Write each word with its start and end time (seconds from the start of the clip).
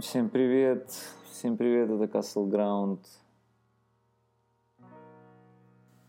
Всем 0.00 0.30
привет, 0.30 0.90
всем 1.30 1.58
привет, 1.58 1.90
это 1.90 2.04
Castle 2.04 2.48
Ground. 2.48 3.00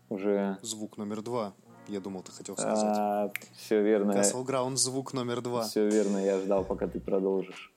Уже... 0.08 0.56
Звук 0.62 0.96
номер 0.96 1.20
два, 1.20 1.52
я 1.88 2.00
думал, 2.00 2.22
ты 2.22 2.32
хотел 2.32 2.56
сказать. 2.56 2.96
А, 2.96 3.30
все 3.54 3.82
верно. 3.82 4.12
Castle 4.12 4.46
Ground, 4.46 4.76
звук 4.76 5.12
номер 5.12 5.42
два. 5.42 5.64
Все 5.64 5.86
верно, 5.90 6.16
я 6.16 6.40
ждал, 6.40 6.64
пока 6.64 6.86
ты 6.86 7.00
продолжишь. 7.00 7.70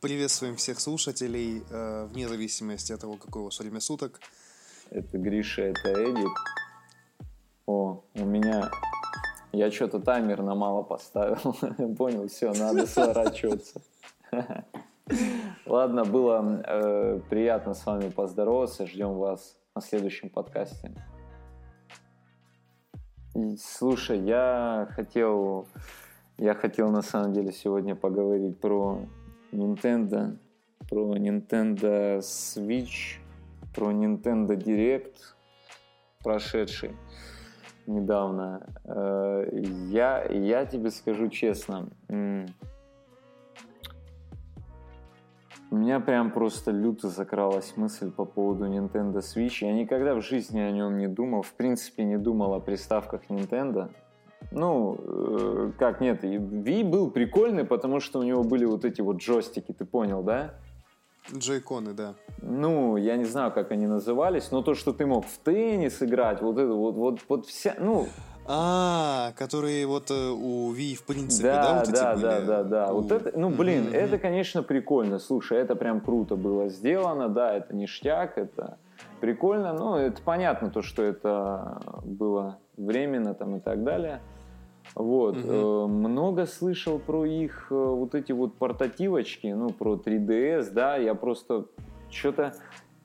Приветствуем 0.00 0.54
всех 0.54 0.78
слушателей, 0.78 1.64
э, 1.68 2.06
вне 2.06 2.28
зависимости 2.28 2.92
от 2.92 3.00
того, 3.00 3.16
какое 3.16 3.42
у 3.42 3.44
вас 3.46 3.58
время 3.58 3.80
суток. 3.80 4.20
Это 4.90 5.18
Гриша, 5.18 5.62
это 5.62 5.88
Эдик. 5.88 6.38
О, 7.66 8.04
у 8.14 8.24
меня... 8.24 8.70
Я 9.52 9.72
что-то 9.72 9.98
таймер 9.98 10.42
на 10.42 10.54
мало 10.54 10.84
поставил. 10.84 11.54
Понял, 11.96 12.28
все, 12.28 12.52
надо 12.52 12.86
сворачиваться. 12.86 13.80
Ладно, 15.66 16.04
было 16.04 16.62
э, 16.66 17.20
приятно 17.28 17.74
с 17.74 17.84
вами 17.84 18.10
поздороваться. 18.10 18.86
Ждем 18.86 19.14
вас 19.14 19.56
на 19.74 19.80
следующем 19.80 20.28
подкасте. 20.28 20.92
И, 23.34 23.56
слушай, 23.56 24.18
я 24.18 24.88
хотел, 24.90 25.66
я 26.38 26.54
хотел 26.54 26.90
на 26.90 27.02
самом 27.02 27.32
деле 27.32 27.52
сегодня 27.52 27.94
поговорить 27.94 28.58
про 28.60 29.00
Nintendo, 29.52 30.36
про 30.88 31.16
Nintendo 31.16 32.18
Switch, 32.18 33.20
про 33.74 33.92
Nintendo 33.92 34.56
Direct 34.56 35.14
прошедший 36.22 36.96
недавно. 37.86 38.66
Э, 38.84 39.48
я, 39.88 40.24
я 40.24 40.66
тебе 40.66 40.90
скажу 40.90 41.28
честно, 41.28 41.88
у 45.70 45.76
меня 45.76 46.00
прям 46.00 46.32
просто 46.32 46.72
люто 46.72 47.08
закралась 47.08 47.76
мысль 47.76 48.10
по 48.10 48.24
поводу 48.24 48.66
Nintendo 48.66 49.18
Switch. 49.18 49.64
Я 49.64 49.72
никогда 49.72 50.14
в 50.14 50.20
жизни 50.20 50.58
о 50.58 50.70
нем 50.72 50.98
не 50.98 51.06
думал. 51.06 51.42
В 51.42 51.52
принципе, 51.52 52.02
не 52.02 52.18
думал 52.18 52.54
о 52.54 52.60
приставках 52.60 53.22
Nintendo. 53.28 53.90
Ну, 54.50 54.98
э, 54.98 55.72
как 55.78 56.00
нет, 56.00 56.24
Wii 56.24 56.84
был 56.84 57.10
прикольный, 57.10 57.64
потому 57.64 58.00
что 58.00 58.18
у 58.18 58.22
него 58.22 58.42
были 58.42 58.64
вот 58.64 58.84
эти 58.84 59.00
вот 59.00 59.18
джойстики, 59.18 59.72
ты 59.72 59.84
понял, 59.84 60.22
да? 60.22 60.54
Джейконы, 61.32 61.92
да. 61.92 62.14
Ну, 62.42 62.96
я 62.96 63.16
не 63.16 63.26
знаю, 63.26 63.52
как 63.52 63.70
они 63.70 63.86
назывались, 63.86 64.50
но 64.50 64.62
то, 64.62 64.74
что 64.74 64.92
ты 64.92 65.06
мог 65.06 65.26
в 65.26 65.38
теннис 65.38 66.02
играть, 66.02 66.40
вот 66.40 66.58
это 66.58 66.72
вот, 66.72 66.94
вот, 66.96 67.20
вот 67.28 67.46
вся, 67.46 67.76
ну, 67.78 68.08
а, 68.46 69.32
которые 69.36 69.86
вот 69.86 70.10
э, 70.10 70.14
у 70.30 70.72
Wii 70.74 70.94
в 70.94 71.04
принципе, 71.04 71.48
да, 71.48 71.62
да, 71.62 71.74
вот 71.74 71.88
эти 71.88 71.92
да, 71.94 72.14
были? 72.14 72.22
да, 72.24 72.40
да, 72.40 72.62
да. 72.64 72.92
У- 72.92 73.02
Вот 73.02 73.12
это, 73.12 73.32
ну, 73.38 73.50
блин, 73.50 73.84
Мгм, 73.84 73.92
это, 73.94 74.18
конечно, 74.18 74.62
прикольно. 74.62 75.18
Слушай, 75.18 75.58
это 75.58 75.76
прям 75.76 76.00
круто 76.00 76.36
было 76.36 76.68
сделано, 76.68 77.28
да, 77.28 77.54
это 77.54 77.74
ништяк, 77.74 78.38
это 78.38 78.78
прикольно. 79.20 79.72
Ну, 79.72 79.96
это 79.96 80.20
понятно, 80.22 80.70
то, 80.70 80.82
что 80.82 81.02
это 81.02 81.80
было 82.04 82.58
временно 82.76 83.34
там 83.34 83.56
и 83.56 83.60
так 83.60 83.84
далее. 83.84 84.20
Вот. 84.94 85.36
Э, 85.44 85.86
Много 85.86 86.46
слышал 86.46 86.98
про 86.98 87.24
их 87.24 87.68
э, 87.70 87.74
вот 87.74 88.14
эти 88.14 88.32
вот 88.32 88.56
портативочки, 88.56 89.46
ну, 89.48 89.70
про 89.70 89.94
3DS, 89.96 90.70
да, 90.72 90.96
я 90.96 91.14
просто 91.14 91.66
что-то 92.10 92.54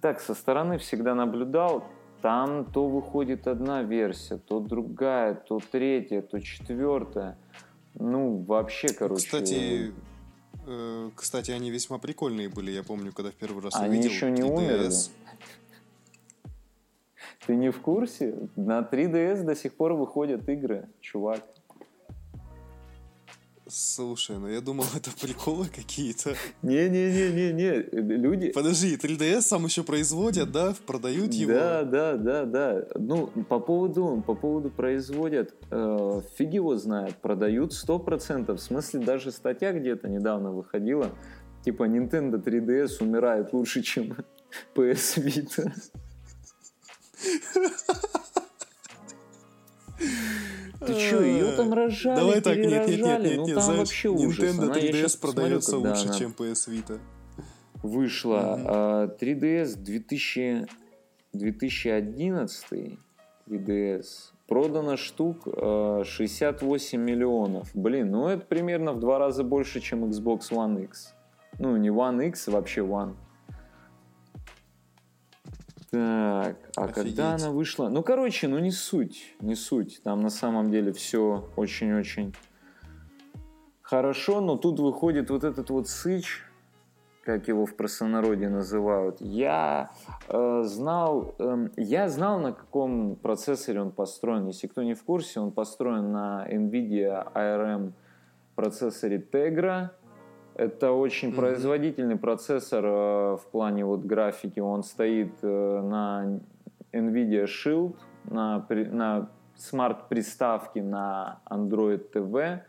так 0.02 0.20
со 0.20 0.34
стороны 0.34 0.78
всегда 0.80 1.14
наблюдал, 1.14 1.84
там 2.26 2.66
то 2.66 2.88
выходит 2.88 3.46
одна 3.46 3.84
версия, 3.84 4.38
то 4.38 4.60
другая, 4.60 5.36
то 5.36 5.60
третья, 5.60 6.24
то 6.24 6.40
четвертая. 6.40 7.38
Ну, 7.94 8.38
вообще, 8.38 8.88
короче... 8.88 9.24
Кстати, 9.24 9.94
э, 10.66 11.10
кстати, 11.16 11.52
они 11.52 11.70
весьма 11.70 12.00
прикольные 12.00 12.50
были, 12.50 12.72
я 12.72 12.82
помню, 12.82 13.14
когда 13.14 13.30
в 13.30 13.36
первый 13.36 13.62
раз 13.62 13.76
Они 13.76 14.00
увидел 14.00 14.10
еще 14.10 14.32
не 14.32 14.42
3DS. 14.42 14.58
умерли. 14.58 14.92
Ты 17.46 17.56
не 17.56 17.70
в 17.70 17.80
курсе? 17.80 18.36
На 18.56 18.80
3DS 18.80 19.44
до 19.44 19.56
сих 19.56 19.76
пор 19.76 19.94
выходят 19.94 20.50
игры, 20.50 20.90
чувак. 21.02 21.44
Слушай, 23.78 24.38
ну 24.38 24.48
я 24.48 24.62
думал, 24.62 24.86
это 24.96 25.12
приколы 25.20 25.68
какие-то. 25.68 26.34
Не-не-не-не-не, 26.62 27.90
люди... 27.92 28.54
Подожди, 28.54 28.96
3DS 28.96 29.42
сам 29.42 29.66
еще 29.66 29.84
производят, 29.84 30.50
да? 30.50 30.74
Продают 30.88 31.34
его? 31.34 31.52
Да, 31.52 31.84
да, 31.84 32.16
да, 32.16 32.46
да. 32.46 32.86
Ну, 32.96 33.28
по 33.28 33.60
поводу, 33.60 34.24
по 34.26 34.34
поводу 34.34 34.70
производят, 34.70 35.54
э, 35.72 36.22
фиг 36.38 36.54
его 36.54 36.78
знает, 36.78 37.18
продают 37.18 37.74
100%. 37.74 38.56
В 38.56 38.62
смысле, 38.62 39.02
даже 39.02 39.34
статья 39.34 39.74
где-то 39.74 40.08
недавно 40.08 40.52
выходила, 40.54 41.12
типа 41.66 41.84
Nintendo 41.84 42.42
3DS 42.42 43.04
умирает 43.04 43.52
лучше, 43.52 43.82
чем 43.82 44.16
PS 44.74 45.22
Vita. 45.22 45.70
Ты 50.80 51.00
что, 51.00 51.22
ее 51.24 51.52
там 51.54 51.74
рожали, 51.74 52.20
Давай 52.20 52.42
так, 52.42 52.58
нет, 52.58 52.88
нет, 52.88 52.88
нет, 52.88 53.00
нет, 53.00 53.38
ну 53.38 53.46
нет, 53.46 53.56
там 53.56 53.64
знаешь, 53.64 53.80
вообще 53.80 54.10
ужас. 54.10 54.40
Nintendo 54.40 54.64
Она, 54.64 54.78
я 54.78 54.92
3DS 54.92 55.02
щас 55.02 55.16
посмотрю, 55.16 55.36
продается 55.36 55.72
когда 55.72 55.90
лучше, 55.90 56.08
она 56.08 56.18
чем 56.18 56.36
PS 56.38 56.70
Vita. 56.70 57.00
вышла. 57.84 58.60
А, 58.66 59.08
3DS 59.20 59.78
2000, 59.78 60.68
2011 61.34 63.00
3DS 63.48 64.06
продано 64.48 64.98
штук 64.98 65.44
а, 65.48 66.04
68 66.04 67.00
миллионов. 67.00 67.72
Блин, 67.74 68.12
ну 68.12 68.28
это 68.28 68.46
примерно 68.46 68.94
в 68.94 69.00
два 69.00 69.20
раза 69.20 69.44
больше, 69.44 69.80
чем 69.80 70.06
Xbox 70.06 70.52
One 70.52 70.84
X. 70.84 71.14
Ну, 71.60 71.78
не 71.78 71.90
One 71.90 72.28
X, 72.28 72.48
вообще 72.48 72.82
One. 72.82 73.16
Так, 75.96 76.58
а 76.76 76.84
Офигеть. 76.84 76.96
когда 76.96 77.34
она 77.36 77.52
вышла? 77.52 77.90
Ну, 77.90 78.04
короче, 78.04 78.48
ну 78.48 78.60
не 78.60 78.72
суть, 78.72 79.36
не 79.40 79.56
суть. 79.56 80.02
Там 80.04 80.22
на 80.22 80.30
самом 80.30 80.72
деле 80.72 80.92
все 80.92 81.50
очень-очень 81.56 82.34
хорошо, 83.82 84.42
но 84.42 84.58
тут 84.58 84.80
выходит 84.80 85.30
вот 85.30 85.44
этот 85.44 85.70
вот 85.70 85.88
сыч, 85.88 86.44
как 87.24 87.48
его 87.48 87.66
в 87.66 87.76
простонародье 87.76 88.50
называют. 88.50 89.22
Я 89.22 89.92
э, 90.28 90.64
знал, 90.64 91.36
эм, 91.40 91.72
я 91.78 92.10
знал, 92.10 92.40
на 92.40 92.52
каком 92.52 93.16
процессоре 93.16 93.82
он 93.82 93.92
построен. 93.92 94.48
Если 94.48 94.68
кто 94.68 94.84
не 94.84 94.96
в 94.96 95.04
курсе, 95.04 95.40
он 95.40 95.52
построен 95.52 96.12
на 96.12 96.46
NVIDIA 96.50 97.32
ARM 97.34 97.94
процессоре 98.56 99.18
Tegra. 99.18 99.92
Это 100.56 100.94
очень 100.94 101.30
Мгм. 101.30 101.38
производительный 101.38 102.16
процессор 102.16 102.86
э, 102.86 103.38
в 103.38 103.46
плане 103.52 103.84
вот 103.84 104.06
графики. 104.06 104.62
Он 104.62 104.84
стоит 104.84 105.34
э, 105.42 105.82
на 105.82 106.40
NVIDIA 106.94 107.46
Shield, 107.46 107.96
на, 108.24 108.66
на 108.70 109.30
смарт-приставке 109.58 110.82
на 110.82 111.42
Android 111.50 112.10
TV. 112.10 112.62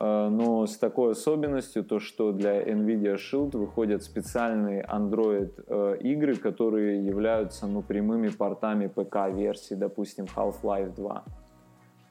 Э, 0.00 0.28
но 0.30 0.66
с 0.66 0.78
такой 0.78 1.12
особенностью, 1.12 1.84
то 1.84 2.00
что 2.00 2.32
для 2.32 2.62
NVIDIA 2.62 3.16
Shield 3.16 3.54
выходят 3.58 4.02
специальные 4.02 4.82
Android 4.82 5.98
игры, 5.98 6.36
которые 6.36 7.04
являются 7.04 7.66
ну, 7.66 7.82
прямыми 7.82 8.28
портами 8.28 8.86
ПК-версии, 8.86 9.74
допустим, 9.74 10.24
Half-Life 10.24 10.94
2. 10.94 11.24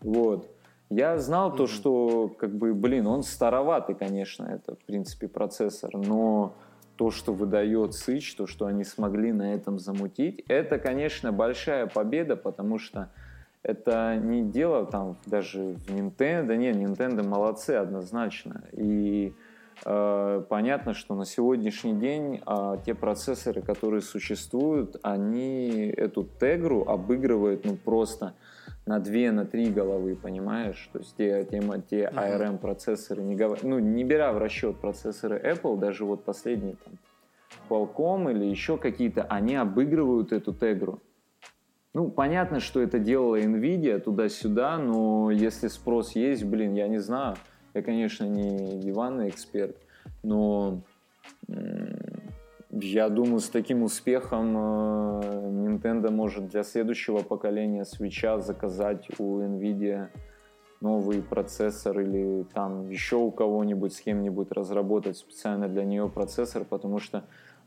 Вот. 0.01 0.58
Я 0.89 1.17
знал 1.19 1.51
то, 1.51 1.63
Мгм. 1.63 1.67
что, 1.71 2.27
как 2.37 2.51
бы, 2.55 2.73
блин, 2.73 3.05
он 3.07 3.23
староватый, 3.23 3.95
конечно, 3.95 4.45
это, 4.45 4.75
в 4.75 4.79
принципе, 4.85 5.27
процессор, 5.27 5.91
но 5.95 6.53
то, 6.97 7.11
что 7.11 7.31
выдает 7.31 7.93
Сыч, 7.93 8.35
то, 8.35 8.47
что 8.47 8.65
они 8.65 8.83
смогли 8.83 9.31
на 9.31 9.53
этом 9.53 9.77
замутить, 9.79 10.43
это, 10.47 10.79
конечно, 10.79 11.31
большая 11.31 11.85
победа, 11.85 12.35
потому 12.35 12.79
что 12.79 13.09
это 13.61 14.15
не 14.17 14.41
дело 14.41 14.85
там 14.85 15.17
даже 15.25 15.75
в 15.87 15.93
Nintendo, 15.93 16.55
нет, 16.55 16.75
Nintendo 16.75 17.25
молодцы 17.25 17.71
однозначно. 17.71 18.63
И 18.71 19.33
э, 19.85 20.43
понятно, 20.49 20.93
что 20.93 21.13
на 21.15 21.25
сегодняшний 21.25 21.93
день 21.93 22.41
э, 22.45 22.75
те 22.85 22.95
процессоры, 22.95 23.61
которые 23.61 24.01
существуют, 24.01 24.97
они 25.03 25.93
эту 25.95 26.25
Тегру 26.39 26.85
обыгрывают 26.87 27.65
ну 27.65 27.75
просто 27.75 28.33
на 28.89 28.99
две, 28.99 29.31
на 29.31 29.45
три 29.45 29.69
головы, 29.69 30.15
понимаешь? 30.15 30.89
То 30.91 30.97
есть 30.97 31.15
те, 31.15 31.45
те, 31.45 31.61
те. 31.87 32.11
ARM 32.11 32.57
процессоры, 32.57 33.21
не, 33.21 33.35
гов- 33.35 33.61
ну, 33.61 33.77
не 33.77 34.03
беря 34.03 34.33
в 34.33 34.39
расчет 34.39 34.77
процессоры 34.77 35.39
Apple, 35.39 35.77
даже 35.77 36.05
вот 36.05 36.23
последние 36.25 36.75
там 36.83 36.93
Qualcomm 37.69 38.31
или 38.31 38.45
еще 38.45 38.79
какие-то, 38.79 39.25
они 39.25 39.55
обыгрывают 39.55 40.31
эту 40.31 40.55
Тегру. 40.55 41.03
Ну, 41.93 42.09
понятно, 42.09 42.59
что 42.59 42.81
это 42.81 42.97
делала 42.97 43.39
Nvidia 43.39 43.99
туда-сюда, 43.99 44.79
но 44.79 45.29
если 45.29 45.67
спрос 45.67 46.15
есть, 46.15 46.43
блин, 46.43 46.73
я 46.73 46.87
не 46.87 46.97
знаю. 46.97 47.35
Я, 47.75 47.83
конечно, 47.83 48.23
не 48.25 48.79
диванный 48.79 49.29
эксперт, 49.29 49.77
но 50.23 50.81
я 52.71 53.09
думаю, 53.09 53.39
с 53.39 53.49
таким 53.49 53.83
успехом 53.83 54.55
э, 54.55 55.21
Nintendo 55.67 56.11
может 56.11 56.49
для 56.49 56.63
следующего 56.63 57.19
поколения 57.19 57.85
свеча 57.85 58.39
заказать 58.39 59.07
у 59.17 59.39
Nvidia 59.39 60.09
новый 60.81 61.21
процессор 61.21 61.99
или 61.99 62.45
там 62.53 62.89
еще 62.89 63.17
у 63.17 63.31
кого-нибудь 63.31 63.93
с 63.93 64.01
кем-нибудь 64.01 64.51
разработать 64.51 65.17
специально 65.17 65.67
для 65.67 65.83
нее 65.83 66.07
процессор, 66.09 66.63
потому 66.63 66.99
что 66.99 67.25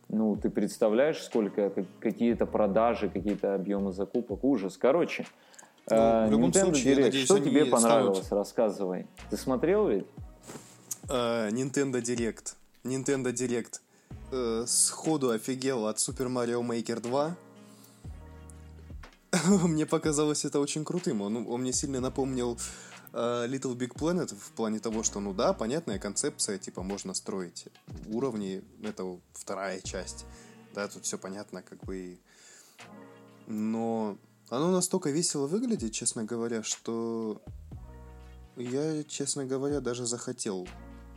ну, 0.09 0.37
ты 0.37 0.51
представляешь, 0.51 1.23
сколько 1.23 1.73
какие-то 2.01 2.47
продажи, 2.47 3.09
какие-то 3.09 3.55
объемы 3.55 3.93
закупок, 3.93 4.45
ужас. 4.45 4.77
Короче, 4.77 5.27
ну, 5.91 5.97
э, 5.97 6.29
Nintendo 6.31 6.65
случае, 6.65 6.95
Direct, 6.95 7.03
надеюсь, 7.03 7.25
что 7.25 7.41
тебе 7.41 7.67
понравилось? 7.67 8.19
Станут... 8.19 8.33
Рассказывай. 8.33 9.07
Ты 9.31 9.37
смотрел 9.37 9.89
ведь? 9.89 10.07
Uh, 11.09 11.51
Nintendo 11.51 12.01
Direct. 12.01 12.55
Nintendo 12.85 13.33
Direct. 13.33 13.81
Uh, 14.32 14.67
сходу 14.67 15.29
офигел 15.29 15.87
от 15.87 15.99
Super 15.99 16.26
Mario 16.26 16.62
Maker 16.62 17.00
2. 17.00 17.37
мне 19.69 19.84
показалось 19.84 20.46
это 20.46 20.58
очень 20.58 20.87
крутым. 20.87 21.20
Он, 21.20 21.46
он 21.46 21.61
мне 21.61 21.75
сильно 21.75 22.00
напомнил 22.00 22.58
uh, 23.12 23.46
Little 23.46 23.76
Big 23.76 23.93
Planet 23.94 24.34
в 24.34 24.52
плане 24.52 24.79
того, 24.79 25.02
что, 25.02 25.20
ну 25.20 25.34
да, 25.34 25.52
понятная 25.52 25.99
концепция, 25.99 26.56
типа 26.56 26.82
можно 26.82 27.12
строить 27.12 27.67
уровни, 28.08 28.64
это 28.82 29.20
вторая 29.34 29.82
часть. 29.82 30.25
Да, 30.75 30.88
тут 30.88 31.05
все 31.05 31.19
понятно, 31.19 31.61
как 31.61 31.84
бы. 31.84 32.19
Но 33.46 34.17
оно 34.49 34.70
настолько 34.70 35.11
весело 35.11 35.46
выглядит, 35.46 35.93
честно 35.93 36.25
говоря, 36.25 36.62
что 36.62 37.43
я, 38.56 39.05
честно 39.05 39.44
говоря, 39.44 39.81
даже 39.81 40.06
захотел 40.06 40.67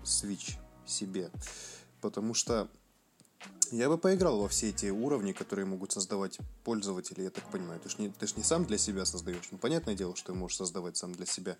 Switch 0.03 0.57
себе. 0.85 1.31
Потому 2.01 2.33
что 2.33 2.67
я 3.71 3.89
бы 3.89 3.97
поиграл 3.97 4.41
во 4.41 4.47
все 4.47 4.69
эти 4.69 4.87
уровни, 4.87 5.31
которые 5.31 5.65
могут 5.65 5.91
создавать 5.91 6.39
пользователи, 6.63 7.21
я 7.21 7.29
так 7.29 7.43
понимаю. 7.51 7.79
Ты 7.79 7.89
же 7.89 7.95
не, 7.99 8.09
ты 8.09 8.27
ж 8.27 8.35
не 8.35 8.43
сам 8.43 8.65
для 8.65 8.77
себя 8.77 9.05
создаешь. 9.05 9.47
Ну, 9.51 9.57
понятное 9.57 9.95
дело, 9.95 10.15
что 10.15 10.33
ты 10.33 10.37
можешь 10.37 10.57
создавать 10.57 10.97
сам 10.97 11.13
для 11.13 11.25
себя. 11.25 11.57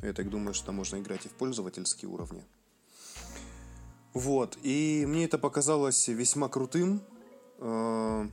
Но 0.00 0.06
я 0.06 0.12
так 0.12 0.28
думаю, 0.30 0.54
что 0.54 0.72
можно 0.72 0.98
играть 0.98 1.26
и 1.26 1.28
в 1.28 1.32
пользовательские 1.32 2.10
уровни. 2.10 2.44
Вот. 4.14 4.58
И 4.62 5.04
мне 5.06 5.24
это 5.24 5.38
показалось 5.38 6.08
весьма 6.08 6.48
крутым. 6.48 7.02
Э, 7.58 8.26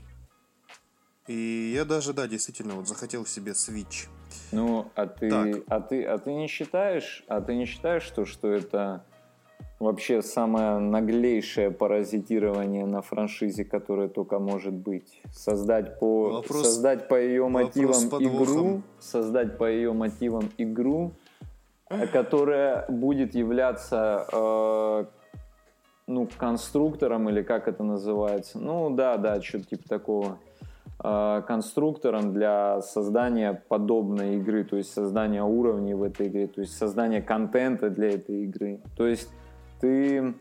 и 1.28 1.74
я 1.76 1.86
даже, 1.86 2.14
да, 2.14 2.28
действительно, 2.28 2.76
вот 2.76 2.88
захотел 2.88 3.26
себе 3.26 3.54
Switch. 3.54 4.08
Ну, 4.52 4.92
а 4.96 5.08
ты, 5.08 5.30
а 5.68 5.82
ты, 5.82 6.04
а 6.04 6.18
ты 6.18 6.34
не 6.34 6.48
считаешь, 6.48 7.24
а 7.28 7.42
ты 7.42 7.56
не 7.56 7.66
считаешь, 7.66 8.04
что, 8.04 8.26
что 8.26 8.52
это 8.52 9.06
вообще 9.80 10.22
самое 10.22 10.80
наглейшее 10.80 11.72
паразитирование 11.72 12.86
на 12.86 13.02
франшизе, 13.02 13.66
которое 13.66 14.08
только 14.08 14.40
может 14.40 14.74
быть? 14.74 15.22
Создать 15.32 16.00
по, 16.00 16.30
вопрос, 16.30 16.64
создать 16.64 17.08
по 17.08 17.16
ее 17.16 17.48
мотивам 17.48 18.04
игру, 18.20 18.82
создать 19.00 19.58
по 19.58 19.70
ее 19.70 19.94
мотивам 19.94 20.50
игру, 20.58 21.14
которая 22.12 22.86
будет 22.90 23.36
являться 23.36 24.26
э, 24.32 25.06
ну, 26.08 26.28
конструктором 26.38 27.30
или 27.30 27.42
как 27.42 27.68
это 27.68 27.84
называется. 27.84 28.60
Ну 28.60 28.90
да, 28.90 29.18
да, 29.18 29.42
что-то 29.42 29.66
типа 29.66 29.88
такого. 29.88 30.40
Э, 31.04 31.44
конструктором 31.46 32.34
для 32.34 32.82
создания 32.82 33.62
подобной 33.68 34.38
игры, 34.38 34.64
то 34.64 34.78
есть 34.78 34.94
создания 34.94 35.44
уровней 35.44 35.94
в 35.94 36.04
этой 36.04 36.28
игре, 36.28 36.48
то 36.48 36.62
есть 36.62 36.78
создания 36.78 37.22
контента 37.22 37.90
для 37.90 38.12
этой 38.12 38.44
игры. 38.44 38.80
То 38.96 39.06
есть 39.06 39.30
ты 39.86 40.34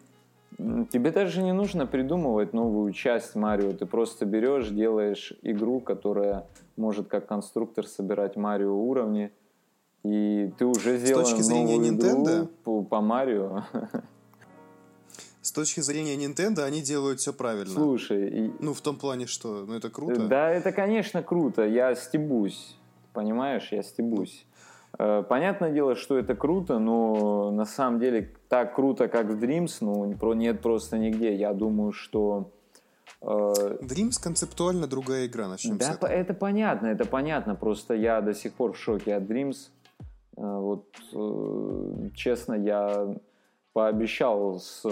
тебе 0.91 1.11
даже 1.11 1.43
не 1.43 1.53
нужно 1.53 1.87
придумывать 1.87 2.53
новую 2.53 2.93
часть 2.93 3.35
Марио, 3.35 3.73
ты 3.73 3.85
просто 3.87 4.25
берешь, 4.25 4.69
делаешь 4.69 5.35
игру, 5.43 5.81
которая 5.81 6.47
может 6.77 7.09
как 7.09 7.27
конструктор 7.27 7.87
собирать 7.87 8.37
Марио 8.37 8.75
уровни, 8.75 9.33
и 10.03 10.51
ты 10.59 10.65
уже 10.65 10.97
сделал 10.99 11.23
новую 11.25 11.43
зрения 11.43 11.77
Nintendo, 11.77 12.37
игру 12.37 12.51
по, 12.65 12.83
по 12.83 13.01
Марио. 13.01 13.65
с 15.43 15.53
точки 15.53 15.81
зрения 15.81 16.17
Nintendo 16.17 16.63
они 16.63 16.81
делают 16.81 17.21
все 17.21 17.33
правильно. 17.33 17.75
Слушай, 17.75 18.29
и... 18.29 18.53
ну 18.61 18.73
в 18.73 18.81
том 18.81 18.97
плане, 18.97 19.27
что, 19.27 19.67
ну 19.67 19.75
это 19.75 19.91
круто. 19.91 20.27
Да, 20.27 20.51
это 20.51 20.73
конечно 20.73 21.23
круто. 21.23 21.67
Я 21.67 21.95
стебусь, 21.95 22.77
понимаешь, 23.13 23.69
я 23.73 23.83
стебусь. 23.83 24.47
Э, 24.99 25.25
понятное 25.29 25.73
дело, 25.73 25.97
что 25.97 26.19
это 26.19 26.35
круто, 26.35 26.79
но 26.79 27.51
на 27.51 27.65
самом 27.65 27.99
деле 27.99 28.33
так 28.49 28.75
круто, 28.75 29.09
как 29.09 29.27
в 29.27 29.43
Dreams, 29.43 29.79
ну 29.81 30.35
нет 30.35 30.61
просто 30.61 30.99
нигде. 30.99 31.35
Я 31.35 31.53
думаю, 31.53 31.93
что 31.93 32.53
э, 33.21 33.27
Dreams 33.27 34.23
концептуально 34.23 34.87
другая 34.87 35.27
игра, 35.27 35.49
начнем 35.49 35.79
да, 35.79 35.87
с 35.87 35.97
этого. 35.97 36.11
это 36.11 36.35
понятно, 36.35 36.87
это 36.89 37.05
понятно. 37.07 37.55
Просто 37.57 37.95
я 37.95 38.21
до 38.21 38.35
сих 38.35 38.55
пор 38.55 38.73
в 38.73 38.79
шоке 38.79 39.15
от 39.17 39.25
Dreams. 39.25 39.71
Э, 40.37 40.59
вот 40.59 40.87
честно, 42.15 42.55
я 42.55 43.17
пообещал 43.73 44.61
с 44.61 44.85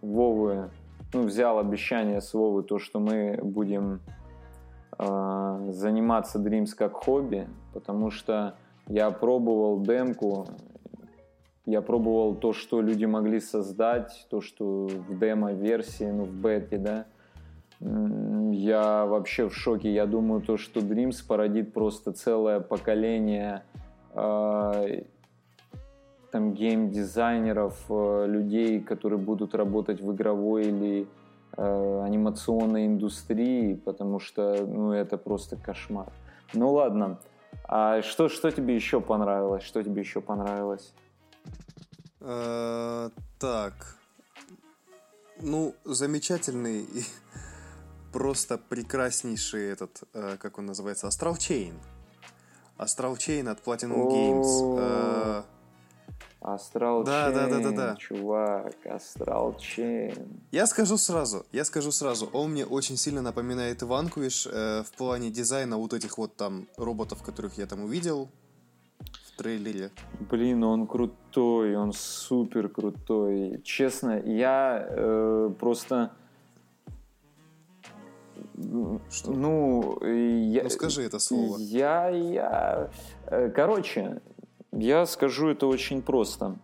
Вовы, 0.00 0.70
ну, 1.12 1.24
взял 1.24 1.58
обещание 1.58 2.22
с 2.22 2.32
Вовы, 2.32 2.62
то, 2.62 2.78
что 2.78 3.00
мы 3.00 3.38
будем 3.42 4.00
заниматься 4.98 6.38
Dreams 6.38 6.74
как 6.76 6.92
хобби, 6.92 7.48
потому 7.72 8.10
что 8.10 8.54
я 8.90 9.12
пробовал 9.12 9.80
демку, 9.82 10.48
я 11.64 11.80
пробовал 11.80 12.34
то, 12.34 12.52
что 12.52 12.82
люди 12.82 13.04
могли 13.04 13.40
создать, 13.40 14.26
то, 14.28 14.40
что 14.40 14.88
в 14.88 15.16
демо-версии, 15.16 16.10
ну, 16.10 16.24
в 16.24 16.32
бете, 16.32 16.76
да, 16.78 17.06
я 18.52 19.06
вообще 19.06 19.48
в 19.48 19.54
шоке. 19.54 19.92
Я 19.94 20.06
думаю, 20.06 20.42
то, 20.42 20.56
что 20.56 20.80
Dreams 20.80 21.24
породит 21.26 21.72
просто 21.72 22.12
целое 22.12 22.58
поколение 22.58 23.62
э, 24.12 25.02
там 26.32 26.52
гейм-дизайнеров, 26.52 27.86
э, 27.88 28.26
людей, 28.26 28.80
которые 28.80 29.20
будут 29.20 29.54
работать 29.54 30.00
в 30.00 30.12
игровой 30.12 30.64
или 30.64 31.06
э, 31.56 32.02
анимационной 32.02 32.86
индустрии, 32.86 33.74
потому 33.74 34.18
что 34.18 34.66
ну, 34.66 34.92
это 34.92 35.16
просто 35.16 35.56
кошмар. 35.56 36.12
Ну 36.52 36.72
ладно, 36.72 37.20
а 37.72 38.02
что, 38.02 38.28
что 38.28 38.50
тебе 38.50 38.74
еще 38.74 39.00
понравилось? 39.00 39.62
Что 39.62 39.80
тебе 39.80 40.00
еще 40.02 40.20
понравилось? 40.20 40.92
Э, 42.18 43.10
так, 43.38 43.96
ну, 45.40 45.76
замечательный 45.84 46.82
и 46.82 47.04
просто 48.12 48.58
прекраснейший 48.58 49.70
этот, 49.70 50.02
э, 50.14 50.36
как 50.40 50.58
он 50.58 50.66
называется, 50.66 51.06
Astral 51.06 51.34
Chain. 51.34 51.74
Astral 52.76 53.16
Chain 53.16 53.48
от 53.48 53.62
Platinum 53.64 54.08
Games. 54.08 55.44
Astral 56.40 57.04
да, 57.04 57.30
да, 57.30 57.48
да, 57.48 57.60
да, 57.60 57.70
да. 57.70 57.96
чувак, 57.96 58.74
Astral 58.86 59.56
Chain. 59.58 60.40
Я 60.50 60.66
скажу 60.66 60.96
сразу, 60.96 61.44
я 61.52 61.64
скажу 61.64 61.92
сразу, 61.92 62.30
он 62.32 62.52
мне 62.52 62.64
очень 62.64 62.96
сильно 62.96 63.20
напоминает 63.20 63.82
Vanquish 63.82 64.46
э, 64.46 64.82
в 64.82 64.90
плане 64.96 65.30
дизайна 65.30 65.76
вот 65.76 65.92
этих 65.92 66.16
вот 66.16 66.36
там 66.36 66.66
роботов, 66.78 67.22
которых 67.22 67.58
я 67.58 67.66
там 67.66 67.84
увидел 67.84 68.30
в 69.00 69.36
трейлере. 69.36 69.90
Блин, 70.30 70.64
он 70.64 70.86
крутой, 70.86 71.76
он 71.76 71.92
супер 71.92 72.70
крутой. 72.70 73.60
Честно, 73.62 74.18
я 74.18 74.86
э, 74.88 75.50
просто... 75.58 76.12
Что? 79.10 79.32
Ну, 79.32 79.98
я... 80.04 80.62
Ну, 80.64 80.70
скажи 80.70 81.02
это 81.02 81.18
слово. 81.18 81.58
Я, 81.58 82.08
я... 82.08 82.90
Э, 83.26 83.50
короче, 83.50 84.20
я 84.72 85.06
скажу 85.06 85.48
это 85.48 85.66
очень 85.66 86.02
просто. 86.02 86.56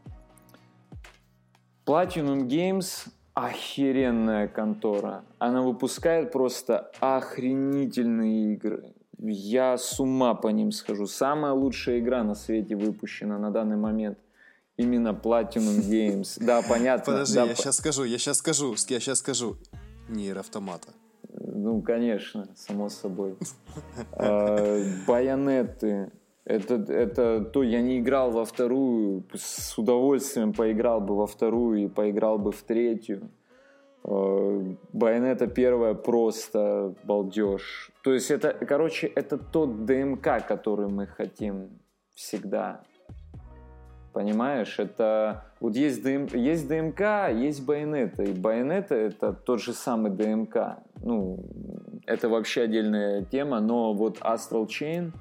Platinum 1.87 2.47
Games 2.49 3.09
охеренная 3.37 4.49
контора. 4.49 5.25
Она 5.39 5.61
выпускает 5.61 6.33
просто 6.33 6.91
охренительные 7.01 8.55
игры. 8.55 8.95
Я 9.19 9.77
с 9.77 10.01
ума 10.01 10.35
по 10.35 10.49
ним 10.49 10.73
схожу. 10.73 11.07
Самая 11.07 11.53
лучшая 11.53 12.01
игра 12.01 12.25
на 12.25 12.35
свете 12.35 12.77
выпущена 12.77 13.39
на 13.39 13.51
данный 13.51 13.77
момент. 13.77 14.19
Именно 14.79 15.11
Platinum 15.11 15.81
Games. 15.81 16.39
Да, 16.45 16.63
понятно. 16.63 17.13
Подожди, 17.13 17.35
да, 17.35 17.45
я 17.45 17.51
по... 17.51 17.57
сейчас 17.57 17.77
скажу, 17.77 18.05
я 18.05 18.19
сейчас 18.19 18.39
скажу, 18.39 18.75
я 18.89 19.01
сейчас 19.01 19.19
скажу. 19.19 19.57
Нир 20.09 20.39
автомата. 20.39 20.89
Ну, 21.29 21.83
конечно, 21.83 22.49
само 22.55 22.89
собой. 22.89 23.37
А, 24.13 24.83
байонеты, 25.07 26.11
это, 26.47 26.75
это 26.93 27.45
то, 27.45 27.65
я 27.65 27.83
не 27.83 27.99
играл 27.99 28.31
во 28.31 28.45
вторую, 28.45 29.25
с 29.35 29.77
удовольствием 29.77 30.53
поиграл 30.53 31.01
бы 31.01 31.17
во 31.17 31.27
вторую 31.27 31.85
и 31.85 31.89
поиграл 31.89 32.39
бы 32.39 32.53
в 32.53 32.63
третью. 32.63 33.31
Э, 34.05 34.75
Байонета 34.93 35.49
первая 35.49 35.95
просто 35.95 36.95
балдеж. 37.03 37.91
То 38.05 38.15
есть 38.15 38.31
это, 38.31 38.53
короче, 38.53 39.09
это 39.09 39.39
тот 39.39 39.87
ДМК, 39.87 40.47
который 40.47 40.87
мы 40.87 41.09
хотим 41.09 41.81
всегда. 42.15 42.81
Понимаешь, 44.13 44.79
это 44.79 45.47
вот 45.59 45.75
есть, 45.75 46.03
ДМ, 46.05 46.29
есть 46.33 46.69
ДМК, 46.69 47.29
есть 47.35 47.67
Байонета. 47.67 48.23
И 48.23 48.33
Байонета 48.33 48.95
это 48.95 49.33
тот 49.33 49.61
же 49.61 49.73
самый 49.73 50.13
ДМК. 50.13 50.79
Ну, 51.03 51.45
это 52.07 52.29
вообще 52.29 52.63
отдельная 52.63 53.25
тема, 53.25 53.59
но 53.61 53.93
вот 53.95 54.19
Astral 54.21 54.69
Chain– 54.69 55.11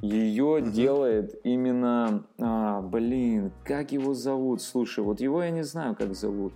Ее 0.00 0.44
угу. 0.44 0.70
делает 0.70 1.40
именно... 1.44 2.26
А, 2.38 2.82
блин, 2.82 3.52
как 3.64 3.92
его 3.92 4.14
зовут? 4.14 4.60
Слушай, 4.62 5.02
вот 5.02 5.20
его 5.20 5.42
я 5.42 5.50
не 5.50 5.62
знаю, 5.62 5.94
как 5.96 6.14
зовут. 6.14 6.54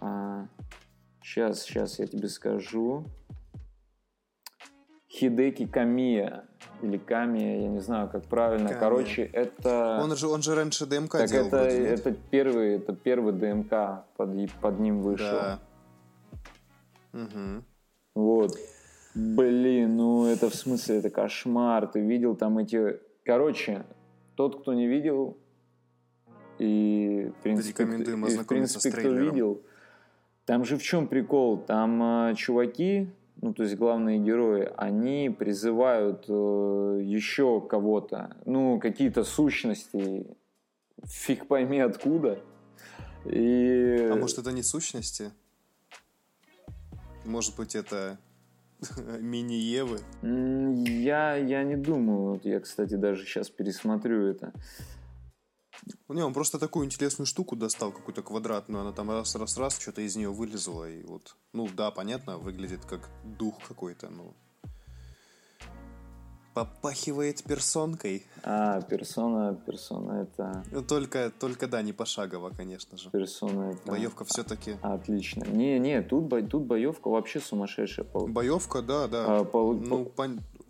А, 0.00 0.46
сейчас, 1.22 1.62
сейчас 1.62 1.98
я 1.98 2.06
тебе 2.06 2.28
скажу. 2.28 3.04
Хидеки 5.10 5.66
Камия 5.66 6.44
или 6.82 6.98
Камия, 6.98 7.62
я 7.62 7.68
не 7.68 7.80
знаю, 7.80 8.08
как 8.08 8.26
правильно. 8.26 8.68
Камия. 8.68 8.80
Короче, 8.80 9.22
это... 9.24 10.00
Он 10.02 10.14
же, 10.16 10.28
он 10.28 10.42
же 10.42 10.54
раньше 10.54 10.86
ДМК 10.86 11.12
так 11.12 11.30
делал. 11.30 11.48
Это, 11.48 11.56
вроде, 11.56 11.86
это, 11.86 12.12
первый, 12.12 12.74
это 12.76 12.94
первый 12.94 13.32
ДМК 13.32 14.04
под, 14.16 14.30
под 14.60 14.78
ним 14.78 15.02
вышел. 15.02 15.26
Да. 15.26 15.58
Угу. 17.12 17.64
Вот. 18.14 18.56
Блин, 19.14 19.96
ну 19.96 20.26
это 20.26 20.50
в 20.50 20.54
смысле, 20.54 20.98
это 20.98 21.10
кошмар. 21.10 21.86
Ты 21.88 22.00
видел 22.00 22.36
там 22.36 22.58
эти... 22.58 23.00
Короче, 23.24 23.84
тот, 24.36 24.60
кто 24.60 24.74
не 24.74 24.86
видел, 24.86 25.36
и 26.58 27.32
в 27.38 27.42
принципе, 27.42 27.84
Рекомендуем 27.84 28.26
и, 28.26 28.36
в 28.36 28.46
принципе 28.46 28.90
кто 28.90 29.10
видел, 29.12 29.62
там 30.44 30.64
же 30.64 30.76
в 30.76 30.82
чем 30.82 31.06
прикол? 31.06 31.58
Там 31.58 32.30
э, 32.30 32.34
чуваки, 32.34 33.10
ну 33.40 33.52
то 33.52 33.62
есть 33.62 33.76
главные 33.76 34.18
герои, 34.18 34.70
они 34.76 35.30
призывают 35.30 36.24
э, 36.28 37.00
еще 37.02 37.60
кого-то, 37.60 38.36
ну 38.44 38.80
какие-то 38.80 39.24
сущности, 39.24 40.26
фиг 41.04 41.46
пойми 41.46 41.80
откуда. 41.80 42.40
И... 43.24 44.08
А 44.10 44.16
может 44.16 44.38
это 44.38 44.52
не 44.52 44.62
сущности? 44.62 45.30
Может 47.24 47.56
быть 47.56 47.74
это 47.74 48.18
Мини-Евы? 49.20 50.00
Я, 50.22 51.36
я 51.36 51.64
не 51.64 51.76
думаю. 51.76 52.34
Вот 52.34 52.44
я, 52.44 52.60
кстати, 52.60 52.94
даже 52.94 53.24
сейчас 53.24 53.50
пересмотрю 53.50 54.26
это. 54.26 54.52
Не, 56.08 56.22
он 56.22 56.34
просто 56.34 56.58
такую 56.58 56.86
интересную 56.86 57.26
штуку 57.26 57.56
достал, 57.56 57.92
какую-то 57.92 58.22
квадратную, 58.22 58.82
она 58.82 58.92
там 58.92 59.10
раз-раз-раз, 59.10 59.78
что-то 59.78 60.02
из 60.02 60.16
нее 60.16 60.30
вылезло, 60.30 60.90
и 60.90 61.02
вот, 61.04 61.36
ну 61.52 61.68
да, 61.68 61.90
понятно, 61.90 62.36
выглядит 62.38 62.84
как 62.84 63.08
дух 63.24 63.58
какой-то, 63.66 64.10
ну, 64.10 64.34
попахивает 66.64 67.44
персонкой. 67.44 68.26
А, 68.42 68.80
персона, 68.82 69.54
персона 69.66 70.22
это... 70.22 70.64
Ну, 70.72 70.82
только, 70.82 71.30
только 71.30 71.66
да, 71.68 71.82
не 71.82 71.92
пошагово, 71.92 72.50
конечно 72.50 72.98
же. 72.98 73.10
Персона 73.10 73.72
это... 73.72 73.90
Боевка 73.90 74.24
все-таки... 74.24 74.76
Отлично. 74.82 75.44
Не-не, 75.44 76.02
тут, 76.02 76.28
тут 76.48 76.62
боевка 76.64 77.08
вообще 77.08 77.40
сумасшедшая. 77.40 78.06
Боевка, 78.12 78.82
да, 78.82 79.06
да. 79.06 79.38
А, 79.38 79.44
по... 79.44 79.72
Ну, 79.72 80.04
по... 80.04 80.28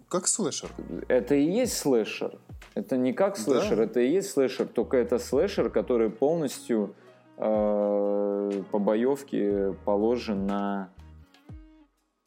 как 0.09 0.27
слэшер. 0.27 0.71
Это 1.09 1.35
и 1.35 1.45
есть 1.45 1.79
слэшер. 1.79 2.39
Это 2.75 2.97
не 2.97 3.13
как 3.13 3.37
слэшер, 3.37 3.77
да? 3.77 3.85
это 3.85 4.01
и 4.01 4.11
есть 4.11 4.31
слэшер, 4.31 4.69
только 4.69 4.99
это 4.99 5.19
слэшер, 5.19 5.71
который 5.71 6.11
полностью 6.11 6.95
э, 7.39 8.63
по 8.71 8.79
боевке 8.79 9.75
положен 9.85 10.47
на 10.47 10.91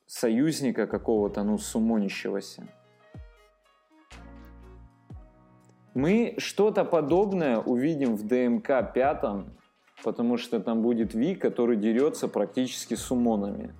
союзника 0.07 0.87
какого-то, 0.87 1.43
ну, 1.43 1.57
сумонящегося. 1.57 2.67
Мы 5.93 6.35
что-то 6.37 6.85
подобное 6.85 7.57
увидим 7.57 8.15
в 8.15 8.25
ДМК 8.25 8.93
пятом, 8.93 9.51
потому 10.03 10.37
что 10.37 10.59
там 10.59 10.81
будет 10.81 11.13
Ви, 11.13 11.35
который 11.35 11.75
дерется 11.75 12.27
практически 12.27 12.95
с 12.95 13.11
умонами. 13.11 13.73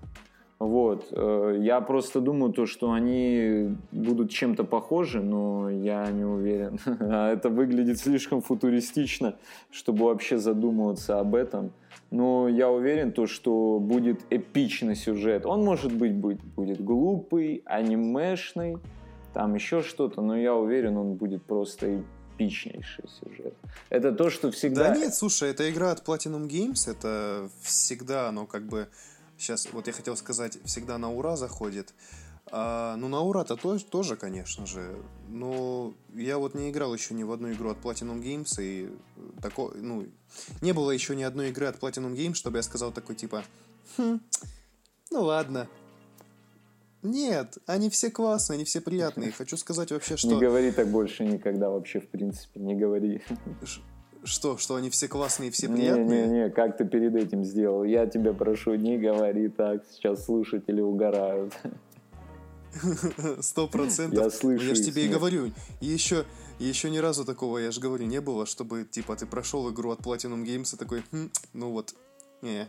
Вот. 0.62 1.08
Э, 1.12 1.58
я 1.60 1.82
просто 1.82 2.22
думаю, 2.22 2.54
то, 2.54 2.68
что 2.68 2.92
они 2.92 3.76
будут 3.92 4.30
чем-то 4.30 4.64
похожи, 4.64 5.20
но 5.20 5.72
я 5.72 6.06
не 6.12 6.24
уверен. 6.24 6.78
А 7.00 7.32
это 7.32 7.50
выглядит 7.50 7.98
слишком 7.98 8.42
футуристично, 8.42 9.38
чтобы 9.72 10.06
вообще 10.06 10.38
задумываться 10.38 11.20
об 11.20 11.34
этом. 11.34 11.72
Но 12.12 12.48
я 12.48 12.70
уверен, 12.70 13.12
то, 13.12 13.26
что 13.26 13.80
будет 13.80 14.22
эпичный 14.30 14.96
сюжет. 14.96 15.48
Он, 15.48 15.64
может 15.64 15.94
быть, 15.94 16.14
будет, 16.14 16.44
будет 16.44 16.84
глупый, 16.84 17.64
анимешный, 17.66 18.78
там 19.34 19.56
еще 19.56 19.82
что-то, 19.82 20.22
но 20.22 20.38
я 20.38 20.54
уверен, 20.56 20.98
он 20.98 21.16
будет 21.16 21.44
просто 21.44 22.04
эпичнейший 22.36 23.06
сюжет. 23.08 23.54
Это 23.90 24.12
то, 24.12 24.30
что 24.30 24.52
всегда... 24.52 24.90
Да 24.90 24.98
нет, 24.98 25.14
слушай, 25.14 25.50
это 25.50 25.70
игра 25.70 25.92
от 25.92 26.08
Platinum 26.08 26.48
Games, 26.48 26.90
это 26.90 27.50
всегда, 27.62 28.30
оно 28.30 28.46
как 28.46 28.66
бы... 28.68 28.88
Сейчас, 29.38 29.68
вот 29.72 29.88
я 29.88 29.94
хотел 29.94 30.16
сказать, 30.16 30.60
всегда 30.66 31.00
на 31.00 31.12
ура 31.12 31.36
заходит. 31.36 31.96
А, 32.52 32.96
ну, 32.98 33.08
на 33.08 33.22
ура-то 33.22 33.56
тоже, 33.56 33.86
тоже, 33.86 34.16
конечно 34.16 34.68
же. 34.68 34.96
Но 35.30 35.94
я 36.14 36.38
вот 36.38 36.54
не 36.54 36.70
играл 36.70 36.94
еще 36.94 37.14
ни 37.14 37.24
в 37.24 37.32
одну 37.32 37.52
игру 37.52 37.72
от 37.72 37.80
Platinum 37.80 38.22
Games, 38.22 38.62
и 38.62 38.90
тако, 39.42 39.72
ну, 39.74 40.06
не 40.62 40.74
было 40.74 40.92
еще 40.92 41.16
ни 41.16 41.24
одной 41.24 41.50
игры 41.50 41.68
от 41.68 41.80
Platinum 41.80 42.14
Games, 42.14 42.36
чтобы 42.36 42.58
я 42.58 42.64
сказал 42.64 42.92
такой, 42.92 43.16
типа, 43.16 43.44
хм, 43.98 44.20
ну 45.12 45.24
ладно, 45.24 45.68
нет, 47.04 47.58
они 47.66 47.90
все 47.90 48.12
классные, 48.12 48.56
они 48.56 48.66
все 48.66 48.82
приятные. 48.82 49.32
Хочу 49.32 49.58
сказать 49.58 49.92
вообще, 49.92 50.18
что... 50.18 50.28
Не 50.28 50.40
говори 50.40 50.72
так 50.72 50.88
больше 50.88 51.26
никогда 51.26 51.70
вообще, 51.70 52.00
в 52.00 52.08
принципе, 52.08 52.60
не 52.60 52.76
говори. 52.76 53.22
Что, 54.24 54.58
что 54.58 54.76
они 54.76 54.92
все 54.92 55.08
классные 55.08 55.50
и 55.50 55.52
все 55.52 55.68
приятные? 55.68 56.28
Не-не-не, 56.28 56.50
как 56.52 56.78
ты 56.78 56.86
перед 56.86 57.16
этим 57.16 57.44
сделал? 57.44 57.84
Я 57.84 58.06
тебя 58.06 58.34
прошу, 58.34 58.76
не 58.76 59.00
говори 59.00 59.50
так, 59.50 59.84
сейчас 59.92 60.26
слушатели 60.26 60.80
угорают. 60.80 61.54
Сто 63.42 63.68
процентов. 63.68 64.24
Я 64.24 64.30
слышу. 64.30 64.66
Я 64.66 64.76
же 64.76 64.84
тебе 64.84 65.06
и 65.06 65.10
говорю. 65.10 65.52
Еще, 65.80 66.26
еще 66.60 66.90
ни 66.90 67.00
разу 67.00 67.26
такого, 67.26 67.58
я 67.58 67.72
же 67.72 67.82
говорю, 67.82 68.06
не 68.06 68.22
было, 68.22 68.46
чтобы, 68.46 68.86
типа, 68.90 69.16
ты 69.16 69.26
прошел 69.26 69.70
игру 69.72 69.92
от 69.92 70.00
Platinum 70.02 70.46
Games 70.46 70.74
и 70.76 70.78
такой, 70.78 71.04
хм, 71.12 71.32
ну 71.54 71.72
вот, 71.72 71.96
не, 72.42 72.68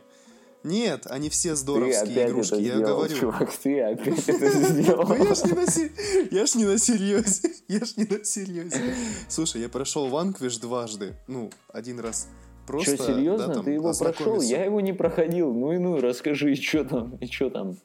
нет, 0.64 1.06
они 1.06 1.28
все 1.28 1.56
здоровские 1.56 2.28
игрушки, 2.28 2.54
я 2.54 2.76
сделал, 2.76 2.96
говорю. 2.96 3.16
Чувак, 3.16 3.52
ты 3.56 3.80
опять 3.80 4.28
это 4.28 4.50
сделал. 4.68 5.06
Ну 5.08 5.24
я 5.24 5.34
ж 5.34 5.44
не 5.44 5.52
на 5.52 6.36
я 6.36 6.46
ж 6.46 6.54
не 6.54 6.64
на 6.64 6.78
серьезе, 6.78 7.50
я 7.68 7.84
ж 7.84 7.96
не 7.96 8.04
на 8.04 8.24
серьезе. 8.24 8.94
Слушай, 9.28 9.62
я 9.62 9.68
прошел 9.68 10.08
Ванквиш 10.08 10.58
дважды, 10.58 11.16
ну, 11.26 11.50
один 11.68 12.00
раз 12.00 12.28
просто... 12.66 12.96
Что, 12.96 13.06
серьезно? 13.06 13.48
Да, 13.48 13.62
ты 13.62 13.72
его 13.72 13.92
прошел? 13.92 14.40
Я 14.40 14.64
его 14.64 14.80
не 14.80 14.92
проходил. 14.92 15.52
Ну 15.52 15.72
и 15.72 15.78
ну, 15.78 16.00
расскажи, 16.00 16.52
и 16.52 16.56
что 16.56 16.84
там, 16.84 17.16
и 17.16 17.26
что 17.26 17.50
там? 17.50 17.76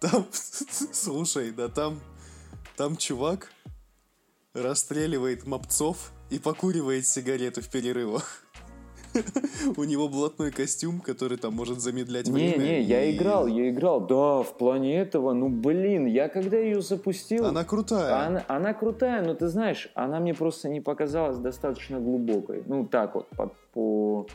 Там, 0.00 0.26
слушай, 0.92 1.50
да 1.52 1.68
там, 1.68 2.00
там 2.76 2.96
чувак 2.96 3.52
расстреливает 4.54 5.46
мопцов 5.46 6.12
и 6.30 6.38
покуривает 6.38 7.06
сигарету 7.06 7.62
в 7.62 7.68
перерывах. 7.68 8.44
У 9.76 9.84
него 9.84 10.08
блатной 10.08 10.50
костюм, 10.50 11.00
который 11.00 11.38
там 11.38 11.54
может 11.54 11.80
замедлять 11.80 12.28
время. 12.28 12.58
Не-не, 12.58 12.82
я 12.82 13.10
играл, 13.10 13.46
я 13.46 13.70
играл. 13.70 14.06
Да, 14.06 14.42
в 14.42 14.56
плане 14.56 14.98
этого, 14.98 15.32
ну 15.32 15.48
блин, 15.48 16.06
я 16.06 16.28
когда 16.28 16.56
ее 16.58 16.80
запустил... 16.82 17.46
Она 17.46 17.64
крутая. 17.64 18.26
Она, 18.26 18.44
она 18.48 18.74
крутая, 18.74 19.22
но 19.22 19.34
ты 19.34 19.48
знаешь, 19.48 19.90
она 19.94 20.20
мне 20.20 20.34
просто 20.34 20.68
не 20.68 20.80
показалась 20.80 21.38
достаточно 21.38 22.00
глубокой. 22.00 22.62
Ну 22.66 22.86
так 22.86 23.14
вот, 23.14 23.28
по... 23.30 23.52
по 23.72 24.26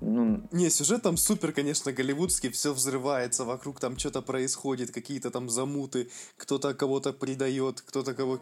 ну... 0.00 0.42
Не, 0.52 0.70
сюжет 0.70 1.02
там 1.02 1.16
супер, 1.16 1.52
конечно, 1.52 1.92
голливудский, 1.92 2.50
все 2.50 2.72
взрывается, 2.72 3.44
вокруг 3.44 3.80
там 3.80 3.98
что-то 3.98 4.22
происходит, 4.22 4.92
какие-то 4.92 5.30
там 5.30 5.48
замуты, 5.48 6.08
кто-то 6.36 6.74
кого-то 6.74 7.12
предает, 7.12 7.80
кто-то 7.80 8.14
кого... 8.14 8.38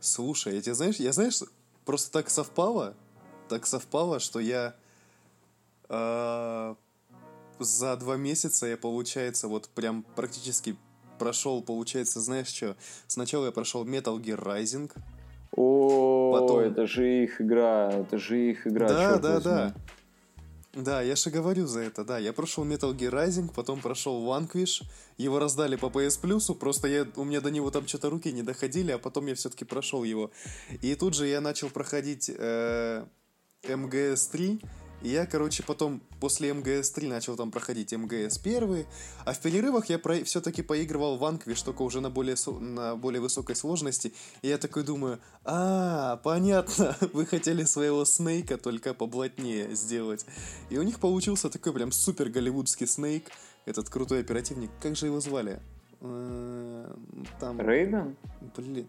Слушай, 0.00 0.56
я 0.56 0.60
тебе 0.60 0.74
знаешь, 0.74 0.96
я 0.96 1.12
знаешь, 1.12 1.40
просто 1.86 2.12
так 2.12 2.28
совпало, 2.28 2.94
так 3.48 3.66
совпало, 3.66 4.20
что 4.20 4.38
я 4.38 4.74
за 5.88 6.76
два 7.96 8.16
месяца 8.16 8.66
я, 8.66 8.76
получается, 8.76 9.48
вот 9.48 9.68
прям 9.70 10.04
практически 10.14 10.76
прошел, 11.18 11.62
получается, 11.62 12.20
знаешь 12.20 12.48
что? 12.48 12.76
Сначала 13.06 13.46
я 13.46 13.52
прошел 13.52 13.84
Metal 13.84 14.16
Gear 14.20 14.42
Rising. 14.42 14.90
О, 15.52 16.38
потом... 16.38 16.60
это 16.60 16.86
же 16.86 17.24
их 17.24 17.40
игра, 17.40 17.90
это 17.92 18.18
же 18.18 18.50
их 18.50 18.66
игра. 18.66 18.88
Да, 18.88 19.18
да, 19.18 19.34
возьми. 19.34 19.44
да. 19.44 19.74
Да, 20.74 21.02
я 21.02 21.16
же 21.16 21.30
говорю 21.30 21.66
за 21.66 21.80
это, 21.80 22.04
да. 22.04 22.18
Я 22.18 22.32
прошел 22.32 22.64
Metal 22.64 22.94
Gear 22.96 23.10
Rising, 23.10 23.50
потом 23.52 23.80
прошел 23.80 24.24
Vanquish, 24.24 24.84
его 25.16 25.40
раздали 25.40 25.74
по 25.74 25.86
PS 25.86 26.20
Plus, 26.22 26.54
просто 26.54 26.86
я, 26.86 27.06
у 27.16 27.24
меня 27.24 27.40
до 27.40 27.50
него 27.50 27.70
там 27.70 27.88
что-то 27.88 28.10
руки 28.10 28.30
не 28.30 28.42
доходили, 28.42 28.92
а 28.92 28.98
потом 28.98 29.26
я 29.26 29.34
все-таки 29.34 29.64
прошел 29.64 30.04
его. 30.04 30.30
И 30.82 30.94
тут 30.94 31.14
же 31.14 31.26
я 31.26 31.40
начал 31.40 31.70
проходить 31.70 32.30
э, 32.32 33.04
MGS3, 33.64 34.62
и 35.02 35.10
я, 35.10 35.26
короче, 35.26 35.62
потом 35.62 36.00
после 36.20 36.50
МГС-3 36.50 37.08
начал 37.08 37.36
там 37.36 37.50
проходить 37.50 37.92
МГС-1, 37.92 38.86
а 39.24 39.32
в 39.32 39.40
перерывах 39.40 39.86
я 39.86 39.98
про... 39.98 40.24
все-таки 40.24 40.62
поигрывал 40.62 41.16
в 41.16 41.24
Анквиш, 41.24 41.62
только 41.62 41.82
уже 41.82 42.00
на 42.00 42.10
более, 42.10 42.36
на 42.60 42.96
более 42.96 43.20
высокой 43.20 43.54
сложности. 43.54 44.12
И 44.42 44.48
я 44.48 44.58
такой 44.58 44.82
думаю, 44.82 45.20
а, 45.44 46.16
понятно, 46.18 46.96
вы 47.12 47.26
хотели 47.26 47.64
своего 47.64 48.04
Снейка 48.04 48.56
только 48.58 48.94
поблатнее 48.94 49.74
сделать. 49.74 50.26
И 50.70 50.78
у 50.78 50.82
них 50.82 50.98
получился 50.98 51.48
такой 51.48 51.72
прям 51.72 51.92
супер 51.92 52.28
голливудский 52.28 52.86
Снейк, 52.86 53.30
этот 53.66 53.88
крутой 53.88 54.20
оперативник. 54.20 54.70
Как 54.80 54.96
же 54.96 55.06
его 55.06 55.20
звали? 55.20 55.60
Э, 56.00 56.94
там... 57.38 57.60
Рейден? 57.60 58.16
Блин. 58.56 58.88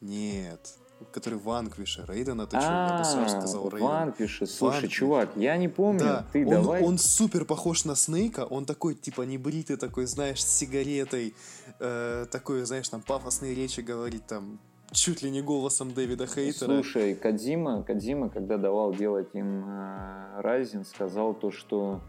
Нет, 0.00 0.76
который 1.12 1.38
Ванквиша, 1.38 2.04
Рейдена, 2.08 2.46
ты 2.46 2.58
что, 2.60 2.70
я 2.70 2.98
бы 2.98 3.04
сразу 3.04 3.36
А, 3.36 3.40
сказал 3.40 3.68
Рейден. 3.68 3.86
Ванквиша. 3.86 4.46
Слушай, 4.46 4.72
Ванквиш. 4.74 4.92
чувак, 4.92 5.28
я 5.36 5.56
не 5.56 5.68
помню. 5.68 6.00
Да, 6.04 6.26
Ты 6.32 6.44
он, 6.44 6.50
давай. 6.50 6.82
он 6.82 6.98
супер 6.98 7.44
похож 7.44 7.84
на 7.84 7.94
Снейка, 7.94 8.44
он 8.46 8.64
такой, 8.64 8.94
типа, 8.94 9.22
небритый 9.22 9.76
такой, 9.76 10.06
знаешь, 10.06 10.42
с 10.44 10.48
сигаретой, 10.58 11.34
э, 11.80 12.26
такой, 12.30 12.64
знаешь, 12.64 12.88
там, 12.88 13.02
пафосные 13.02 13.54
речи 13.54 13.80
говорит, 13.80 14.26
там, 14.26 14.58
чуть 14.92 15.22
ли 15.22 15.30
не 15.30 15.42
голосом 15.42 15.92
Дэвида 15.92 16.26
Хейтера. 16.26 16.66
Слушай, 16.74 17.14
Кадзима, 17.14 17.82
Кадзима, 17.82 18.30
когда 18.30 18.56
давал 18.56 18.94
делать 18.94 19.28
им 19.34 19.64
э, 19.66 20.84
сказал 20.84 21.34
то, 21.34 21.50
что 21.50 22.00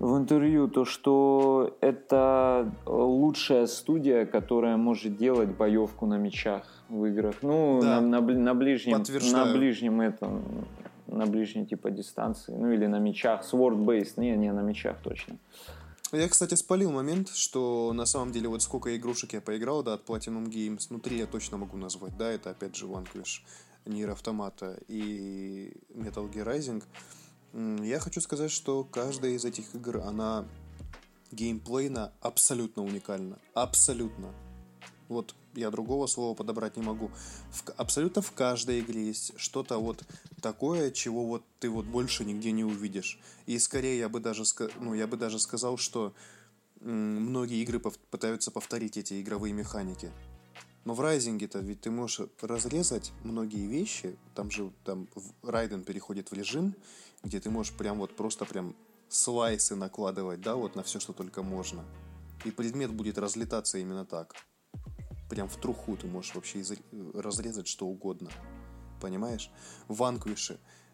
в 0.00 0.16
интервью, 0.16 0.66
то, 0.66 0.86
что 0.86 1.76
это 1.82 2.72
лучшая 2.86 3.66
студия, 3.66 4.24
которая 4.24 4.78
может 4.78 5.18
делать 5.18 5.50
боевку 5.50 6.06
на 6.06 6.16
мечах 6.16 6.64
в 6.88 7.04
играх. 7.04 7.34
Ну, 7.42 7.80
Да. 7.82 8.00
на, 8.00 8.20
на 8.20 8.34
на 8.34 8.54
ближнем, 8.54 9.04
на 9.32 9.52
ближнем 9.52 10.00
этом, 10.00 10.66
на 11.06 11.26
ближней 11.26 11.66
типа 11.66 11.90
дистанции, 11.90 12.54
ну 12.56 12.72
или 12.72 12.86
на 12.86 12.98
мечах, 12.98 13.44
sword-based, 13.44 14.14
не, 14.16 14.36
не 14.36 14.52
на 14.52 14.62
мечах 14.62 14.96
точно. 15.02 15.36
Я, 16.12 16.28
кстати, 16.28 16.54
спалил 16.54 16.90
момент, 16.90 17.28
что 17.28 17.92
на 17.92 18.06
самом 18.06 18.32
деле 18.32 18.48
вот 18.48 18.62
сколько 18.62 18.96
игрушек 18.96 19.34
я 19.34 19.40
поиграл, 19.42 19.82
да, 19.82 19.92
от 19.92 20.06
Platinum 20.08 20.46
Games, 20.46 20.86
ну, 20.90 20.98
три 20.98 21.18
я 21.18 21.26
точно 21.26 21.58
могу 21.58 21.76
назвать, 21.76 22.16
да, 22.16 22.30
это 22.32 22.50
опять 22.50 22.74
же 22.74 22.86
Vanquish, 22.86 23.42
Nier 23.84 24.16
Automata 24.16 24.82
и 24.88 25.72
Metal 25.94 26.28
Gear 26.32 26.46
Rising. 26.46 26.82
Я 27.52 27.98
хочу 27.98 28.20
сказать, 28.20 28.50
что 28.50 28.84
каждая 28.84 29.32
из 29.32 29.44
этих 29.44 29.74
игр, 29.74 29.98
она 29.98 30.46
геймплейно 31.32 32.12
абсолютно 32.20 32.84
уникальна. 32.84 33.38
Абсолютно. 33.54 34.32
Вот 35.08 35.34
я 35.54 35.70
другого 35.70 36.06
слова 36.06 36.34
подобрать 36.34 36.76
не 36.76 36.82
могу. 36.82 37.10
В 37.50 37.68
абсолютно 37.76 38.22
в 38.22 38.30
каждой 38.32 38.80
игре 38.80 39.06
есть 39.06 39.32
что-то 39.36 39.78
вот 39.78 40.04
такое, 40.40 40.92
чего 40.92 41.26
вот 41.26 41.42
ты 41.58 41.68
вот 41.68 41.86
больше 41.86 42.24
нигде 42.24 42.52
не 42.52 42.64
увидишь. 42.64 43.18
И 43.46 43.58
скорее 43.58 43.98
я 43.98 44.08
бы 44.08 44.20
даже, 44.20 44.44
ну, 44.78 44.94
я 44.94 45.08
бы 45.08 45.16
даже 45.16 45.40
сказал, 45.40 45.76
что 45.76 46.14
многие 46.80 47.62
игры 47.62 47.78
пов- 47.78 47.98
пытаются 48.10 48.52
повторить 48.52 48.96
эти 48.96 49.20
игровые 49.20 49.52
механики. 49.52 50.12
Но 50.84 50.94
в 50.94 51.00
Райзинге-то 51.00 51.58
ведь 51.58 51.82
ты 51.82 51.90
можешь 51.90 52.28
разрезать 52.40 53.12
многие 53.22 53.66
вещи. 53.66 54.16
Там 54.34 54.50
же 54.50 54.72
там 54.84 55.08
Райден 55.42 55.82
переходит 55.82 56.30
в 56.30 56.34
режим, 56.34 56.74
где 57.22 57.40
ты 57.40 57.50
можешь 57.50 57.72
прям 57.72 57.98
вот 57.98 58.16
просто 58.16 58.44
прям 58.44 58.74
слайсы 59.08 59.74
накладывать, 59.74 60.40
да, 60.40 60.56
вот 60.56 60.76
на 60.76 60.82
все, 60.82 61.00
что 61.00 61.12
только 61.12 61.42
можно. 61.42 61.84
И 62.44 62.50
предмет 62.50 62.92
будет 62.92 63.18
разлетаться 63.18 63.78
именно 63.78 64.06
так. 64.06 64.34
Прям 65.28 65.48
в 65.48 65.56
труху 65.56 65.96
ты 65.96 66.06
можешь 66.06 66.34
вообще 66.34 66.60
изр- 66.60 67.20
разрезать 67.20 67.68
что 67.68 67.86
угодно. 67.86 68.30
Понимаешь? 69.00 69.50
В 69.88 70.02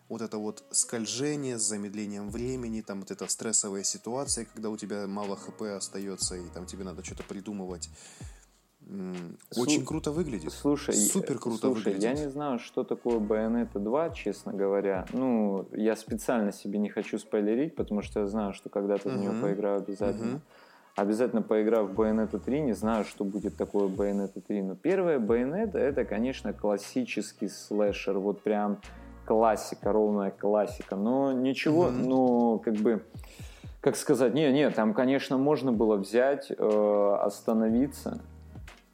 вот 0.09 0.23
это 0.23 0.39
вот 0.39 0.65
скольжение 0.71 1.59
с 1.59 1.63
замедлением 1.63 2.31
времени, 2.31 2.81
там 2.81 3.01
вот 3.01 3.11
эта 3.11 3.27
стрессовая 3.27 3.83
ситуация, 3.83 4.45
когда 4.45 4.71
у 4.71 4.77
тебя 4.77 5.07
мало 5.07 5.37
хп 5.37 5.63
остается, 5.63 6.37
и 6.37 6.49
там 6.51 6.67
тебе 6.67 6.85
надо 6.85 7.05
что-то 7.05 7.25
придумывать. 7.25 7.89
Очень 9.57 9.85
круто 9.85 10.13
выглядит. 10.13 10.53
Слушай, 10.53 10.95
Супер 10.95 11.39
круто 11.39 11.59
слушай, 11.67 11.93
выглядит. 11.93 12.03
я 12.03 12.13
не 12.13 12.31
знаю, 12.31 12.59
что 12.59 12.85
такое 12.85 13.19
Bayonetta 13.19 13.79
2, 13.81 14.11
честно 14.11 14.53
говоря. 14.53 15.07
Ну, 15.13 15.67
я 15.73 15.97
специально 15.97 16.53
себе 16.53 16.79
не 16.79 16.89
хочу 16.89 17.19
спойлерить, 17.19 17.75
потому 17.75 18.03
что 18.03 18.21
я 18.21 18.27
знаю, 18.27 18.53
что 18.53 18.69
когда-то 18.69 19.09
в 19.11 19.17
нее 19.19 19.33
поиграю 19.41 19.79
обязательно. 19.79 20.27
Мгм. 20.35 20.43
Обязательно 20.95 21.43
поиграю 21.43 21.87
в 21.87 21.93
Bayonetta 21.93 22.39
3, 22.39 22.61
не 22.61 22.73
знаю, 22.73 23.05
что 23.05 23.25
будет 23.25 23.57
такое 23.57 23.89
Bayonetta 23.89 24.41
3. 24.41 24.63
Но 24.63 24.77
первая 24.77 25.19
Bayonetta 25.19 25.79
это, 25.79 26.05
конечно, 26.05 26.53
классический 26.53 27.49
слэшер, 27.49 28.19
вот 28.19 28.41
прям 28.43 28.79
классика, 29.27 29.93
ровная 29.93 30.31
классика. 30.31 30.97
Но 30.97 31.33
ничего, 31.33 31.89
Мгм. 31.89 32.09
ну, 32.09 32.59
как 32.65 32.75
бы, 32.75 33.05
как 33.81 33.97
сказать, 33.97 34.33
не, 34.33 34.51
не, 34.53 34.71
там, 34.71 34.95
конечно, 34.95 35.37
можно 35.37 35.73
было 35.73 35.97
взять, 35.97 36.51
э, 36.57 37.17
остановиться, 37.21 38.21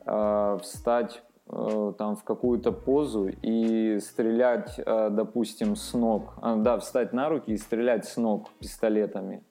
э, 0.05 0.59
встать 0.63 1.23
э, 1.49 1.93
там 1.99 2.17
в 2.17 2.25
какую-то 2.25 2.73
позу 2.73 3.29
и 3.29 3.99
стрелять, 4.01 4.79
э, 4.79 5.11
допустим, 5.11 5.77
с 5.77 5.95
ног. 5.95 6.35
А, 6.41 6.57
да, 6.57 6.79
встать 6.79 7.13
на 7.13 7.29
руки 7.29 7.53
и 7.53 7.57
стрелять 7.59 8.07
с 8.07 8.17
ног 8.17 8.51
пистолетами. 8.59 9.43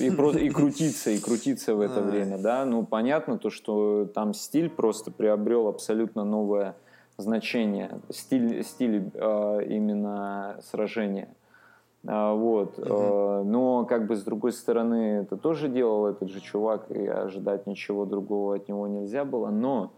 И, 0.00 0.10
просто, 0.10 0.40
и 0.40 0.50
крутиться, 0.50 1.10
и 1.10 1.18
крутиться 1.18 1.74
в 1.74 1.80
это 1.80 2.02
время, 2.02 2.38
да. 2.38 2.64
Ну, 2.64 2.84
понятно 2.84 3.38
то, 3.38 3.48
что 3.50 4.06
там 4.06 4.34
стиль 4.34 4.68
просто 4.68 5.10
приобрел 5.10 5.66
абсолютно 5.66 6.24
новое 6.24 6.74
значение. 7.16 7.98
Стиль, 8.10 8.62
стиль 8.64 9.10
э, 9.14 9.64
именно 9.66 10.58
сражения. 10.62 11.28
А, 12.06 12.34
Вот. 12.34 12.74
э, 12.78 13.42
Но 13.44 13.84
как 13.86 14.06
бы 14.06 14.16
с 14.16 14.22
другой 14.22 14.52
стороны, 14.52 15.22
это 15.22 15.36
тоже 15.36 15.68
делал 15.68 16.06
этот 16.06 16.30
же 16.30 16.40
чувак, 16.40 16.90
и 16.90 17.06
ожидать 17.06 17.66
ничего 17.66 18.04
другого 18.04 18.56
от 18.56 18.68
него 18.68 18.86
нельзя 18.86 19.24
было. 19.24 19.48
Но 19.48 19.92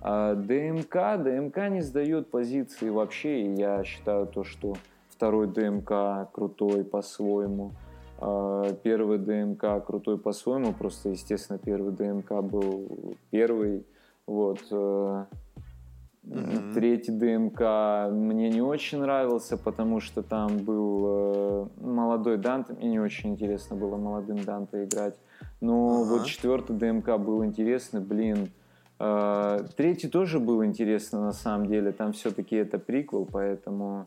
а, 0.00 0.34
ДМК, 0.34 1.22
ДМК 1.22 1.68
не 1.70 1.80
сдает 1.80 2.30
позиции 2.30 2.88
вообще, 2.88 3.42
и 3.42 3.54
я 3.54 3.82
считаю 3.84 4.26
то, 4.26 4.44
что 4.44 4.76
второй 5.08 5.46
ДМК 5.46 6.30
крутой 6.32 6.84
по-своему. 6.84 7.72
А, 8.18 8.72
Первый 8.82 9.18
ДМК 9.18 9.84
крутой 9.86 10.18
по-своему, 10.18 10.72
просто, 10.72 11.10
естественно, 11.10 11.58
первый 11.58 11.92
ДМК 11.92 12.42
был 12.42 13.16
первый. 13.30 13.84
Вот. 14.26 14.60
Мгм. 16.24 16.72
Третий 16.72 17.12
ДМК 17.12 18.10
мне 18.10 18.48
не 18.48 18.62
очень 18.62 18.98
нравился, 18.98 19.58
потому 19.58 20.00
что 20.00 20.22
там 20.22 20.56
был 20.56 21.04
э, 21.06 21.66
молодой 21.82 22.38
Данте. 22.38 22.72
Мне 22.72 22.92
не 22.92 22.98
очень 22.98 23.32
интересно 23.32 23.76
было 23.76 23.98
молодым 23.98 24.42
Данте 24.42 24.84
играть. 24.84 25.16
Но 25.60 26.00
Ага. 26.00 26.14
вот 26.14 26.24
четвертый 26.24 26.76
ДМК 26.76 27.18
был 27.18 27.44
интересный, 27.44 28.00
блин. 28.00 28.38
Э, 28.46 28.63
Третий 29.76 30.08
тоже 30.08 30.38
был 30.40 30.64
интересный 30.64 31.20
на 31.20 31.32
самом 31.32 31.66
деле. 31.66 31.92
Там 31.92 32.12
все-таки 32.12 32.56
это 32.56 32.78
приквел, 32.78 33.24
поэтому 33.30 34.06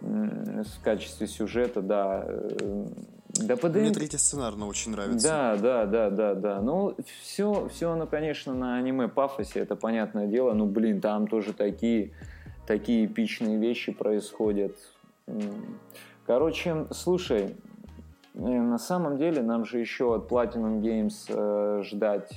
в 0.00 0.82
качестве 0.82 1.26
сюжета, 1.26 1.80
да. 1.80 2.24
э, 2.26 2.86
Да 3.46 3.56
по 3.56 3.68
Мне 3.68 3.90
третий 3.90 4.18
сценарий 4.18 4.56
очень 4.62 4.92
нравится. 4.92 5.26
да, 5.28 5.56
да, 5.56 5.86
да, 5.86 6.10
да, 6.10 6.34
да. 6.34 6.60
Ну, 6.60 6.94
все, 7.22 7.68
все 7.72 7.90
оно, 7.90 8.06
конечно, 8.06 8.54
на 8.54 8.76
аниме 8.76 9.08
пафосе, 9.08 9.60
это 9.60 9.74
понятное 9.74 10.26
дело. 10.26 10.52
Ну, 10.52 10.66
блин, 10.66 11.00
там 11.00 11.26
тоже 11.26 11.52
такие, 11.52 12.12
такие 12.66 13.06
эпичные 13.06 13.58
вещи 13.58 13.92
происходят. 13.92 14.76
Короче, 16.26 16.86
слушай, 16.90 17.56
э, 18.34 18.38
на 18.38 18.78
самом 18.78 19.16
деле 19.16 19.42
нам 19.42 19.64
же 19.64 19.78
еще 19.78 20.14
от 20.14 20.30
Platinum 20.30 20.80
Games 20.80 21.24
э, 21.28 21.82
ждать 21.82 22.30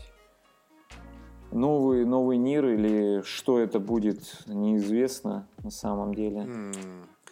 новый, 1.51 2.05
новый 2.05 2.37
Нир 2.37 2.65
или 2.65 3.21
что 3.23 3.59
это 3.59 3.79
будет, 3.79 4.19
неизвестно 4.47 5.47
на 5.63 5.71
самом 5.71 6.13
деле. 6.13 6.41
М, 6.41 6.71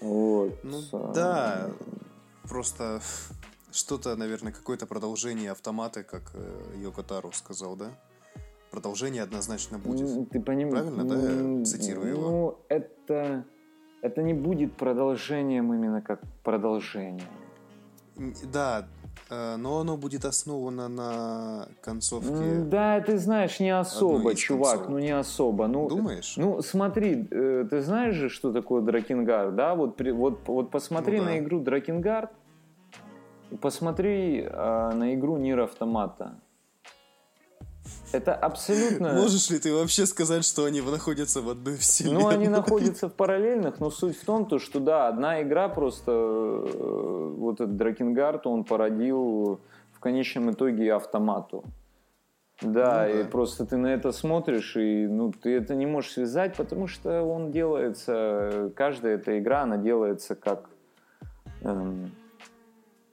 Вот. 0.02 0.54
Ну 0.64 0.80
Э, 0.94 1.12
да, 1.14 1.70
просто 2.48 3.00
что-то, 3.72 4.16
наверное, 4.16 4.52
какое-то 4.52 4.86
продолжение 4.86 5.52
автомата, 5.52 6.04
как 6.04 6.32
э, 6.36 6.78
Йоко 6.84 7.04
Таро 7.04 7.32
сказал, 7.32 7.76
да? 7.76 7.92
Продолжение 8.72 9.24
однозначно 9.24 9.80
будет. 9.80 10.30
Ты 10.30 10.40
понимаешь? 10.42 10.86
Правильно, 10.94 11.06
да, 11.06 11.60
я 11.60 11.66
цитирую 11.66 12.10
его? 12.10 12.30
Ну, 12.30 12.60
это, 12.70 13.46
это 14.02 14.22
не 14.22 14.34
будет 14.34 14.76
продолжением 14.76 15.74
именно 15.74 16.02
как 16.02 16.22
продолжение. 16.44 17.28
Да, 18.52 18.88
но 19.30 19.80
оно 19.80 19.98
будет 19.98 20.26
основано 20.26 20.88
на 20.88 21.68
концовке. 21.82 22.62
Да, 22.66 23.00
ты 23.02 23.18
знаешь, 23.18 23.60
не 23.60 23.70
особо, 23.70 24.36
чувак, 24.36 24.72
концовок. 24.72 24.90
ну 24.90 25.00
не 25.00 25.12
особо. 25.12 25.68
Ну, 25.68 25.88
Думаешь? 25.88 26.36
Ну, 26.38 26.62
смотри, 26.62 27.28
э, 27.30 27.66
ты 27.70 27.82
знаешь 27.82 28.16
же, 28.16 28.30
что 28.30 28.52
такое 28.52 28.82
Дракенгард, 28.82 29.56
да? 29.56 29.76
Вот, 29.76 30.02
вот, 30.02 30.48
вот 30.48 30.72
посмотри 30.72 31.18
Ну 31.18 31.24
да. 31.24 31.30
на 31.32 31.40
игру 31.40 31.60
Дракенгард 31.60 32.32
посмотри 33.62 34.42
э, 34.42 34.92
на 34.94 35.14
игру 35.16 35.38
Нир 35.38 35.62
Автомата. 35.62 36.36
Это 38.12 38.34
абсолютно... 38.34 39.14
Можешь 39.14 39.50
ли 39.50 39.60
ты 39.60 39.74
вообще 39.74 40.06
сказать, 40.06 40.46
что 40.46 40.66
они 40.66 40.82
находятся 40.82 41.42
в 41.42 41.50
одной 41.50 41.78
вселенной? 41.78 42.22
Ну, 42.22 42.28
они 42.28 42.48
находятся 42.50 43.10
в 43.10 43.14
параллельных, 43.14 43.80
но 43.80 43.90
суть 43.92 44.18
в 44.18 44.26
том, 44.26 44.46
то, 44.46 44.60
что 44.60 44.80
да, 44.80 45.08
одна 45.08 45.42
игра 45.42 45.68
просто, 45.70 46.12
э, 46.12 47.34
вот 47.38 47.56
этот 47.56 47.76
Дракенгард, 47.76 48.48
он 48.48 48.64
породил 48.64 49.60
в 49.94 50.00
конечном 50.00 50.52
итоге 50.52 50.94
автомату. 50.94 51.64
Да, 52.62 53.06
Ну 53.08 53.14
да. 53.14 53.20
и 53.22 53.24
просто 53.24 53.66
ты 53.66 53.78
на 53.78 53.88
это 53.88 54.12
смотришь, 54.12 54.76
и 54.78 55.06
ну, 55.08 55.32
ты 55.32 55.56
это 55.56 55.76
не 55.76 55.86
можешь 55.86 56.14
связать, 56.14 56.56
потому 56.56 56.88
что 56.88 57.22
он 57.22 57.52
делается, 57.52 58.72
каждая 58.76 59.16
эта 59.16 59.38
игра, 59.38 59.62
она 59.62 59.78
делается 59.78 60.34
как, 60.36 60.68
эм, 61.62 62.10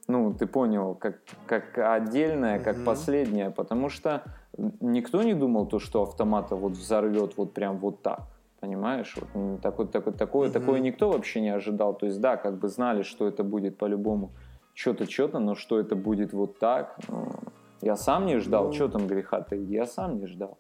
ну, 0.08 0.32
ты 0.32 0.46
понял, 0.46 0.94
как, 0.94 1.18
как 1.46 1.76
отдельная, 1.76 2.58
как 2.58 2.76
Мгм. 2.76 2.84
последняя, 2.86 3.50
потому 3.50 3.90
что 3.90 4.22
никто 4.80 5.22
не 5.22 5.34
думал 5.34 5.66
то, 5.66 5.78
что 5.78 6.02
автомата 6.02 6.56
вот 6.56 6.72
взорвет 6.72 7.36
вот 7.36 7.52
прям 7.52 7.78
вот 7.78 8.02
так. 8.02 8.22
Понимаешь? 8.60 9.14
Вот, 9.34 9.60
такое, 9.60 9.86
такое, 9.86 10.14
такое, 10.14 10.48
mm-hmm. 10.48 10.52
такое 10.52 10.80
никто 10.80 11.10
вообще 11.10 11.40
не 11.42 11.50
ожидал. 11.50 11.94
То 11.94 12.06
есть, 12.06 12.20
да, 12.20 12.36
как 12.36 12.58
бы 12.58 12.68
знали, 12.68 13.02
что 13.02 13.28
это 13.28 13.44
будет 13.44 13.76
по-любому 13.76 14.30
что-то, 14.72 15.10
что-то, 15.10 15.38
но 15.38 15.54
что 15.54 15.78
это 15.78 15.94
будет 15.96 16.32
вот 16.32 16.58
так, 16.58 16.98
ну, 17.08 17.30
я 17.82 17.96
сам 17.96 18.26
не 18.26 18.38
ждал. 18.38 18.66
Ну... 18.66 18.72
Что 18.72 18.88
там 18.88 19.06
греха-то? 19.06 19.54
Я 19.54 19.86
сам 19.86 20.18
не 20.18 20.26
ждал. 20.26 20.58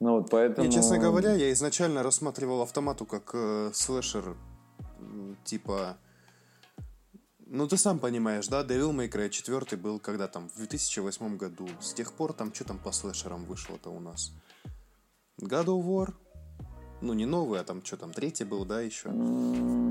Ну 0.00 0.18
вот 0.18 0.30
поэтому... 0.30 0.66
Не, 0.66 0.72
честно 0.72 0.98
говоря, 0.98 1.32
я 1.32 1.50
изначально 1.52 2.02
рассматривал 2.02 2.60
автомату 2.60 3.06
как 3.06 3.30
э, 3.34 3.70
слэшер, 3.72 4.36
типа... 5.44 5.96
Ну, 7.48 7.68
ты 7.68 7.76
сам 7.76 8.00
понимаешь, 8.00 8.48
да, 8.48 8.64
Devil 8.64 8.92
May 8.92 9.08
Cry 9.08 9.30
4 9.30 9.80
был 9.80 10.00
когда 10.00 10.26
там, 10.26 10.48
в 10.48 10.56
2008 10.56 11.36
году. 11.36 11.68
С 11.80 11.92
тех 11.92 12.12
пор 12.12 12.32
там, 12.32 12.52
что 12.52 12.64
там 12.64 12.78
по 12.78 12.90
слэшерам 12.90 13.44
вышло-то 13.44 13.90
у 13.90 14.00
нас? 14.00 14.32
God 15.40 15.66
of 15.66 15.84
War, 15.84 16.12
ну, 17.02 17.12
не 17.12 17.24
новый, 17.24 17.60
а 17.60 17.64
там 17.64 17.84
что 17.84 17.96
там, 17.96 18.12
третий 18.12 18.42
был, 18.42 18.64
да, 18.64 18.80
еще, 18.80 19.10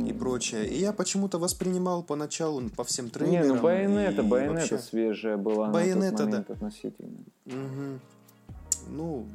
и 0.05 0.11
прочее. 0.11 0.67
И 0.67 0.79
я 0.79 0.91
почему-то 0.91 1.37
воспринимал 1.37 2.03
поначалу 2.03 2.61
по 2.75 2.83
всем 2.83 3.09
трейлерам. 3.09 3.47
Не, 3.47 3.53
ну 3.53 3.61
Байонета, 3.61 4.23
Байонета 4.23 4.59
вообще... 4.59 4.79
свежая 4.79 5.37
была 5.37 5.69
Байонета, 5.69 6.25
на 6.25 6.31
тот 6.31 6.47
да. 6.47 6.53
относительно. 6.53 7.23
Угу. 7.45 7.99
Ну, 8.89 9.27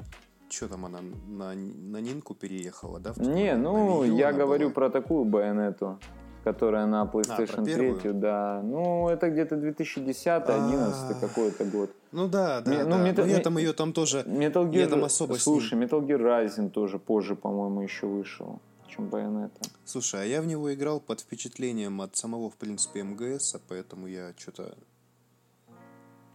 что 0.51 0.69
там 0.69 0.85
она 0.85 0.99
на, 1.27 1.55
на 1.55 2.01
Нинку 2.03 2.35
переехала, 2.35 3.01
да? 3.01 3.15
Не, 3.17 3.57
ну, 3.57 4.05
я 4.05 4.33
говорю 4.33 4.67
была. 4.67 4.75
про 4.75 4.91
такую 4.91 5.25
Байонету 5.25 5.99
которая 6.44 6.87
на 6.87 7.05
PlayStation 7.05 7.62
а, 7.62 8.00
3, 8.00 8.12
да. 8.12 8.61
Ну, 8.62 9.09
это 9.09 9.31
где-то 9.31 9.57
2010-2011 9.57 10.40
а. 10.46 11.14
какой-то 11.20 11.64
год. 11.64 11.90
Ну 12.12 12.29
да, 12.29 12.61
да, 12.61 12.85
ну, 12.85 12.90
да. 12.90 12.98
Мета... 12.98 13.22
Но 13.22 13.29
я 13.29 13.40
там 13.40 13.59
ее 13.59 13.72
там 13.72 13.92
тоже... 13.92 14.20
Metal 14.26 14.68
Gear... 14.70 14.79
Я 14.79 14.87
там 14.88 15.05
особо 15.05 15.35
Слушай, 15.35 15.79
Metal 15.79 16.00
Gear 16.00 16.20
Rising 16.20 16.70
тоже 16.70 16.98
позже, 16.98 17.37
по-моему, 17.37 17.83
еще 17.83 18.07
вышел, 18.07 18.61
чем 18.88 19.09
Bayonetta. 19.09 19.66
Слушай, 19.85 20.22
а 20.22 20.24
я 20.24 20.42
в 20.42 20.46
него 20.46 20.72
играл 20.72 21.00
под 21.00 21.20
впечатлением 21.20 22.00
от 22.00 22.16
самого, 22.16 22.50
в 22.50 22.57
принципе, 22.57 23.03
МГС, 23.03 23.55
а 23.55 23.61
поэтому 23.68 24.07
я 24.07 24.33
что-то 24.37 24.74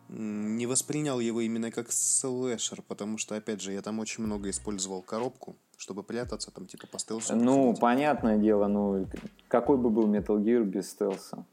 не 0.09 0.67
воспринял 0.67 1.19
его 1.19 1.41
именно 1.41 1.71
как 1.71 1.91
слэшер, 1.91 2.81
потому 2.83 3.17
что, 3.17 3.35
опять 3.35 3.61
же, 3.61 3.71
я 3.71 3.81
там 3.81 3.99
очень 3.99 4.23
много 4.23 4.49
использовал 4.49 5.01
коробку, 5.01 5.55
чтобы 5.77 6.03
прятаться, 6.03 6.51
там, 6.51 6.65
типа, 6.67 6.87
по 6.87 6.99
стелсу. 6.99 7.35
Ну, 7.35 7.55
проходить. 7.55 7.79
понятное 7.79 8.37
дело, 8.37 8.67
ну, 8.67 9.07
какой 9.47 9.77
бы 9.77 9.89
был 9.89 10.07
Metal 10.07 10.37
Gear 10.37 10.63
без 10.63 10.89
стелса? 10.89 11.45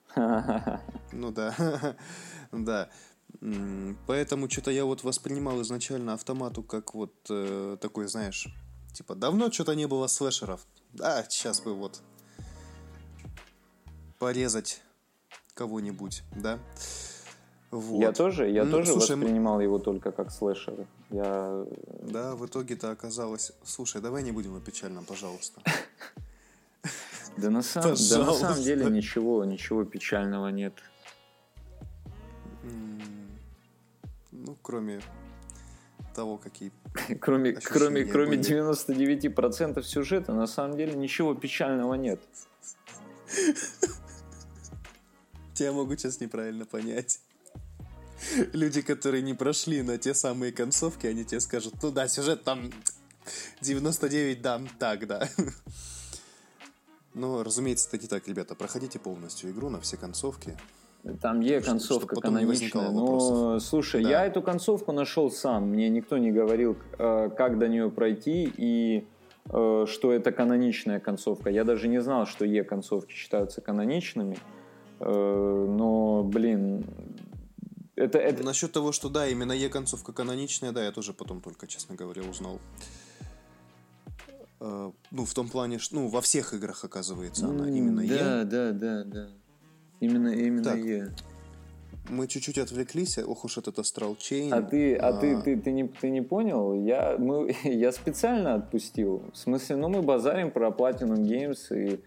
Ну 1.12 1.30
да, 1.30 1.54
да. 2.52 2.88
Поэтому 4.06 4.48
что-то 4.48 4.70
я 4.70 4.84
вот 4.84 5.04
воспринимал 5.04 5.60
изначально 5.62 6.12
автомату 6.12 6.62
как 6.62 6.94
вот 6.94 7.12
э, 7.30 7.76
такой, 7.80 8.06
знаешь, 8.06 8.48
типа, 8.92 9.14
давно 9.14 9.50
что-то 9.50 9.74
не 9.74 9.86
было 9.86 10.06
слэшеров. 10.06 10.66
Да, 10.92 11.24
сейчас 11.28 11.60
бы 11.60 11.74
вот 11.74 12.02
порезать 14.18 14.82
кого-нибудь, 15.54 16.22
да. 16.36 16.58
Вот. 17.72 18.00
Я 18.00 18.12
тоже, 18.12 18.50
я 18.50 18.64
ну, 18.64 18.70
тоже 18.70 18.92
слушай, 18.92 19.16
воспринимал 19.16 19.60
его 19.60 19.78
только 19.78 20.12
как 20.12 20.30
слэшер. 20.30 20.86
Я... 21.12 21.66
Да, 22.00 22.34
в 22.34 22.46
итоге-то 22.46 22.90
оказалось... 22.90 23.52
Слушай, 23.64 24.00
давай 24.00 24.22
не 24.22 24.32
будем 24.32 24.56
о 24.56 24.60
печальном, 24.60 25.04
пожалуйста. 25.04 25.60
Да 27.36 27.48
на, 27.48 27.62
самом, 27.62 27.94
да 28.10 28.18
на 28.18 28.34
самом 28.34 28.62
деле 28.62 28.90
ничего, 28.90 29.44
ничего 29.44 29.84
печального 29.84 30.48
нет. 30.48 30.74
Ну, 34.32 34.56
кроме 34.60 35.00
того, 36.14 36.36
какие... 36.36 36.72
кроме, 37.20 37.52
кроме, 37.52 38.04
кроме 38.04 38.36
99% 38.36 39.82
сюжета, 39.82 40.34
на 40.34 40.46
самом 40.46 40.76
деле 40.76 40.94
ничего 40.94 41.34
печального 41.34 41.94
нет. 41.94 42.20
Тебя 45.54 45.72
могут 45.72 46.00
сейчас 46.00 46.20
неправильно 46.20 46.66
понять. 46.66 47.20
Люди, 48.52 48.82
которые 48.82 49.22
не 49.22 49.34
прошли 49.34 49.82
на 49.82 49.98
те 49.98 50.14
самые 50.14 50.52
концовки, 50.52 51.06
они 51.06 51.24
тебе 51.24 51.40
скажут, 51.40 51.74
ну 51.82 51.90
да, 51.90 52.08
сюжет 52.08 52.44
там 52.44 52.70
99, 53.60 54.42
да, 54.42 54.60
так, 54.78 55.06
да. 55.06 55.28
Но, 57.14 57.42
разумеется, 57.42 57.88
это 57.88 58.02
не 58.02 58.08
так, 58.08 58.26
ребята. 58.26 58.54
Проходите 58.54 58.98
полностью 58.98 59.50
игру 59.50 59.68
на 59.68 59.80
все 59.80 59.96
концовки. 59.96 60.56
Там 61.20 61.40
е 61.40 61.60
концовка 61.60 62.16
каноничная. 62.16 62.90
Но, 62.90 63.58
слушай, 63.58 64.02
да. 64.02 64.08
я 64.08 64.26
эту 64.26 64.40
концовку 64.40 64.92
нашел 64.92 65.30
сам. 65.30 65.70
Мне 65.70 65.90
никто 65.90 66.16
не 66.16 66.30
говорил, 66.30 66.76
э, 66.98 67.28
как 67.36 67.58
до 67.58 67.68
нее 67.68 67.90
пройти 67.90 68.50
и 68.56 69.04
э, 69.50 69.86
что 69.88 70.12
это 70.12 70.30
каноничная 70.30 71.00
концовка. 71.00 71.50
Я 71.50 71.64
даже 71.64 71.88
не 71.88 72.00
знал, 72.00 72.26
что 72.26 72.44
е 72.44 72.62
концовки 72.62 73.12
считаются 73.12 73.60
каноничными. 73.60 74.38
Э, 75.00 75.66
но, 75.68 76.22
блин, 76.22 76.86
это, 78.02 78.18
это... 78.18 78.42
Насчет 78.42 78.72
того, 78.72 78.92
что 78.92 79.08
да, 79.08 79.28
именно 79.28 79.52
Е-концовка 79.52 80.12
каноничная, 80.12 80.72
да, 80.72 80.84
я 80.84 80.92
тоже 80.92 81.12
потом 81.12 81.40
только, 81.40 81.66
честно 81.66 81.94
говоря, 81.94 82.22
узнал. 82.22 82.60
Э, 84.60 84.90
ну, 85.10 85.24
в 85.24 85.34
том 85.34 85.48
плане, 85.48 85.78
что 85.78 85.96
ну, 85.96 86.08
во 86.08 86.20
всех 86.20 86.54
играх, 86.54 86.84
оказывается, 86.84 87.46
она 87.46 87.68
именно 87.68 88.06
да, 88.06 88.14
Е. 88.14 88.18
Да, 88.18 88.44
да, 88.44 88.72
да, 88.72 89.04
да. 89.04 89.28
Именно, 90.00 90.28
именно 90.28 90.64
так, 90.64 90.78
Е. 90.78 91.12
Мы 92.08 92.26
чуть-чуть 92.26 92.58
отвлеклись, 92.58 93.18
ох 93.18 93.44
уж 93.44 93.58
этот 93.58 93.78
Astral 93.78 94.16
Chain. 94.16 94.52
А 94.52 94.60
ты, 94.60 94.96
а, 94.96 95.08
а 95.08 95.12
ты, 95.20 95.40
ты, 95.40 95.56
ты, 95.56 95.70
не, 95.70 95.86
ты 95.86 96.10
не 96.10 96.20
понял? 96.20 96.74
Я, 96.74 97.16
мы, 97.18 97.54
я 97.64 97.92
специально 97.92 98.54
отпустил. 98.54 99.22
В 99.32 99.36
смысле, 99.36 99.76
ну 99.76 99.88
мы 99.88 100.02
базарим 100.02 100.50
про 100.50 100.70
Platinum 100.70 101.22
Games 101.22 101.58
и 101.70 102.00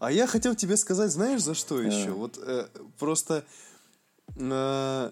а 0.00 0.10
я 0.10 0.26
хотел 0.26 0.54
тебе 0.54 0.76
сказать, 0.76 1.12
знаешь, 1.12 1.42
за 1.42 1.54
что 1.54 1.80
еще? 1.80 2.10
Вот 2.10 2.38
э, 2.42 2.66
просто 2.98 3.44
э, 4.34 5.10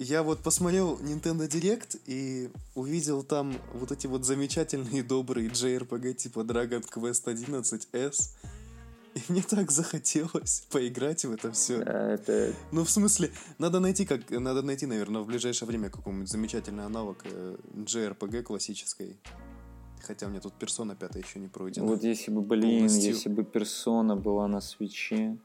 я 0.00 0.22
вот 0.24 0.40
посмотрел 0.40 0.98
Nintendo 0.98 1.48
Direct 1.48 2.00
и 2.06 2.50
увидел 2.74 3.22
там 3.22 3.56
вот 3.72 3.92
эти 3.92 4.08
вот 4.08 4.24
замечательные 4.24 5.02
добрые 5.14 5.48
JRPG 5.48 6.14
типа 6.14 6.40
Dragon 6.40 6.84
Quest 6.84 7.26
11S. 7.26 8.30
И 9.14 9.20
мне 9.28 9.42
так 9.42 9.70
захотелось 9.70 10.66
поиграть 10.70 11.24
в 11.24 11.30
это 11.30 11.52
все. 11.52 11.80
это... 11.80 12.52
Ну, 12.72 12.82
в 12.82 12.90
смысле, 12.90 13.30
надо 13.58 13.78
найти, 13.78 14.04
как, 14.04 14.28
надо 14.30 14.62
найти, 14.62 14.86
наверное, 14.86 15.22
в 15.22 15.26
ближайшее 15.26 15.68
время 15.68 15.88
какой-нибудь 15.88 16.28
замечательный 16.28 16.84
аналог 16.84 17.18
э, 17.22 17.56
JRPG 17.76 18.42
классической. 18.42 19.16
Хотя 20.06 20.26
у 20.26 20.30
меня 20.30 20.40
тут 20.40 20.52
персона 20.54 20.94
пятая 20.94 21.22
еще 21.22 21.38
не 21.38 21.48
пройдена. 21.48 21.86
Вот 21.86 22.02
если 22.02 22.30
бы, 22.30 22.42
блин, 22.42 22.80
полностью. 22.80 23.12
если 23.12 23.28
бы 23.28 23.44
персона 23.44 24.16
была 24.16 24.46
на 24.48 24.60
свече. 24.60 25.36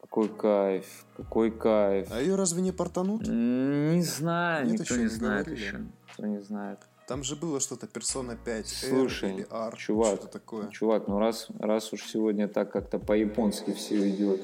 Какой 0.00 0.28
кайф, 0.28 1.06
какой 1.16 1.50
кайф. 1.50 2.08
А 2.12 2.20
ее 2.20 2.36
разве 2.36 2.62
не 2.62 2.72
портанут? 2.72 3.26
Не 3.26 4.02
знаю, 4.02 4.66
Нет, 4.66 4.80
никто 4.80 4.96
не, 4.96 5.02
не 5.02 5.08
знает 5.08 5.46
говорили. 5.46 5.64
еще. 5.64 5.78
Никто 6.08 6.26
не 6.26 6.42
знает. 6.42 6.78
Там 7.06 7.22
же 7.22 7.36
было 7.36 7.60
что-то 7.60 7.86
персона 7.86 8.36
5 8.36 8.66
Слушай, 8.66 9.30
R 9.30 9.34
или 9.36 9.46
R, 9.50 9.76
чувак, 9.76 10.16
что-то 10.16 10.28
такое. 10.28 10.68
Чувак, 10.70 11.08
ну 11.08 11.18
раз, 11.18 11.48
раз 11.58 11.92
уж 11.92 12.02
сегодня 12.04 12.48
так 12.48 12.72
как-то 12.72 12.98
по-японски 12.98 13.72
все 13.72 14.08
идет, 14.08 14.40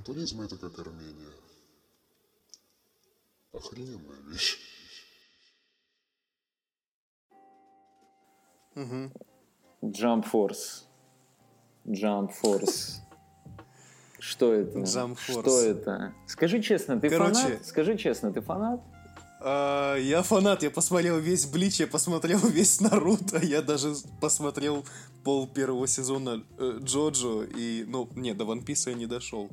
Гран-туризм 0.00 0.40
это 0.40 0.56
как 0.56 0.78
Армения. 0.78 1.32
Охрененная 3.52 4.20
вещь. 4.28 4.58
Угу. 8.76 9.12
Jump 9.82 10.24
Force. 10.32 10.84
Jump 11.84 12.30
Force. 12.42 13.00
Что 14.18 14.54
это? 14.54 14.78
Jump 14.78 15.18
Force. 15.18 15.40
Что 15.42 15.60
это? 15.60 16.14
Скажи 16.26 16.62
честно, 16.62 16.98
ты 16.98 17.10
Короче, 17.10 17.34
фанат? 17.34 17.66
Скажи 17.66 17.98
честно, 17.98 18.32
ты 18.32 18.40
фанат? 18.40 18.80
А, 19.40 19.96
я 19.96 20.22
фанат, 20.22 20.62
я 20.62 20.70
посмотрел 20.70 21.18
весь 21.18 21.46
Блич, 21.46 21.80
я 21.80 21.86
посмотрел 21.86 22.38
весь 22.48 22.80
Наруто, 22.80 23.38
я 23.38 23.60
даже 23.60 23.94
посмотрел 24.20 24.84
пол 25.24 25.46
первого 25.46 25.86
сезона 25.86 26.42
э, 26.58 26.78
Джоджо, 26.82 27.42
и, 27.42 27.84
ну, 27.86 28.08
нет, 28.14 28.38
до 28.38 28.44
Ван 28.46 28.62
Писа 28.64 28.90
я 28.90 28.96
не 28.96 29.06
дошел. 29.06 29.50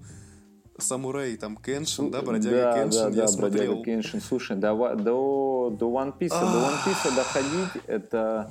Самурай, 0.77 1.37
там, 1.37 1.57
Кеншин, 1.57 2.11
да, 2.11 2.21
бродяга 2.21 2.55
да, 2.55 2.73
Кеншин, 2.83 3.01
да, 3.01 3.09
я 3.09 3.21
да, 3.21 3.27
смотрел. 3.27 3.75
бродяга 3.75 3.83
Кеншин. 3.83 4.21
Слушай, 4.21 4.57
до, 4.57 4.95
до, 4.95 5.75
до 5.77 5.89
One 5.89 6.17
Piece, 6.17 6.29
до 6.29 6.35
One 6.45 6.77
Piece 6.85 7.15
доходить, 7.15 7.83
это... 7.87 8.49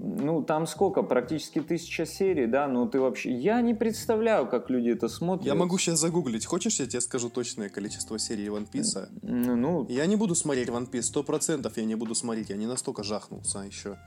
Ну, 0.00 0.42
там 0.42 0.68
сколько? 0.68 1.02
Практически 1.02 1.60
тысяча 1.60 2.06
серий, 2.06 2.46
да? 2.46 2.68
Ну, 2.68 2.88
ты 2.88 3.00
вообще... 3.00 3.32
Я 3.32 3.60
не 3.60 3.74
представляю, 3.74 4.46
как 4.46 4.70
люди 4.70 4.90
это 4.90 5.08
смотрят. 5.08 5.44
Я 5.44 5.56
могу 5.56 5.76
сейчас 5.76 5.98
загуглить. 5.98 6.46
Хочешь, 6.46 6.78
я 6.78 6.86
тебе 6.86 7.00
скажу 7.00 7.30
точное 7.30 7.68
количество 7.68 8.16
серий 8.16 8.46
One 8.46 8.70
Piece? 8.70 9.08
Ну, 9.22 9.56
ну, 9.56 9.86
Я 9.88 10.06
не 10.06 10.14
буду 10.14 10.36
смотреть 10.36 10.68
One 10.68 10.88
Piece, 10.88 11.02
сто 11.02 11.24
процентов 11.24 11.76
я 11.76 11.84
не 11.84 11.96
буду 11.96 12.14
смотреть, 12.14 12.50
я 12.50 12.56
не 12.56 12.66
настолько 12.66 13.02
жахнулся 13.02 13.58
еще. 13.58 13.98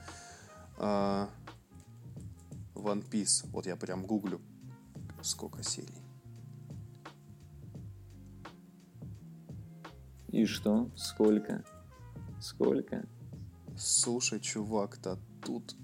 А, 0.77 1.27
One 2.73 3.03
Piece, 3.11 3.45
вот 3.51 3.65
я 3.67 3.75
прям 3.75 4.05
гуглю, 4.05 4.39
сколько 5.21 5.61
серий. 5.61 6.00
И 10.31 10.45
что? 10.45 10.89
Сколько? 10.95 11.63
Сколько? 12.39 13.05
Слушай, 13.77 14.39
чувак-то 14.39 15.17
тут... 15.45 15.75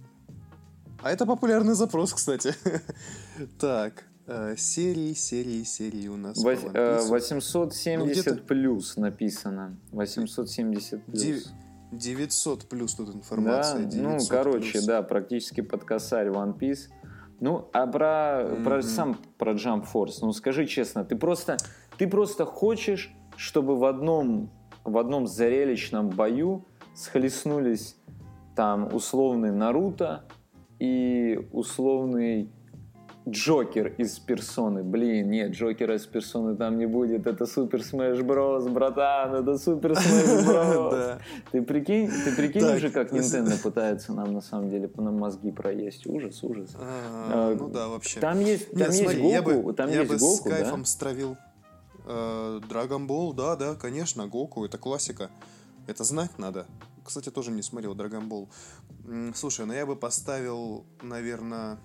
А 1.04 1.12
это 1.12 1.26
популярный 1.26 1.74
запрос, 1.76 2.14
кстати. 2.14 2.54
Так, 3.60 4.06
э, 4.26 4.56
серии, 4.58 5.14
серии, 5.14 5.64
серии 5.64 6.08
у 6.08 6.18
нас. 6.18 6.44
Вось- 6.44 6.66
э, 6.74 6.98
Piece. 7.00 7.08
870 7.10 8.26
Ну, 8.40 8.44
плюс 8.48 8.98
написано. 8.98 9.78
870 9.92 11.06
плюс. 11.06 11.22
Дев- 11.22 11.44
900 11.92 12.66
плюс 12.68 12.96
тут 12.96 13.16
информация. 13.16 13.86
Да, 13.86 13.98
ну, 13.98 14.10
900 14.18 14.30
короче, 14.30 14.72
плюс. 14.74 14.86
да, 14.86 15.02
практически 15.04 15.62
под 15.62 15.84
косарь 15.84 16.28
One 16.30 16.58
Piece. 16.58 16.90
Ну, 17.40 17.70
а 17.74 17.86
про, 17.86 18.50
про 18.64 18.78
Мгм. 18.78 18.82
сам 18.84 19.14
про 19.38 19.54
Jump 19.54 19.86
Force, 19.94 20.18
ну 20.22 20.34
скажи 20.34 20.66
честно, 20.66 21.06
ты 21.06 21.16
просто, 21.16 21.58
ты 22.00 22.08
просто 22.08 22.46
хочешь, 22.46 23.14
чтобы 23.38 23.78
в 23.78 23.86
одном, 23.86 24.50
в 24.84 24.98
одном 24.98 25.28
зрелищном 25.28 26.10
бою 26.10 26.66
схлестнулись 26.94 27.96
там 28.56 28.94
условный 28.94 29.52
Наруто 29.52 30.24
и 30.80 31.48
условный 31.54 32.50
Джокер 33.30 33.94
из 33.98 34.20
персоны. 34.20 34.84
Блин, 34.84 35.30
нет, 35.30 35.52
Джокера 35.52 35.96
из 35.96 36.06
персоны 36.06 36.56
там 36.56 36.78
не 36.78 36.86
будет. 36.86 37.28
Это 37.28 37.46
Super 37.46 37.84
Smash 37.84 38.22
Bros, 38.22 38.68
братан, 38.68 39.36
это 39.36 39.58
Super 39.58 39.96
Smash 39.96 40.46
Bros. 40.48 41.20
Ты 41.52 41.62
прикинь, 41.62 42.10
ты 42.10 42.36
прикинь 42.36 42.64
уже, 42.64 42.90
как 42.90 43.12
Nintendo 43.12 43.62
пытается 43.64 44.14
нам 44.14 44.34
на 44.34 44.42
самом 44.42 44.70
деле 44.70 44.88
по 44.88 45.02
нам 45.02 45.18
мозги 45.20 45.52
проесть. 45.52 46.08
Ужас, 46.08 46.42
ужас. 46.44 46.70
А, 46.80 47.52
А, 47.52 47.56
Ну 47.56 47.68
да, 47.68 47.90
вообще. 47.90 48.20
Там 48.20 48.40
есть, 48.40 48.72
там 48.72 48.92
есть 48.92 49.02
я 49.02 49.42
Гоку, 49.42 49.62
бы, 49.62 49.74
там 49.74 49.90
я 49.90 50.02
есть 50.02 50.12
бы 50.12 50.18
Гоку, 50.18 50.36
с 50.36 50.42
кайфом 50.42 50.86
стравил 50.86 51.38
э, 52.08 52.62
Dragon 52.70 53.08
Ball, 53.08 53.34
да, 53.34 53.56
да, 53.56 53.76
конечно, 53.76 54.28
Гоку, 54.28 54.66
это 54.66 54.78
классика. 54.78 55.30
Это 55.88 56.04
знать 56.04 56.38
надо. 56.40 56.66
Кстати, 57.06 57.30
тоже 57.30 57.52
не 57.52 57.62
смотрел. 57.62 57.96
М, 59.06 59.34
Слушай, 59.36 59.66
ну 59.66 59.74
я 59.74 59.86
бы 59.86 59.96
поставил, 59.96 60.86
наверное, 61.02 61.78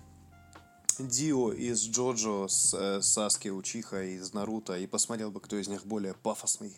Дио 0.99 1.51
из 1.51 1.81
Джоджо 1.83 2.47
с 2.47 2.73
э, 2.73 3.01
Саски 3.01 3.49
Учиха 3.49 4.03
из 4.03 4.33
Наруто 4.33 4.77
и 4.77 4.85
посмотрел 4.85 5.31
бы, 5.31 5.39
кто 5.39 5.55
из 5.55 5.67
них 5.67 5.85
более 5.85 6.13
пафосный. 6.13 6.75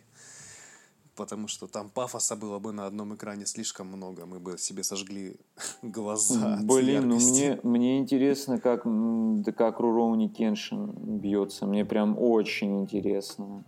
Потому 1.15 1.47
что 1.47 1.67
там 1.67 1.89
пафоса 1.89 2.35
было 2.35 2.59
бы 2.59 2.73
на 2.73 2.85
одном 2.87 3.15
экране 3.15 3.45
слишком 3.45 3.87
много. 3.87 4.25
Мы 4.25 4.39
бы 4.39 4.57
себе 4.57 4.83
сожгли 4.83 5.37
глаза. 5.81 6.59
Блин, 6.63 7.09
ну 7.09 7.15
мне, 7.15 7.59
мне 7.63 7.99
интересно, 7.99 8.59
как, 8.59 8.81
да 8.85 9.51
как 9.51 9.79
Руроуни 9.79 10.27
Кеншин 10.27 10.91
бьется. 11.19 11.65
Мне 11.65 11.85
прям 11.85 12.17
очень 12.19 12.81
интересно. 12.81 13.63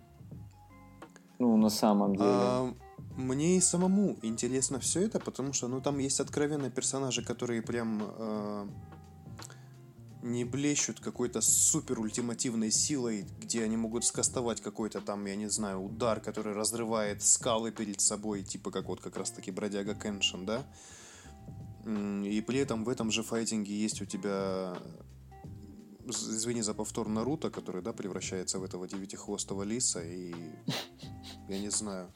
Ну, 1.38 1.56
на 1.56 1.70
самом 1.70 2.16
деле. 2.16 2.28
А, 2.28 2.74
мне 3.16 3.56
и 3.56 3.60
самому 3.60 4.16
интересно 4.22 4.78
все 4.78 5.00
это, 5.00 5.18
потому 5.18 5.52
что, 5.52 5.68
ну, 5.68 5.80
там 5.80 5.98
есть 5.98 6.20
откровенно 6.20 6.70
персонажи, 6.70 7.24
которые 7.24 7.62
прям 7.62 8.02
э, 8.02 8.66
не 10.22 10.44
блещут 10.44 11.00
какой-то 11.00 11.40
супер 11.40 12.00
ультимативной 12.00 12.70
силой, 12.70 13.26
где 13.40 13.62
они 13.62 13.76
могут 13.76 14.04
скастовать 14.04 14.60
какой-то 14.60 15.00
там, 15.00 15.24
я 15.26 15.36
не 15.36 15.48
знаю, 15.48 15.80
удар, 15.80 16.20
который 16.20 16.54
разрывает 16.54 17.22
скалы 17.22 17.70
перед 17.70 18.00
собой, 18.00 18.42
типа 18.42 18.70
как 18.70 18.88
вот 18.88 19.00
как 19.00 19.16
раз-таки 19.16 19.50
бродяга 19.50 19.94
Кеншин, 19.94 20.44
да? 20.44 20.66
И 21.86 22.42
при 22.46 22.58
этом 22.58 22.84
в 22.84 22.88
этом 22.88 23.10
же 23.10 23.22
файтинге 23.22 23.74
есть 23.74 24.02
у 24.02 24.04
тебя 24.04 24.76
извини 26.10 26.62
за 26.62 26.74
повтор 26.74 27.08
Наруто, 27.08 27.50
который, 27.50 27.82
да, 27.82 27.92
превращается 27.92 28.58
в 28.58 28.64
этого 28.64 28.88
девятихвостого 28.88 29.62
лиса, 29.62 30.02
и 30.02 30.34
я 31.48 31.58
не 31.58 31.70
знаю, 31.70 32.12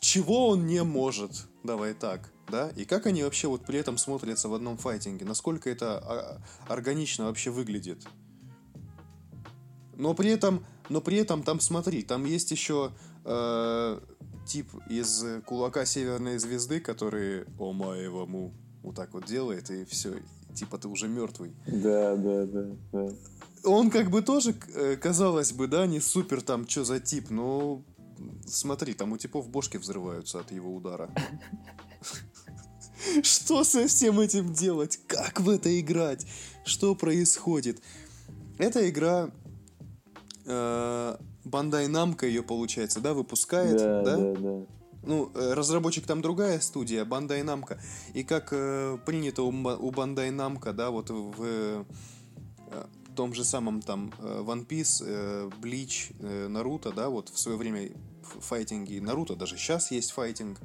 чего 0.00 0.48
он 0.48 0.66
не 0.66 0.82
может, 0.82 1.46
давай 1.62 1.94
так, 1.94 2.32
да, 2.48 2.70
и 2.70 2.84
как 2.84 3.06
они 3.06 3.22
вообще 3.22 3.48
вот 3.48 3.64
при 3.64 3.78
этом 3.78 3.98
смотрятся 3.98 4.48
в 4.48 4.54
одном 4.54 4.76
файтинге, 4.76 5.24
насколько 5.24 5.70
это 5.70 5.98
а, 5.98 6.42
органично 6.68 7.26
вообще 7.26 7.50
выглядит. 7.50 8.04
Но 9.96 10.14
при 10.14 10.30
этом, 10.30 10.64
но 10.88 11.00
при 11.00 11.18
этом 11.18 11.42
там, 11.42 11.60
смотри, 11.60 12.02
там 12.02 12.24
есть 12.24 12.50
еще 12.50 12.92
э, 13.24 14.00
тип 14.46 14.68
из 14.88 15.24
кулака 15.46 15.86
Северной 15.86 16.38
Звезды, 16.38 16.80
который 16.80 17.44
Омаевому 17.58 18.54
вот 18.82 18.96
так 18.96 19.14
вот 19.14 19.24
делает, 19.24 19.70
и 19.70 19.84
все, 19.84 20.16
типа 20.54 20.78
ты 20.78 20.88
уже 20.88 21.08
мертвый. 21.08 21.54
Да, 21.66 22.16
да, 22.16 22.46
да, 22.46 22.66
да. 22.92 23.08
Он 23.64 23.90
как 23.90 24.10
бы 24.10 24.20
тоже, 24.20 24.54
э, 24.74 24.96
казалось 24.96 25.52
бы, 25.52 25.68
да, 25.68 25.86
не 25.86 26.00
супер 26.00 26.42
там, 26.42 26.68
что 26.68 26.84
за 26.84 27.00
тип, 27.00 27.30
но 27.30 27.82
смотри, 28.46 28.94
там 28.94 29.12
у 29.12 29.16
типов 29.16 29.48
бошки 29.48 29.78
взрываются 29.78 30.40
от 30.40 30.52
его 30.52 30.74
удара. 30.74 31.10
Что 33.22 33.64
со 33.64 33.86
всем 33.86 34.20
этим 34.20 34.52
делать? 34.52 35.00
Как 35.06 35.40
в 35.40 35.48
это 35.48 35.78
играть? 35.78 36.26
Что 36.64 36.94
происходит? 36.94 37.80
Эта 38.58 38.88
игра 38.88 39.30
э, 40.46 41.16
Bandai 41.44 41.88
Namco 41.88 42.26
ее, 42.26 42.42
получается, 42.42 43.00
да, 43.00 43.14
выпускает, 43.14 43.76
Да, 43.76 44.02
да? 44.02 44.16
да, 44.16 44.34
да. 44.34 44.66
Ну, 45.06 45.30
э, 45.34 45.52
разработчик 45.52 46.06
там 46.06 46.22
другая 46.22 46.60
студия, 46.60 47.04
Bandai 47.04 47.42
Namco. 47.44 47.78
И 48.14 48.24
как 48.24 48.48
э, 48.52 48.98
принято 49.04 49.42
у, 49.42 49.48
у 49.48 49.90
Bandai 49.90 50.30
Namco, 50.30 50.72
да, 50.72 50.90
вот 50.90 51.10
в 51.10 51.34
э, 51.38 51.84
том 53.14 53.34
же 53.34 53.44
самом 53.44 53.82
там 53.82 54.12
э, 54.18 54.42
One 54.46 54.66
Piece, 54.66 55.04
э, 55.06 55.50
Bleach, 55.60 56.14
э, 56.20 56.48
Наруто, 56.48 56.92
да, 56.92 57.08
вот 57.08 57.28
в 57.28 57.38
свое 57.38 57.56
время 57.56 57.90
файтинги 58.40 58.98
Наруто, 58.98 59.36
даже 59.36 59.56
сейчас 59.56 59.90
есть 59.90 60.12
файтинг. 60.12 60.58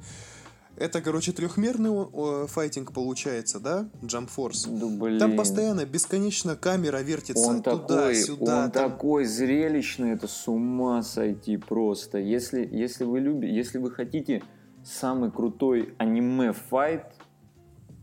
Это, 0.76 1.02
короче, 1.02 1.32
трехмерный 1.32 2.46
файтинг 2.48 2.92
получается, 2.92 3.60
да, 3.60 3.88
Jump 4.02 4.30
Force. 4.34 4.66
Да, 4.68 4.86
блин. 4.86 5.18
Там 5.18 5.36
постоянно, 5.36 5.84
бесконечно 5.84 6.56
камера 6.56 6.98
вертится 7.02 7.46
Он 7.48 7.62
такой, 7.62 7.80
туда-сюда. 7.86 8.64
он 8.64 8.70
там- 8.70 8.90
такой 8.90 9.24
зрелищный, 9.26 10.12
это 10.12 10.26
с 10.26 10.48
ума 10.48 11.02
сойти 11.02 11.58
просто. 11.58 12.18
Если, 12.18 12.66
если 12.70 13.04
вы 13.04 13.20
любите, 13.20 13.54
если 13.54 13.76
вы 13.78 13.90
хотите 13.90 14.42
самый 14.82 15.30
крутой 15.30 15.94
аниме-файт, 15.98 17.04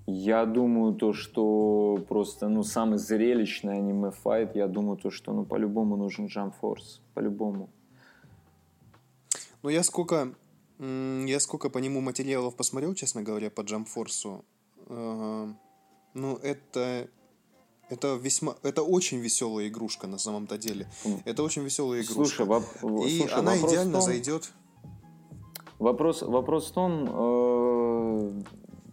я 0.05 0.45
думаю, 0.45 0.93
то, 0.93 1.13
что 1.13 2.05
просто, 2.07 2.47
ну, 2.47 2.63
самый 2.63 2.97
зрелищный 2.99 3.73
аниме-файт, 3.77 4.55
я 4.55 4.67
думаю, 4.67 4.97
то, 4.97 5.09
что, 5.09 5.33
ну, 5.33 5.43
по-любому 5.45 5.97
нужен 5.97 6.27
Jump 6.27 6.53
Force. 6.61 7.01
По-любому. 7.15 7.69
Ну, 9.63 9.69
я 9.69 9.83
сколько, 9.83 10.33
я 10.79 11.39
сколько 11.39 11.69
по 11.69 11.79
нему 11.79 12.01
материалов 12.01 12.55
посмотрел, 12.55 12.93
честно 12.93 13.23
говоря, 13.23 13.49
по 13.49 13.63
э, 14.89 15.53
ну, 16.13 16.35
это, 16.37 17.07
это 17.89 18.15
весьма, 18.15 18.55
это 18.63 18.83
очень 18.83 19.19
веселая 19.19 19.67
игрушка 19.67 20.07
на 20.07 20.17
самом-то 20.17 20.57
деле. 20.57 20.87
Это 21.25 21.43
очень 21.43 21.63
веселая 21.63 22.01
игрушка. 22.01 22.45
Слушай, 22.45 22.45
воп- 22.45 23.05
И 23.07 23.19
слушай, 23.19 23.33
она 23.33 23.57
идеально 23.57 23.93
том- 23.93 24.01
зайдет. 24.01 24.51
Вопрос, 25.79 26.21
вопрос 26.23 26.71
в 26.71 26.73
том, 26.73 27.05
э, 27.07 28.31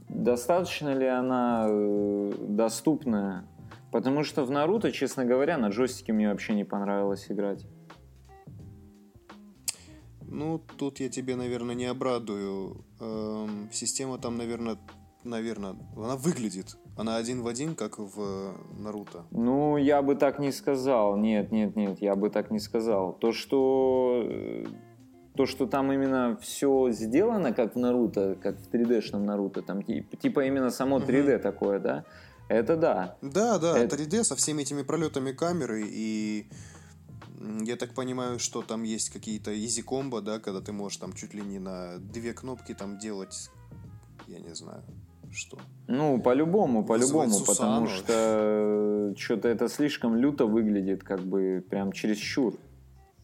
достаточно 0.08 0.94
ли 0.94 1.06
она 1.06 1.66
э, 1.68 2.32
доступная. 2.40 3.46
Потому 3.90 4.24
что 4.24 4.44
в 4.44 4.50
Наруто, 4.50 4.90
честно 4.90 5.24
говоря, 5.24 5.56
на 5.56 5.68
джойстике 5.68 6.12
мне 6.12 6.28
вообще 6.28 6.54
не 6.54 6.64
понравилось 6.64 7.26
играть. 7.28 7.64
Ну, 10.34 10.60
тут 10.76 11.00
я 11.00 11.08
тебе, 11.08 11.36
наверное, 11.36 11.76
не 11.76 11.84
обрадую. 11.86 12.84
Эм, 13.00 13.68
система 13.72 14.18
там, 14.18 14.36
наверное, 14.36 14.76
наверное, 15.22 15.76
она 15.96 16.16
выглядит. 16.16 16.76
Она 16.96 17.16
один 17.16 17.42
в 17.42 17.46
один, 17.46 17.74
как 17.74 17.98
в 17.98 18.14
э, 18.18 18.52
Наруто. 18.78 19.24
Ну, 19.30 19.76
я 19.76 20.02
бы 20.02 20.16
так 20.16 20.38
не 20.40 20.52
сказал. 20.52 21.16
Нет, 21.16 21.52
нет, 21.52 21.76
нет, 21.76 21.98
я 22.00 22.14
бы 22.16 22.30
так 22.30 22.50
не 22.50 22.58
сказал. 22.58 23.12
То, 23.12 23.32
что 23.32 24.22
э, 24.28 24.64
то, 25.36 25.46
что 25.46 25.66
там 25.66 25.92
именно 25.92 26.36
все 26.40 26.90
сделано, 26.90 27.52
как 27.52 27.74
в 27.76 27.78
Наруто, 27.78 28.36
как 28.42 28.56
в 28.58 28.72
3D-шном 28.72 29.24
Наруто, 29.24 29.62
там 29.62 29.82
типа, 29.82 30.16
типа 30.16 30.46
именно 30.46 30.70
само 30.70 30.98
3D 30.98 31.38
такое, 31.38 31.78
да, 31.78 32.04
это 32.48 32.76
да. 32.76 33.16
Да, 33.22 33.58
да, 33.58 33.78
Это- 33.78 33.96
3D 33.96 34.24
со 34.24 34.34
всеми 34.36 34.62
этими 34.62 34.82
пролетами 34.82 35.32
камеры 35.32 35.84
и 35.86 36.46
Я 37.40 37.76
так 37.76 37.94
понимаю, 37.94 38.38
что 38.38 38.62
там 38.62 38.82
есть 38.82 39.10
какие-то 39.10 39.52
изи 39.52 39.82
комбо, 39.82 40.20
да, 40.20 40.38
когда 40.38 40.60
ты 40.60 40.72
можешь 40.72 40.98
там 40.98 41.12
чуть 41.12 41.34
ли 41.34 41.42
не 41.42 41.58
на 41.58 41.98
две 41.98 42.32
кнопки 42.32 42.74
там 42.74 42.98
делать, 42.98 43.50
я 44.28 44.38
не 44.38 44.54
знаю, 44.54 44.82
что. 45.32 45.58
Ну, 45.88 46.20
по-любому, 46.20 46.84
по-любому, 46.84 47.40
потому 47.40 47.88
что 47.88 49.14
что-то 49.18 49.48
это 49.48 49.68
слишком 49.68 50.16
люто 50.16 50.46
выглядит, 50.46 51.02
как 51.02 51.20
бы 51.20 51.64
прям 51.68 51.92
чересчур. 51.92 52.54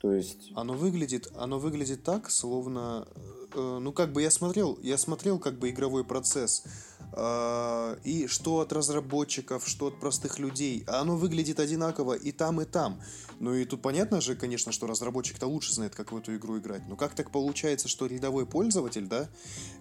То 0.00 0.12
есть, 0.12 0.50
Оно 0.54 0.72
выглядит, 0.72 1.30
оно 1.36 1.58
выглядит 1.58 2.02
так, 2.02 2.30
словно, 2.30 3.06
э, 3.54 3.78
ну 3.82 3.92
как 3.92 4.12
бы 4.12 4.22
я 4.22 4.30
смотрел, 4.30 4.78
я 4.80 4.96
смотрел 4.96 5.38
как 5.38 5.58
бы 5.58 5.68
игровой 5.68 6.04
процесс, 6.04 6.64
э, 6.64 6.89
и 7.12 8.26
что 8.28 8.60
от 8.60 8.72
разработчиков, 8.72 9.66
что 9.66 9.86
от 9.86 9.98
простых 10.00 10.38
людей, 10.38 10.84
а 10.86 11.00
оно 11.00 11.16
выглядит 11.16 11.58
одинаково 11.60 12.14
и 12.14 12.32
там, 12.32 12.60
и 12.60 12.64
там. 12.64 13.00
Ну 13.40 13.54
и 13.54 13.64
тут 13.64 13.82
понятно 13.82 14.20
же, 14.20 14.36
конечно, 14.36 14.72
что 14.72 14.86
разработчик-то 14.86 15.46
лучше 15.46 15.72
знает, 15.74 15.94
как 15.94 16.12
в 16.12 16.16
эту 16.16 16.36
игру 16.36 16.58
играть. 16.58 16.86
Но 16.88 16.96
как 16.96 17.14
так 17.14 17.30
получается, 17.30 17.88
что 17.88 18.06
рядовой 18.06 18.46
пользователь, 18.46 19.06
да, 19.06 19.28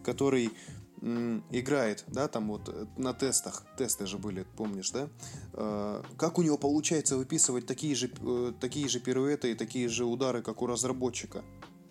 который 0.04 0.52
играет, 1.02 2.04
да, 2.08 2.28
там 2.28 2.50
вот 2.50 2.68
э, 2.68 2.86
на 2.98 3.14
тестах, 3.14 3.64
тесты 3.78 4.06
же 4.06 4.18
были, 4.18 4.46
помнишь, 4.58 4.92
да? 4.92 5.08
Э, 5.54 6.04
Как 6.18 6.38
у 6.38 6.42
него 6.42 6.58
получается 6.58 7.16
выписывать 7.16 7.66
такие 7.66 7.96
же, 7.96 8.12
э, 8.20 8.54
такие 8.60 8.90
же 8.90 9.00
пируэты 9.00 9.52
и 9.52 9.56
такие 9.56 9.88
же 9.88 10.04
удары, 10.04 10.42
как 10.42 10.62
у 10.62 10.68
разработчика? 10.68 11.44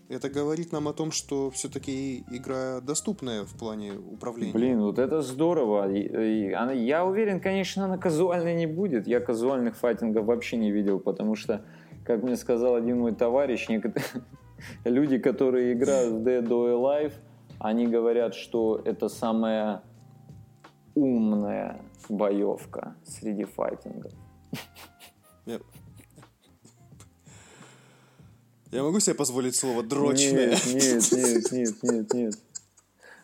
Это 0.08 0.30
говорит 0.30 0.72
нам 0.72 0.88
о 0.88 0.94
том, 0.94 1.10
что 1.10 1.50
все-таки 1.50 2.24
игра 2.30 2.80
доступная 2.80 3.44
в 3.44 3.54
плане 3.58 3.92
управления. 3.92 4.54
блин, 4.54 4.80
вот 4.80 4.98
это 4.98 5.20
здорово. 5.20 5.90
Я 5.90 7.04
уверен, 7.04 7.40
конечно, 7.40 7.84
она 7.84 7.98
казуальной 7.98 8.54
не 8.54 8.66
будет. 8.66 9.06
Я 9.06 9.20
казуальных 9.20 9.76
файтингов 9.76 10.24
вообще 10.24 10.56
не 10.56 10.70
видел, 10.70 10.98
потому 10.98 11.34
что, 11.34 11.62
как 12.04 12.22
мне 12.22 12.36
сказал 12.36 12.74
один 12.74 13.00
мой 13.00 13.14
товарищ, 13.14 13.68
люди, 14.84 15.18
которые 15.18 15.74
играют 15.74 16.14
в 16.14 16.26
Dead 16.26 16.48
or 16.48 16.72
Alive, 16.72 17.12
они 17.58 17.86
говорят, 17.86 18.34
что 18.34 18.80
это 18.82 19.08
самая 19.08 19.82
умная 20.94 21.82
боевка 22.08 22.96
среди 23.04 23.44
файтингов. 23.44 24.12
Я 28.70 28.82
могу 28.82 29.00
себе 29.00 29.14
позволить 29.14 29.56
слово 29.56 29.82
дрочное? 29.82 30.50
Нет, 30.50 30.66
нет, 30.66 31.12
нет, 31.12 31.52
нет, 31.52 31.82
нет, 31.82 32.14
нет. 32.14 32.34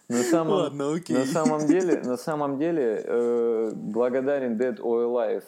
На 0.09 0.23
самом, 0.23 0.53
Ладно, 0.53 0.95
окей. 0.95 1.17
на 1.17 1.25
самом 1.27 1.67
деле, 1.67 2.01
на 2.03 2.17
самом 2.17 2.59
деле, 2.59 3.03
э, 3.05 3.73
благодарен 3.75 4.59
Dead 4.59 4.79
or 4.79 5.07
Alive. 5.07 5.45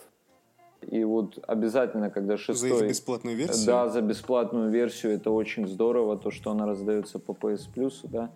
И 0.83 1.05
вот 1.05 1.39
обязательно, 1.47 2.11
когда 2.11 2.37
За 2.37 2.41
их 2.41 2.41
шестой... 2.41 2.89
бесплатную 2.89 3.37
версию? 3.37 3.67
Да, 3.67 3.89
за 3.89 4.01
бесплатную 4.03 4.71
версию 4.71 5.15
это 5.15 5.31
очень 5.31 5.67
здорово, 5.67 6.17
то, 6.17 6.31
что 6.31 6.51
она 6.53 6.67
раздается 6.67 7.19
по 7.19 7.33
PS 7.33 7.69
Plus, 7.75 7.95
да. 8.05 8.31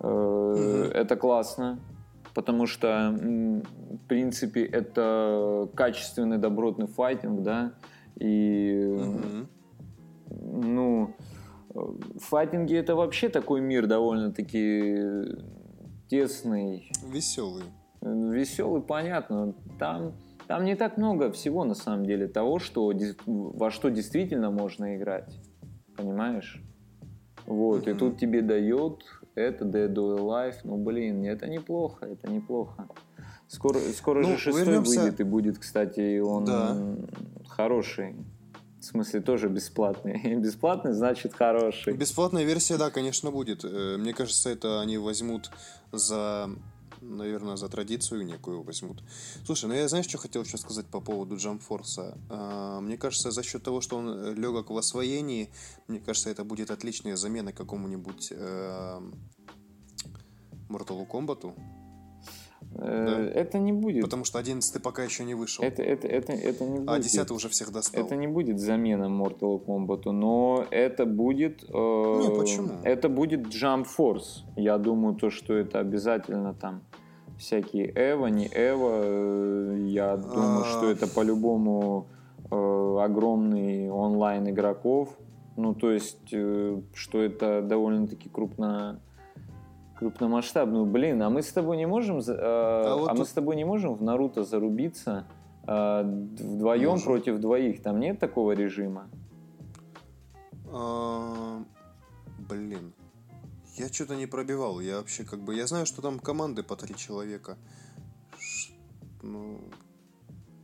Э, 0.00 0.90
Это 0.94 1.16
классно, 1.16 1.78
потому 2.34 2.66
что, 2.66 3.14
в 3.18 4.08
принципе, 4.08 4.64
это 4.64 5.68
качественный, 5.74 6.38
добротный 6.38 6.86
файтинг, 6.86 7.42
да, 7.42 7.72
и 8.16 8.86
Мгм. 8.98 9.48
Ну, 10.30 11.14
файтинги 12.18 12.74
это 12.76 12.94
вообще 12.94 13.28
такой 13.28 13.60
мир 13.60 13.86
довольно-таки 13.86 14.98
тесный, 16.08 16.90
Веселый. 17.06 17.64
веселый, 18.00 18.82
понятно. 18.82 19.54
Там, 19.78 20.14
там 20.46 20.64
не 20.64 20.74
так 20.74 20.96
много 20.96 21.30
всего 21.30 21.64
на 21.64 21.74
самом 21.74 22.04
деле 22.06 22.26
того, 22.26 22.58
что, 22.58 22.92
во 23.26 23.70
что 23.70 23.88
действительно 23.90 24.50
можно 24.50 24.96
играть. 24.96 25.38
Понимаешь? 25.96 26.62
Вот, 27.46 27.86
и 27.86 27.90
Мгм. 27.90 27.98
тут 27.98 28.18
тебе 28.18 28.42
дает 28.42 29.02
это 29.34 29.64
Dead 29.64 29.92
or 29.94 30.18
Alive. 30.18 30.56
Ну, 30.64 30.76
блин, 30.76 31.24
это 31.24 31.48
неплохо, 31.48 32.06
это 32.06 32.30
неплохо. 32.30 32.88
Скоро, 33.48 33.78
скоро 33.78 34.22
Ну, 34.22 34.28
же 34.30 34.36
шестой 34.38 34.64
вернемся- 34.64 35.00
выйдет, 35.00 35.20
и 35.20 35.24
будет, 35.24 35.58
кстати, 35.58 36.00
и 36.00 36.20
он 36.20 36.44
Да. 36.44 36.76
хороший. 37.48 38.14
В 38.80 38.84
смысле, 38.84 39.20
тоже 39.20 39.48
бесплатный. 39.48 40.36
Бесплатный 40.36 40.92
значит 40.92 41.34
хороший. 41.34 41.92
Бесплатная 41.92 42.44
версия, 42.44 42.78
да, 42.78 42.90
конечно, 42.90 43.30
будет. 43.30 43.62
Э, 43.62 43.96
Мне 43.98 44.14
кажется, 44.14 44.48
это 44.48 44.80
они 44.80 44.96
возьмут 44.96 45.50
за, 45.92 46.48
наверное, 47.02 47.56
за 47.56 47.68
традицию 47.68 48.24
некую 48.24 48.62
возьмут. 48.62 49.02
Слушай, 49.44 49.66
ну 49.66 49.74
я 49.74 49.86
знаешь, 49.86 50.06
что 50.06 50.16
хотел 50.16 50.44
еще 50.44 50.56
сказать 50.56 50.86
по 50.86 51.00
поводу 51.00 51.36
Джамфорса? 51.36 52.16
Мне 52.80 52.96
кажется, 52.96 53.30
за 53.30 53.42
счет 53.42 53.62
того, 53.62 53.82
что 53.82 53.98
он 53.98 54.34
легок 54.34 54.70
в 54.70 54.76
освоении, 54.78 55.50
мне 55.86 56.00
кажется, 56.00 56.30
это 56.30 56.44
будет 56.44 56.70
отличная 56.70 57.16
замена 57.16 57.52
какому-нибудь 57.52 58.32
э, 58.34 59.00
Mortal 60.70 61.06
Kombat. 61.06 61.54
Э, 62.76 63.30
Это 63.34 63.58
не 63.58 63.72
будет. 63.72 64.02
Потому 64.02 64.24
что 64.24 64.38
11 64.38 64.82
пока 64.82 65.02
еще 65.04 65.24
не 65.24 65.34
вышел. 65.34 65.64
Это, 65.64 65.82
это, 65.82 66.06
это, 66.06 66.32
это 66.32 66.64
не 66.64 66.78
будет. 66.78 66.88
А 66.88 66.98
10 66.98 67.30
уже 67.30 67.48
всех 67.48 67.72
достал. 67.72 68.04
Это 68.04 68.16
не 68.16 68.26
будет 68.28 68.58
замена 68.60 69.04
Mortal 69.04 69.64
Kombat, 69.64 70.10
но 70.12 70.64
это 70.70 71.04
будет... 71.06 71.64
э, 71.64 71.68
Не, 71.68 72.38
почему? 72.38 72.68
Это 72.84 73.08
будет 73.08 73.46
Jump 73.48 73.86
Force. 73.98 74.44
Я 74.56 74.78
думаю, 74.78 75.14
то, 75.14 75.30
что 75.30 75.54
это 75.54 75.80
обязательно 75.80 76.54
там 76.54 76.82
всякие 77.38 77.90
Эва, 77.94 78.26
не 78.26 78.46
Эва. 78.46 79.00
э, 79.04 79.76
Я 79.88 80.16
думаю, 80.16 80.60
А. 80.62 80.64
что 80.64 80.90
это 80.90 81.06
по-любому 81.06 82.06
э, 82.50 82.96
огромный 83.00 83.90
онлайн 83.90 84.48
игроков. 84.48 85.08
Ну, 85.56 85.74
то 85.74 85.90
есть, 85.90 86.28
э, 86.32 86.80
что 86.94 87.20
это 87.22 87.60
довольно-таки 87.62 88.28
крупно 88.28 89.00
крупномасштабную. 90.00 90.84
Блин, 90.86 91.22
а 91.22 91.30
мы 91.30 91.42
с 91.42 91.52
тобой 91.52 91.76
не 91.76 91.86
можем, 91.86 92.18
э, 92.18 92.22
а, 92.28 92.96
вот 92.96 93.10
мы 93.12 93.16
тут- 93.18 93.28
с 93.28 93.32
тобой 93.32 93.54
не 93.56 93.64
можем 93.64 93.94
в 93.94 94.02
Наруто 94.02 94.42
зарубиться 94.44 95.24
э, 95.66 96.02
вдвоем 96.02 96.90
Можем. 96.90 97.04
против 97.04 97.38
двоих. 97.38 97.82
Там 97.82 98.00
нет 98.00 98.18
такого 98.18 98.52
режима. 98.52 99.08
А, 100.72 101.62
Блин. 102.48 102.92
Я 103.76 103.88
что-то 103.88 104.16
не 104.16 104.26
пробивал. 104.26 104.80
Я 104.80 104.96
вообще 104.96 105.24
как 105.24 105.40
бы... 105.40 105.54
Я 105.54 105.66
знаю, 105.66 105.86
что 105.86 106.02
там 106.02 106.18
команды 106.18 106.62
по 106.62 106.76
три 106.76 106.94
человека. 106.96 107.56
Ш- 108.38 108.72
Ну, 109.22 109.60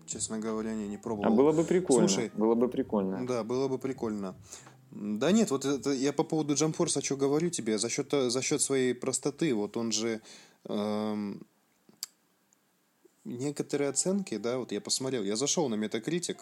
честно 0.07 0.39
говоря, 0.39 0.75
не, 0.75 0.89
не 0.89 0.97
А 0.97 0.99
пробовал. 0.99 1.35
было 1.37 1.53
бы 1.53 1.63
прикольно. 1.65 2.09
Слушай, 2.09 2.31
было 2.35 2.55
бы 2.55 2.69
прикольно. 2.69 3.25
Да, 3.27 3.45
было 3.45 3.69
бы 3.69 3.79
прикольно. 3.79 4.35
Да 4.99 5.31
нет, 5.31 5.51
вот 5.51 5.65
это 5.67 5.93
я 5.93 6.13
по 6.13 6.25
поводу 6.25 6.55
Джамфорса 6.55 7.03
что 7.03 7.17
говорю 7.17 7.51
тебе, 7.51 7.79
за 7.79 7.91
счет, 7.91 8.11
за 8.13 8.43
счет 8.43 8.63
своей 8.63 8.95
простоты, 8.95 9.53
вот 9.55 9.77
он 9.77 9.93
же 9.93 10.23
эм, 10.65 11.47
некоторые 13.25 13.91
оценки, 13.91 14.39
да, 14.39 14.57
вот 14.57 14.73
я 14.73 14.81
посмотрел, 14.81 15.23
я 15.23 15.37
зашел 15.37 15.69
на 15.69 15.75
Metacritic, 15.75 16.39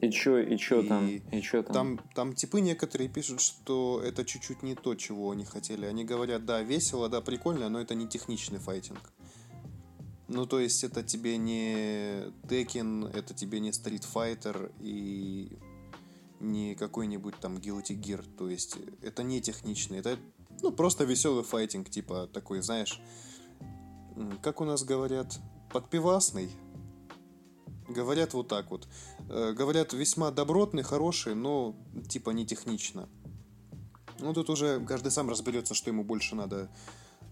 И 0.00 0.10
чё, 0.10 0.38
и 0.38 0.56
чё 0.56 0.82
И 0.82 0.88
там? 0.88 1.08
И 1.08 1.40
чё 1.42 1.62
там? 1.62 1.74
Там, 1.74 2.00
там 2.14 2.32
типы 2.34 2.60
некоторые 2.60 3.08
пишут, 3.08 3.40
что 3.40 4.00
это 4.04 4.24
чуть-чуть 4.24 4.62
не 4.62 4.74
то, 4.74 4.94
чего 4.94 5.30
они 5.32 5.44
хотели. 5.44 5.86
Они 5.86 6.04
говорят, 6.04 6.44
да, 6.44 6.62
весело, 6.62 7.08
да, 7.08 7.20
прикольно, 7.20 7.68
но 7.68 7.80
это 7.80 7.94
не 7.94 8.06
техничный 8.06 8.58
файтинг. 8.58 9.00
Ну, 10.28 10.46
то 10.46 10.60
есть, 10.60 10.84
это 10.84 11.02
тебе 11.02 11.38
не 11.38 12.30
Tekken, 12.48 13.10
это 13.12 13.34
тебе 13.34 13.60
не 13.60 13.70
Street 13.70 14.04
Fighter 14.14 14.72
и 14.80 15.58
не 16.40 16.74
какой-нибудь 16.74 17.34
там 17.40 17.56
Guilty 17.56 17.98
Gear. 17.98 18.24
То 18.36 18.48
есть, 18.48 18.76
это 19.02 19.22
не 19.22 19.40
техничный, 19.40 19.98
это 19.98 20.18
ну, 20.62 20.72
просто 20.72 21.04
веселый 21.04 21.44
файтинг, 21.44 21.90
типа 21.90 22.28
такой, 22.32 22.62
знаешь, 22.62 23.00
как 24.42 24.60
у 24.60 24.64
нас 24.64 24.84
говорят, 24.84 25.38
подпивасный. 25.72 26.50
Говорят 27.88 28.32
вот 28.32 28.48
так 28.48 28.70
вот. 28.70 28.88
Э, 29.28 29.52
Говорят, 29.52 29.92
весьма 29.92 30.30
добротный, 30.30 30.82
хороший, 30.82 31.34
но 31.34 31.76
типа 32.08 32.30
не 32.30 32.46
технично. 32.46 33.08
Ну, 34.20 34.32
тут 34.32 34.48
уже 34.48 34.80
каждый 34.86 35.10
сам 35.10 35.28
разберется, 35.28 35.74
что 35.74 35.90
ему 35.90 36.02
больше 36.02 36.34
надо 36.34 36.70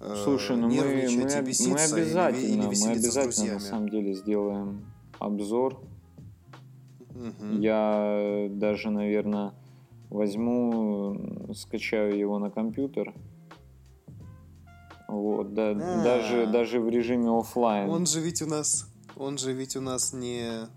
э, 0.01 0.21
Слушай, 0.25 0.57
ну 0.57 0.69
мы, 0.69 0.75
мы, 0.75 1.09
мы 1.09 1.77
обязательно, 1.81 2.29
или 2.29 2.67
мы 2.67 2.91
обязательно 2.91 3.55
на 3.55 3.61
самом 3.61 3.89
деле 3.89 4.13
сделаем 4.13 4.85
обзор. 5.19 5.81
Мгм. 7.15 7.61
Я 7.61 8.49
даже, 8.51 8.91
наверное, 8.91 9.53
возьму, 10.11 11.53
скачаю 11.55 12.17
его 12.19 12.39
на 12.39 12.51
компьютер. 12.51 13.15
Вот, 15.09 15.53
да, 15.55 15.71
А. 15.71 16.03
даже, 16.03 16.47
даже 16.47 16.81
в 16.81 16.89
режиме 16.89 17.39
оффлайн. 17.39 17.91
Он 17.91 18.07
же 18.07 18.21
ведь 18.21 18.41
у 18.43 18.47
нас, 18.47 18.91
он 19.17 19.37
же 19.37 19.53
ведь 19.53 19.77
у 19.77 19.81
нас 19.81 20.13
не 20.13 20.69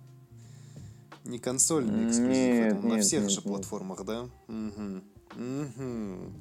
не 1.24 1.40
консольный 1.40 2.02
Нет, 2.02 2.10
эксклюзив, 2.10 2.60
это 2.60 2.76
он 2.76 2.88
на 2.90 2.94
нет, 2.96 3.04
всех 3.04 3.22
нет, 3.24 3.32
же 3.32 3.38
нет. 3.38 3.46
платформах, 3.46 4.06
да? 4.06 4.26
Мгм. 4.48 5.04
Мгм. 5.36 6.34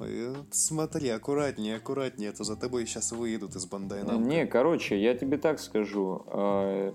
Вот 0.00 0.46
Смотри, 0.50 1.10
аккуратнее, 1.10 1.76
аккуратнее, 1.76 2.30
а 2.30 2.32
то 2.32 2.42
за 2.44 2.56
тобой 2.56 2.86
сейчас 2.86 3.12
выедут 3.12 3.54
из 3.54 3.66
Бандай 3.66 4.02
Намко. 4.02 4.16
Не, 4.28 4.46
короче, 4.46 5.00
я 5.00 5.14
тебе 5.14 5.36
так 5.36 5.60
скажу. 5.60 6.22
э, 6.26 6.92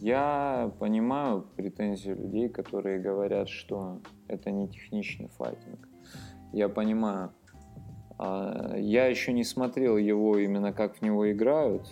Я 0.00 0.70
понимаю 0.78 1.46
претензии 1.56 2.10
людей, 2.10 2.48
которые 2.48 3.00
говорят, 3.00 3.48
что 3.48 4.00
это 4.28 4.50
не 4.52 4.68
техничный 4.68 5.28
файтинг. 5.36 5.88
Я 6.52 6.68
понимаю. 6.68 7.32
А, 8.18 8.76
Я 8.78 9.06
еще 9.06 9.32
не 9.32 9.42
смотрел 9.44 9.96
его 9.96 10.38
именно 10.38 10.72
как 10.72 10.96
в 10.98 11.02
него 11.02 11.30
играют. 11.32 11.88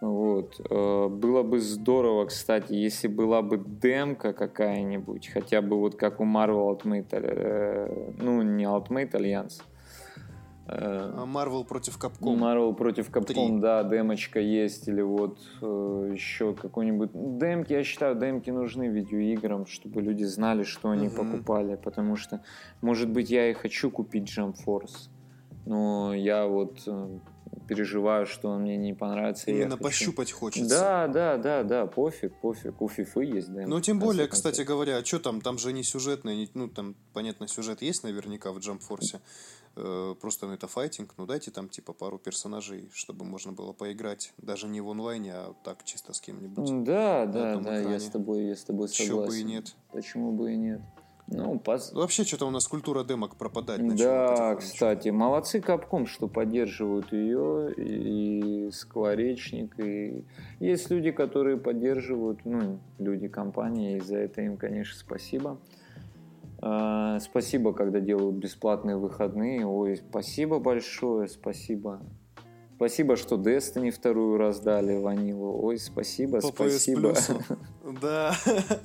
Вот. 0.00 0.60
Э, 0.70 1.08
Было 1.08 1.42
бы 1.44 1.60
здорово, 1.60 2.26
кстати, 2.26 2.72
если 2.72 3.06
была 3.06 3.42
бы 3.42 3.58
демка 3.58 4.32
какая-нибудь, 4.32 5.28
хотя 5.28 5.62
бы 5.62 5.78
вот 5.78 5.94
как 5.94 6.18
у 6.20 6.24
Marvel 6.24 6.76
Ultimate, 6.76 7.06
э, 7.12 8.12
ну, 8.20 8.42
не 8.42 8.64
Ultimate 8.64 9.12
Alliance, 9.12 9.62
э, 9.62 9.62
А 9.62 9.73
Марвел 10.66 11.64
против 11.64 11.98
Капком. 11.98 12.42
Marvel 12.42 12.74
против 12.74 13.10
Три. 13.10 13.60
да, 13.60 13.84
демочка 13.84 14.40
есть, 14.40 14.88
или 14.88 15.02
вот 15.02 15.38
э, 15.60 16.10
еще 16.12 16.54
какой-нибудь... 16.54 17.10
Демки, 17.12 17.72
я 17.72 17.84
считаю, 17.84 18.14
демки 18.14 18.50
нужны 18.50 18.88
видеоиграм, 18.88 19.66
чтобы 19.66 20.00
люди 20.00 20.24
знали, 20.24 20.62
что 20.62 20.88
они 20.90 21.08
Мгм. 21.08 21.16
покупали, 21.16 21.76
потому 21.76 22.16
что, 22.16 22.42
может 22.80 23.10
быть, 23.10 23.30
я 23.30 23.50
и 23.50 23.52
хочу 23.52 23.90
купить 23.90 24.24
Jump 24.36 24.56
Force, 24.66 25.10
но 25.66 26.14
я 26.14 26.46
вот 26.46 26.78
э, 26.86 27.18
переживаю, 27.68 28.24
что 28.26 28.48
он 28.48 28.62
мне 28.62 28.76
не 28.78 28.94
понравится. 28.94 29.50
Именно 29.50 29.72
хочу- 29.72 29.82
пощупать 29.84 30.32
хочется. 30.32 30.68
Да, 30.80 31.08
да, 31.08 31.36
да, 31.36 31.62
да, 31.62 31.86
пофиг, 31.86 32.34
пофиг, 32.40 32.80
у 32.80 32.88
фифы 32.88 33.24
есть 33.24 33.52
демки. 33.52 33.68
Ну, 33.68 33.80
тем 33.80 33.98
более, 33.98 34.28
кстати 34.28 34.62
говоря, 34.62 34.96
а 34.98 35.04
что 35.04 35.18
там? 35.18 35.40
Там 35.42 35.58
же 35.58 35.72
не 35.74 35.82
сюжетное, 35.82 36.34
не- 36.34 36.50
ну, 36.54 36.68
там, 36.68 36.94
понятно, 37.12 37.48
сюжет 37.48 37.82
есть 37.82 38.02
наверняка 38.02 38.50
в 38.52 38.58
Force. 38.78 39.20
Э, 39.76 40.14
Просто, 40.20 40.46
ну, 40.46 40.52
это 40.52 40.68
файтинг. 40.68 41.14
Ну, 41.16 41.26
дайте 41.26 41.50
там, 41.50 41.68
типа, 41.68 41.92
пару 41.92 42.18
персонажей, 42.18 42.90
чтобы 42.92 43.24
можно 43.24 43.52
было 43.52 43.72
поиграть. 43.72 44.32
Даже 44.38 44.68
не 44.68 44.80
в 44.80 44.88
онлайне, 44.88 45.32
а 45.34 45.54
так, 45.64 45.84
чисто 45.84 46.12
с 46.12 46.20
кем-нибудь. 46.20 46.84
Да, 46.84 47.26
да, 47.26 47.56
да, 47.56 47.76
я 47.76 47.82
экране. 47.82 48.00
с 48.00 48.08
тобой, 48.08 48.44
я 48.44 48.56
с 48.56 48.64
тобой 48.64 48.88
согласен. 48.88 49.16
Чё 49.22 49.26
бы 49.26 49.38
и 49.38 49.42
нет. 49.44 49.74
Почему 49.92 50.32
бы 50.32 50.52
и 50.52 50.56
нет? 50.56 50.80
Ну, 51.26 51.54
пос- 51.54 51.94
Вообще, 51.94 52.24
что-то 52.24 52.46
у 52.46 52.50
нас 52.50 52.68
культура 52.68 53.02
демок 53.02 53.36
пропадать 53.36 53.80
начала 53.80 54.36
Да, 54.36 54.56
кстати, 54.56 55.08
молодцы 55.08 55.60
Капком, 55.60 56.06
что 56.06 56.28
поддерживают 56.28 57.12
ее, 57.12 57.72
и 57.72 58.70
Скворечник, 58.70 59.78
и 59.80 60.24
есть 60.60 60.90
люди, 60.90 61.10
которые 61.12 61.56
поддерживают, 61.56 62.44
ну, 62.44 62.78
люди 62.98 63.28
компании, 63.28 63.96
и 63.96 64.00
за 64.00 64.18
это 64.18 64.42
им, 64.42 64.58
конечно, 64.58 64.98
спасибо. 64.98 65.58
А, 66.60 67.18
Спасибо, 67.20 67.72
когда 67.72 68.00
делают 68.00 68.36
бесплатные 68.36 68.96
выходные. 68.96 69.66
Ой, 69.66 69.96
спасибо 69.96 70.58
большое, 70.58 71.28
спасибо. 71.28 72.00
Спасибо, 72.76 73.16
что 73.16 73.36
Destiny 73.36 73.90
вторую 73.92 74.36
раздали, 74.36 74.96
Ванилу. 74.98 75.64
Ой, 75.64 75.78
спасибо, 75.78 76.40
По 76.40 76.46
PS 76.48 76.70
спасибо. 76.70 77.10
Plus. 77.10 77.58
Да. 78.00 78.34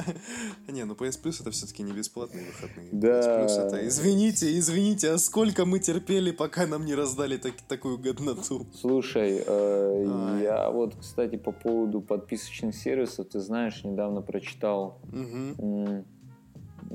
Не, 0.67 0.83
ну 0.83 0.93
PS 0.93 1.23
Plus 1.23 1.41
это 1.41 1.49
все-таки 1.51 1.81
не 1.83 1.93
бесплатные 1.93 2.45
выходные. 2.45 2.89
Да. 2.91 3.43
PS 3.43 3.45
Plus 3.45 3.67
это... 3.67 3.87
Извините, 3.87 4.57
извините, 4.59 5.11
а 5.11 5.17
сколько 5.17 5.65
мы 5.65 5.79
терпели, 5.79 6.31
пока 6.31 6.67
нам 6.67 6.85
не 6.85 6.93
раздали 6.93 7.37
так- 7.37 7.61
такую 7.67 7.97
годноту? 7.97 8.67
Слушай, 8.73 9.41
э, 9.45 10.39
я 10.43 10.69
вот, 10.69 10.95
кстати, 10.99 11.37
по 11.37 11.51
поводу 11.51 12.01
подписочных 12.01 12.75
сервисов, 12.75 13.29
ты 13.29 13.39
знаешь, 13.39 13.83
недавно 13.83 14.21
прочитал 14.21 14.99
Мгм. 15.11 16.05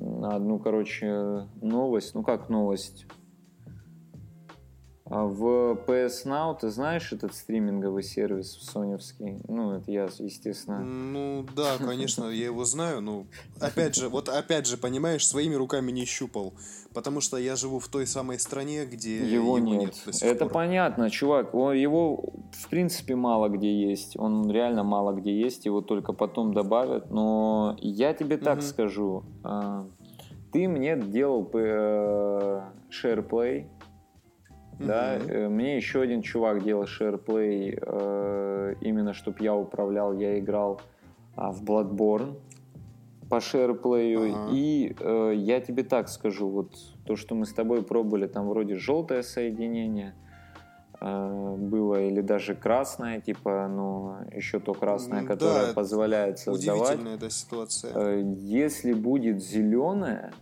М, 0.05 0.25
одну, 0.25 0.59
короче, 0.59 1.49
новость. 1.61 2.15
Ну 2.15 2.23
как 2.23 2.49
новость? 2.49 3.07
А 5.07 5.25
В 5.27 5.75
PS 5.87 6.25
Now, 6.25 6.57
ты 6.59 6.71
знаешь 6.71 7.13
этот 7.13 7.35
стриминговый 7.35 8.03
сервис 8.03 8.53
соневский? 8.63 9.39
Ну, 9.49 9.73
это 9.73 9.91
я, 9.91 10.09
естественно. 10.19 10.81
Ну 10.83 11.45
да, 11.55 11.77
конечно, 11.77 12.25
я 12.31 12.47
его 12.47 12.65
знаю, 12.65 13.03
но 13.03 13.27
опять 13.61 13.97
же, 13.97 14.09
вот 14.09 14.31
опять 14.31 14.67
же, 14.67 14.79
понимаешь, 14.79 15.27
своими 15.29 15.55
руками 15.57 15.93
не 15.93 16.07
щупал, 16.07 16.55
потому 16.95 17.21
что 17.21 17.37
я 17.37 17.55
живу 17.55 17.81
в 17.81 17.89
той 17.89 18.07
самой 18.07 18.39
стране, 18.39 18.87
где 18.87 19.19
Его, 19.19 19.59
нет. 19.59 19.95
сих 19.95 20.23
Это 20.23 20.47
пор. 20.47 20.53
понятно, 20.55 21.11
чувак. 21.11 21.53
Его 21.53 22.25
в 22.53 22.69
принципе 22.71 23.15
мало 23.15 23.51
где 23.51 23.79
есть. 23.91 24.17
Он 24.17 24.51
реально 24.51 24.85
мало 24.85 25.13
где 25.13 25.39
есть. 25.39 25.67
Его 25.67 25.83
только 25.83 26.15
потом 26.15 26.55
добавят. 26.55 27.11
Но 27.11 27.77
я 27.83 28.15
тебе 28.15 28.39
так 28.39 28.59
Мгм. 28.61 28.67
скажу. 28.67 29.25
а, 29.43 29.87
Ты 30.51 30.67
мне 30.69 30.97
делал 30.97 31.51
э, 31.53 32.63
SharePlay. 34.79 34.87
Да, 34.87 35.17
э, 35.17 35.49
мне 35.49 35.77
еще 35.77 36.01
один 36.01 36.23
чувак 36.23 36.63
делал 36.63 36.85
SharePlay, 36.85 37.79
э, 37.81 38.75
именно 38.81 39.13
чтобы 39.15 39.39
я 39.41 39.55
управлял, 39.55 40.13
я 40.13 40.39
играл 40.39 40.81
а, 41.37 41.51
в 41.51 41.63
Bloodborne 41.63 42.37
по 43.29 43.37
SharePlay. 43.37 44.33
Ага. 44.33 44.49
И 44.53 44.95
э, 44.99 45.33
я 45.37 45.61
тебе 45.61 45.83
так 45.83 46.09
скажу, 46.09 46.49
вот 46.49 46.75
то, 47.05 47.17
что 47.17 47.35
мы 47.35 47.47
с 47.47 47.53
тобой 47.53 47.83
пробовали, 47.83 48.27
там 48.27 48.49
вроде 48.49 48.77
желтое 48.77 49.23
соединение 49.23 50.15
э, 51.01 51.57
было, 51.59 52.03
или 52.03 52.21
даже 52.21 52.55
красное, 52.55 53.21
типа, 53.21 53.69
ну, 53.69 54.17
еще 54.33 54.61
то 54.61 54.75
красное, 54.75 55.25
которое 55.25 55.69
да, 55.69 55.73
позволяет 55.73 56.39
создавать. 56.39 56.91
Удивительная, 56.93 57.17
да, 57.17 57.31
ситуация. 57.31 57.93
Э, 57.95 58.23
Если 58.39 58.93
будет 58.93 59.43
зеленое, 59.43 60.33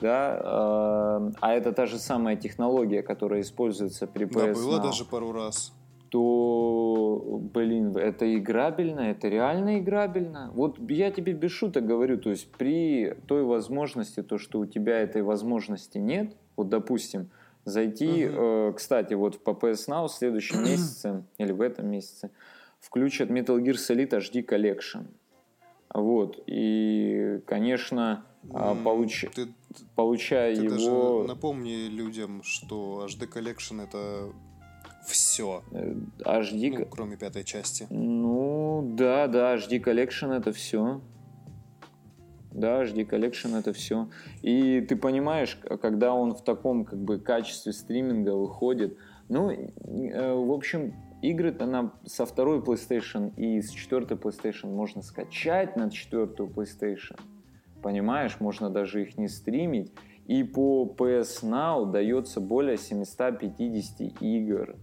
да, 0.00 0.36
э, 0.42 1.32
а 1.40 1.52
это 1.52 1.72
та 1.72 1.86
же 1.86 1.98
самая 1.98 2.36
технология, 2.36 3.02
которая 3.02 3.40
используется 3.40 4.06
при 4.06 4.24
Да, 4.24 4.46
PS 4.46 4.54
было 4.54 4.78
Now, 4.78 4.82
даже 4.82 5.04
пару 5.04 5.32
раз. 5.32 5.72
то, 6.08 7.38
блин, 7.54 7.96
это 7.96 8.36
играбельно, 8.36 9.00
это 9.00 9.28
реально 9.28 9.78
играбельно. 9.78 10.50
Вот 10.54 10.78
я 10.90 11.10
тебе 11.10 11.32
без 11.32 11.52
шуток 11.52 11.86
говорю, 11.86 12.18
то 12.18 12.30
есть 12.30 12.50
при 12.52 13.14
той 13.26 13.44
возможности, 13.44 14.22
то, 14.22 14.38
что 14.38 14.58
у 14.60 14.66
тебя 14.66 14.98
этой 14.98 15.22
возможности 15.22 15.98
нет, 15.98 16.36
вот, 16.56 16.68
допустим, 16.68 17.30
зайти, 17.64 18.26
Мгм. 18.26 18.34
э, 18.38 18.72
кстати, 18.76 19.14
вот 19.14 19.44
по 19.44 19.50
PS 19.50 19.88
Now 19.88 20.06
в 20.08 20.10
следующем 20.10 20.58
месяце 20.64 21.24
или 21.38 21.52
в 21.52 21.60
этом 21.60 21.88
месяце 21.88 22.30
включат 22.80 23.28
Metal 23.30 23.56
Gear 23.60 23.74
Solid 23.74 24.10
HD 24.10 24.44
Collection. 24.44 25.06
Вот, 25.92 26.42
и, 26.46 27.40
конечно, 27.46 28.24
а, 28.52 28.74
получ- 28.74 29.30
Ты, 29.34 29.48
получая 29.94 30.54
ты 30.56 30.62
его... 30.62 30.70
даже 30.70 31.28
напомни 31.28 31.88
людям, 31.88 32.42
что 32.42 33.06
HD 33.06 33.28
Collection 33.28 33.82
это 33.82 34.32
все. 35.06 35.62
э, 35.72 35.94
HD... 36.20 36.78
Ну, 36.78 36.86
кроме 36.86 37.16
пятой 37.16 37.44
части. 37.44 37.86
Ну, 37.90 38.94
да, 38.96 39.26
да, 39.26 39.56
HD 39.56 39.82
Collection 39.82 40.32
это 40.32 40.52
все. 40.52 41.00
Да, 42.52 42.82
HD 42.82 43.08
Collection 43.08 43.58
это 43.58 43.72
все. 43.72 44.08
И 44.42 44.80
ты 44.80 44.96
понимаешь, 44.96 45.58
когда 45.80 46.12
он 46.12 46.34
в 46.34 46.42
таком 46.42 46.84
как 46.84 46.98
бы 46.98 47.18
качестве 47.18 47.72
стриминга 47.72 48.34
выходит, 48.34 48.96
ну, 49.28 49.50
э, 49.50 50.34
в 50.34 50.50
общем, 50.52 50.94
игры-то 51.22 51.66
нам 51.66 51.94
со 52.04 52.26
второй 52.26 52.60
PlayStation 52.60 53.34
и 53.36 53.60
с 53.60 53.70
четвертой 53.70 54.16
PlayStation 54.16 54.74
можно 54.74 55.02
скачать 55.02 55.76
на 55.76 55.90
четвертую 55.90 56.48
PlayStation. 56.48 57.18
Понимаешь, 57.82 58.38
можно 58.40 58.70
даже 58.70 59.02
их 59.02 59.16
не 59.18 59.28
стримить. 59.28 59.92
И 60.26 60.44
по 60.44 60.84
PS 60.96 61.42
Now 61.42 61.90
дается 61.90 62.40
более 62.40 62.76
750 62.76 64.22
игр. 64.22 64.76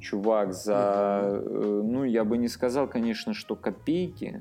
Чувак, 0.00 0.52
за... 0.54 1.20
э, 1.44 1.82
Ну, 1.84 2.04
я 2.04 2.24
бы 2.24 2.38
не 2.38 2.48
сказал, 2.48 2.88
конечно, 2.88 3.34
что 3.34 3.56
копейки. 3.56 4.40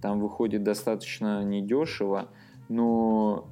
Там 0.00 0.20
выходит 0.20 0.62
достаточно 0.62 1.42
недешево. 1.44 2.28
Но, 2.68 3.48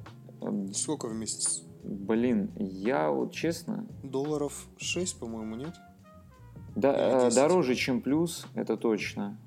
Сколько 0.73 1.07
в 1.07 1.13
месяц? 1.13 1.63
блин, 1.83 2.51
я 2.57 3.09
вот 3.11 3.31
честно... 3.31 3.85
Долларов 4.03 4.67
6, 4.77 5.19
по-моему, 5.19 5.55
нет? 5.55 5.73
Да, 6.75 6.93
э, 6.95 7.25
10. 7.25 7.35
дороже, 7.35 7.75
чем 7.75 8.01
плюс, 8.01 8.47
это 8.55 8.77
точно. 8.77 9.37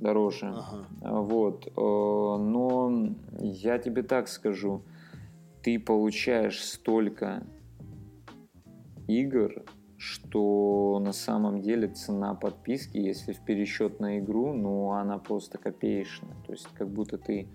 Дороже. 0.00 0.46
Ага. 0.46 0.86
А, 1.02 1.20
Вот. 1.20 1.66
э, 1.66 1.70
Но 1.76 3.14
я 3.40 3.78
тебе 3.78 4.02
так 4.02 4.28
скажу. 4.28 4.82
Ты 5.62 5.78
получаешь 5.78 6.62
столько 6.64 7.42
игр, 9.06 9.62
что 9.98 10.98
на 11.04 11.12
самом 11.12 11.60
деле 11.60 11.88
цена 11.88 12.34
подписки, 12.34 12.96
если 12.96 13.32
в 13.32 13.40
пересчет 13.44 14.00
на 14.00 14.18
игру, 14.18 14.54
ну, 14.54 14.92
она 14.92 15.18
просто 15.18 15.58
копеечная. 15.58 16.34
То 16.46 16.52
есть, 16.52 16.66
как 16.74 16.88
будто 16.88 17.18
ты 17.18 17.48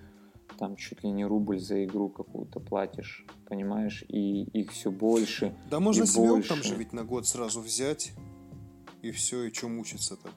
там 0.60 0.76
чуть 0.76 1.04
ли 1.04 1.10
не 1.10 1.26
рубль 1.26 1.58
за 1.60 1.84
игру 1.86 2.10
какую-то 2.10 2.60
платишь, 2.60 3.26
понимаешь? 3.50 4.06
И 4.08 4.44
их 4.44 4.72
все 4.72 4.92
больше. 4.92 5.56
Да 5.72 5.80
можно 5.80 6.06
себе 6.06 6.28
больше. 6.30 6.50
там 6.50 6.62
же 6.62 6.76
ведь 6.76 6.94
на 6.94 7.04
год 7.04 7.26
сразу 7.26 7.62
взять, 7.62 8.14
и 9.02 9.10
все, 9.12 9.44
и 9.46 9.54
что 9.54 9.68
мучиться-то? 9.68 10.30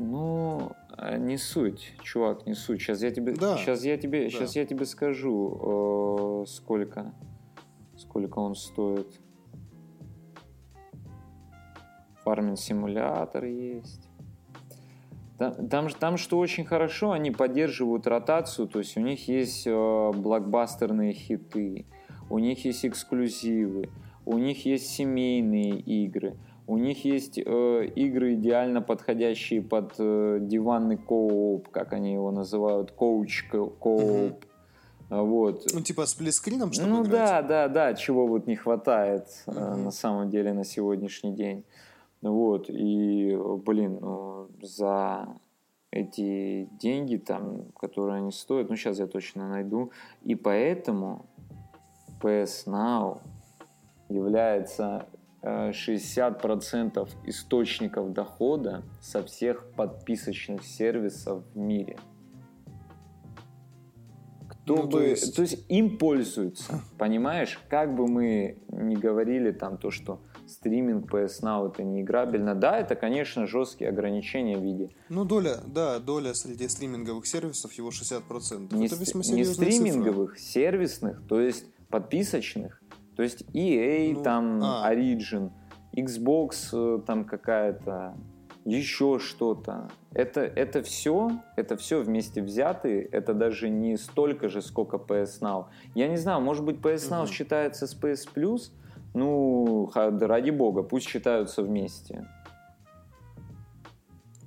Ну, 0.00 0.72
а, 0.87 0.87
не 1.18 1.36
суть, 1.36 1.94
чувак, 2.02 2.46
не 2.46 2.54
суть. 2.54 2.80
Сейчас 2.80 3.02
я 3.02 3.10
тебе, 3.10 3.32
Да, 3.32 3.56
сейчас 3.56 3.84
я 3.84 3.96
тебе, 3.96 4.24
да. 4.24 4.30
сейчас 4.30 4.56
я 4.56 4.64
тебе 4.66 4.84
скажу, 4.84 6.42
э, 6.42 6.46
сколько, 6.48 7.14
сколько 7.96 8.38
он 8.38 8.54
стоит. 8.54 9.06
фарминг 12.28 12.58
симулятор 12.58 13.44
есть. 13.44 14.06
Там, 15.38 15.68
там, 15.68 15.88
там 15.88 16.16
что 16.18 16.38
очень 16.38 16.64
хорошо, 16.66 17.12
они 17.12 17.30
поддерживают 17.30 18.06
ротацию, 18.06 18.68
то 18.68 18.80
есть 18.80 18.96
у 18.98 19.00
них 19.00 19.28
есть 19.28 19.66
э, 19.66 20.10
блокбастерные 20.14 21.12
хиты, 21.14 21.86
у 22.28 22.38
них 22.38 22.64
есть 22.66 22.84
эксклюзивы, 22.84 23.88
у 24.26 24.36
них 24.36 24.66
есть 24.66 24.88
семейные 24.88 25.78
игры, 25.78 26.36
у 26.68 26.76
них 26.76 27.04
есть 27.06 27.38
э, 27.38 27.86
игры 27.96 28.34
идеально 28.34 28.82
подходящие 28.82 29.62
под 29.62 29.94
э, 29.98 30.38
диванный 30.42 30.98
кооп, 30.98 31.68
как 31.70 31.94
они 31.94 32.12
его 32.12 32.30
называют, 32.30 32.90
коуч 32.92 33.48
кооп. 33.50 33.80
Угу. 33.80 34.34
Вот. 35.08 35.64
Ну, 35.72 35.80
типа 35.80 36.04
с 36.04 36.10
сплитскрином, 36.10 36.72
чтобы 36.72 36.90
Ну 36.90 37.02
играть? 37.04 37.10
да, 37.10 37.42
да, 37.42 37.68
да, 37.68 37.94
чего 37.94 38.26
вот 38.26 38.46
не 38.46 38.54
хватает 38.54 39.28
э, 39.46 39.50
Мгм. 39.50 39.84
на 39.84 39.90
самом 39.90 40.28
деле 40.28 40.52
на 40.52 40.64
сегодняшний 40.64 41.32
день. 41.32 41.64
Вот, 42.20 42.66
и, 42.68 43.34
блин, 43.64 43.98
ну, 44.02 44.48
за 44.60 45.26
эти 45.90 46.68
деньги, 46.78 47.16
там, 47.16 47.72
которые 47.80 48.18
они 48.18 48.30
стоят, 48.32 48.68
ну, 48.68 48.76
сейчас 48.76 48.98
я 48.98 49.06
точно 49.06 49.48
найду, 49.48 49.90
и 50.22 50.34
поэтому 50.34 51.24
PS 52.20 52.66
Now 52.66 53.20
является 54.10 55.06
э, 55.12 55.17
60% 55.72 57.08
источников 57.24 58.12
дохода 58.12 58.82
со 59.00 59.22
всех 59.22 59.70
подписочных 59.72 60.64
сервисов 60.64 61.42
в 61.54 61.58
мире. 61.58 61.96
Кто 64.48 64.76
Ну, 64.76 64.82
то 64.88 64.98
бы, 64.98 65.04
есть- 65.04 65.34
то 65.34 65.42
есть 65.42 65.64
им 65.68 65.96
пользуются, 65.98 66.82
понимаешь? 66.98 67.58
Как 67.68 67.94
бы 67.94 68.06
мы 68.06 68.58
ни 68.70 68.94
говорили 68.96 69.50
там 69.50 69.78
то, 69.78 69.90
что 69.90 70.20
стриминг 70.46 71.10
PS 71.12 71.42
Now 71.42 71.70
это 71.70 71.82
не 71.84 72.02
играбельно, 72.02 72.54
да, 72.54 72.78
это, 72.78 72.94
конечно, 72.94 73.46
жесткие 73.46 73.90
ограничения 73.90 74.56
в 74.56 74.62
виде 74.62 74.90
Ну, 75.08 75.24
доля, 75.24 75.58
да, 75.66 75.98
доля 75.98 76.34
среди 76.34 76.68
стриминговых 76.68 77.26
сервисов 77.26 77.72
его 77.74 77.90
60%. 77.90 78.74
не, 78.74 78.86
Это 78.86 78.96
весьма 78.96 79.20
не 79.20 79.24
серьезная 79.24 79.70
стриминговых, 79.70 80.38
сервисных, 80.38 81.22
то 81.28 81.40
есть 81.40 81.66
подписочных, 81.90 82.77
то 83.18 83.24
есть 83.24 83.42
EA, 83.52 84.12
Ну, 84.14 84.22
там 84.22 84.60
а. 84.62 84.94
Origin, 84.94 85.50
Xbox 85.92 86.68
э, 86.72 87.02
там 87.04 87.24
какая-то, 87.24 88.16
еще 88.64 89.18
что-то. 89.18 89.90
Это, 90.12 90.42
это 90.42 90.84
все, 90.84 91.32
это 91.56 91.76
все 91.76 92.00
вместе 92.00 92.40
взятые, 92.40 93.02
это 93.02 93.34
даже 93.34 93.70
не 93.70 93.96
столько 93.96 94.48
же, 94.48 94.62
сколько 94.62 94.98
PS 94.98 95.40
Now. 95.40 95.66
Я 95.96 96.06
не 96.06 96.16
знаю, 96.16 96.40
может 96.40 96.64
быть 96.64 96.76
PS 96.76 97.10
Now 97.10 97.22
Мгм. 97.22 97.32
считается 97.32 97.88
с 97.88 97.96
PS 98.00 98.28
Plus, 98.32 98.70
ну, 99.14 99.90
ради 99.94 100.50
бога, 100.50 100.84
пусть 100.84 101.08
считаются 101.08 101.64
вместе. 101.64 102.24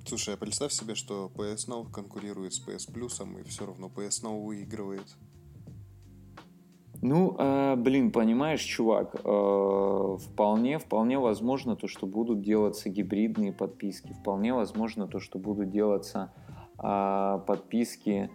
Слушай, 0.06 0.32
а 0.32 0.36
представь 0.38 0.72
себе, 0.72 0.94
что 0.94 1.30
PS 1.36 1.68
Now 1.68 1.90
конкурирует 1.90 2.54
с 2.54 2.66
PS 2.66 2.90
Plus, 2.90 3.38
и 3.38 3.44
все 3.44 3.66
равно 3.66 3.90
PS 3.94 4.24
Now 4.24 4.42
выигрывает. 4.42 5.14
Ну, 7.04 7.34
э, 7.36 7.74
блин, 7.76 8.12
понимаешь, 8.12 8.60
чувак, 8.60 9.16
э, 9.24 10.16
вполне, 10.20 10.78
вполне 10.78 11.18
возможно 11.18 11.74
то, 11.74 11.88
что 11.88 12.06
будут 12.06 12.42
делаться 12.42 12.88
гибридные 12.90 13.52
подписки, 13.52 14.12
вполне 14.12 14.54
возможно 14.54 15.08
то, 15.08 15.18
что 15.18 15.40
будут 15.40 15.70
делаться 15.70 16.30
а, 16.78 17.38
подписки, 17.38 18.30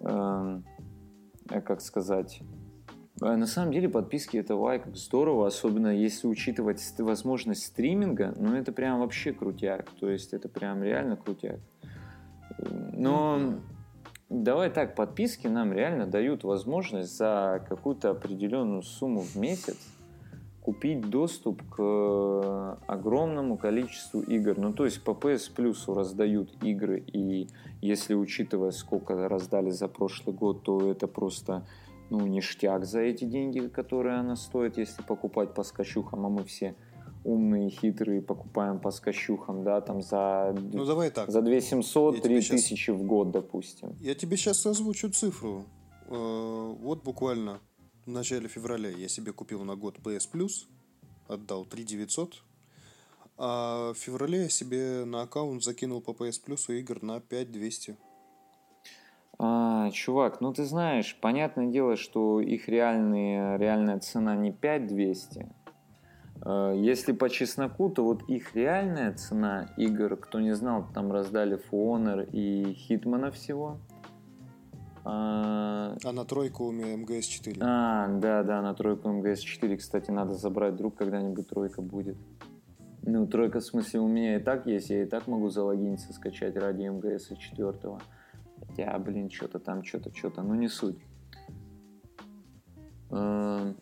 эм, 0.00 0.64
э, 1.48 1.60
как 1.60 1.80
сказать, 1.80 2.40
э, 3.22 3.36
на 3.36 3.46
самом 3.46 3.72
деле 3.72 3.88
подписки 3.88 4.36
это 4.36 4.56
вай, 4.56 4.80
как 4.80 4.96
здорово, 4.96 5.46
особенно 5.46 5.88
если 5.88 6.26
учитывать 6.26 6.80
ст- 6.80 7.00
возможность 7.00 7.66
стриминга, 7.66 8.34
ну 8.36 8.54
это 8.54 8.72
прям 8.72 8.98
вообще 8.98 9.32
крутяк, 9.32 9.90
то 10.00 10.10
есть 10.10 10.32
это 10.32 10.48
прям 10.48 10.82
реально 10.82 11.16
крутяк. 11.16 11.60
Но 12.92 13.36
Мгм. 13.38 13.62
Давай 14.30 14.68
так, 14.70 14.94
подписки 14.94 15.46
нам 15.46 15.72
реально 15.72 16.06
дают 16.06 16.44
возможность 16.44 17.16
за 17.16 17.64
какую-то 17.66 18.10
определенную 18.10 18.82
сумму 18.82 19.22
в 19.22 19.36
месяц 19.36 19.78
купить 20.60 21.00
доступ 21.08 21.62
к 21.70 21.76
э, 21.78 22.76
огромному 22.86 23.56
количеству 23.56 24.20
игр. 24.20 24.58
Ну, 24.58 24.74
то 24.74 24.84
есть 24.84 25.02
по 25.02 25.12
PS 25.12 25.50
Plus 25.56 25.94
раздают 25.94 26.62
игры, 26.62 27.02
и 27.10 27.48
если 27.80 28.12
учитывая, 28.12 28.72
сколько 28.72 29.28
раздали 29.30 29.70
за 29.70 29.88
прошлый 29.88 30.36
год, 30.36 30.62
то 30.62 30.90
это 30.90 31.06
просто 31.06 31.66
ну, 32.10 32.26
ништяк 32.26 32.84
за 32.84 33.00
эти 33.00 33.24
деньги, 33.24 33.60
которые 33.60 34.16
она 34.16 34.36
стоит, 34.36 34.76
если 34.76 35.02
покупать 35.02 35.54
по 35.54 35.62
скачухам, 35.62 36.26
а 36.26 36.28
мы 36.28 36.44
все 36.44 36.74
умные, 37.24 37.70
хитрые, 37.70 38.22
покупаем 38.22 38.78
по 38.78 38.90
скачухам, 38.90 39.64
да, 39.64 39.80
там 39.80 40.02
за, 40.02 40.54
Ну, 40.72 40.84
давай 40.84 41.10
так. 41.10 41.30
за 41.30 41.42
2 41.42 41.60
700, 41.60 42.14
Я 42.16 42.20
3 42.22 42.30
тебе 42.34 42.40
щас- 42.42 42.62
тысячи 42.62 42.90
в 42.90 43.02
год, 43.02 43.30
допустим. 43.30 43.94
Я 44.00 44.14
тебе 44.14 44.36
сейчас 44.36 44.64
озвучу 44.66 45.10
цифру. 45.10 45.64
Э, 46.08 46.74
Вот 46.80 47.02
буквально 47.04 47.60
в 48.06 48.10
начале 48.10 48.48
февраля 48.48 48.88
я 48.90 49.08
себе 49.08 49.32
купил 49.32 49.64
на 49.64 49.76
год 49.76 49.98
PS 49.98 50.28
Plus, 50.32 50.66
отдал 51.28 51.64
3 51.66 51.84
900, 51.84 52.42
а 53.36 53.92
в 53.92 53.96
феврале 53.98 54.42
я 54.44 54.48
себе 54.48 55.04
на 55.04 55.22
аккаунт 55.22 55.62
закинул 55.62 56.00
по 56.00 56.12
PS 56.12 56.40
Plus 56.46 56.74
игр 56.78 57.02
на 57.02 57.20
5 57.20 57.50
200. 57.52 57.96
А, 59.40 59.90
чувак, 59.92 60.40
ну 60.40 60.52
ты 60.52 60.64
знаешь, 60.64 61.16
понятное 61.20 61.66
дело, 61.68 61.96
что 61.96 62.40
их 62.40 62.68
реальные, 62.68 63.56
реальная 63.58 64.00
цена 64.00 64.34
не 64.34 64.50
5200. 64.50 65.48
Э, 66.44 66.74
Если 66.76 67.12
по 67.12 67.28
чесноку, 67.28 67.90
то 67.90 68.04
вот 68.04 68.22
их 68.28 68.54
реальная 68.54 69.12
цена 69.14 69.68
игр, 69.76 70.16
кто 70.16 70.40
не 70.40 70.54
знал, 70.54 70.86
там 70.94 71.12
раздали 71.12 71.58
Honor 71.70 72.28
и 72.30 72.72
Хитмана 72.74 73.30
всего. 73.30 73.78
А, 75.04 75.96
А 76.04 76.12
на 76.12 76.24
тройку 76.24 76.66
у 76.66 76.72
меня 76.72 76.96
МГС 76.96 77.26
4. 77.26 77.60
а, 77.62 78.08
да, 78.18 78.42
да, 78.42 78.60
на 78.60 78.74
тройку 78.74 79.08
МГС-4, 79.08 79.76
кстати, 79.78 80.10
надо 80.10 80.34
забрать, 80.34 80.74
вдруг 80.74 80.96
когда-нибудь 80.96 81.48
тройка 81.48 81.80
будет. 81.80 82.16
Ну, 83.02 83.26
тройка, 83.26 83.60
в 83.60 83.64
смысле, 83.64 84.00
у 84.00 84.08
меня 84.08 84.36
и 84.36 84.38
так 84.42 84.66
есть, 84.66 84.90
я 84.90 85.02
и 85.02 85.06
так 85.06 85.26
могу 85.26 85.48
залогиниться, 85.48 86.12
скачать 86.12 86.56
ради 86.56 86.82
МГС-4. 86.82 88.00
Хотя, 88.66 88.98
блин, 88.98 89.30
что-то 89.30 89.58
там, 89.60 89.82
что-то, 89.82 90.14
что-то, 90.14 90.42
ну 90.42 90.54
не 90.54 90.68
суть. 90.68 90.98
Эм, 93.10 93.76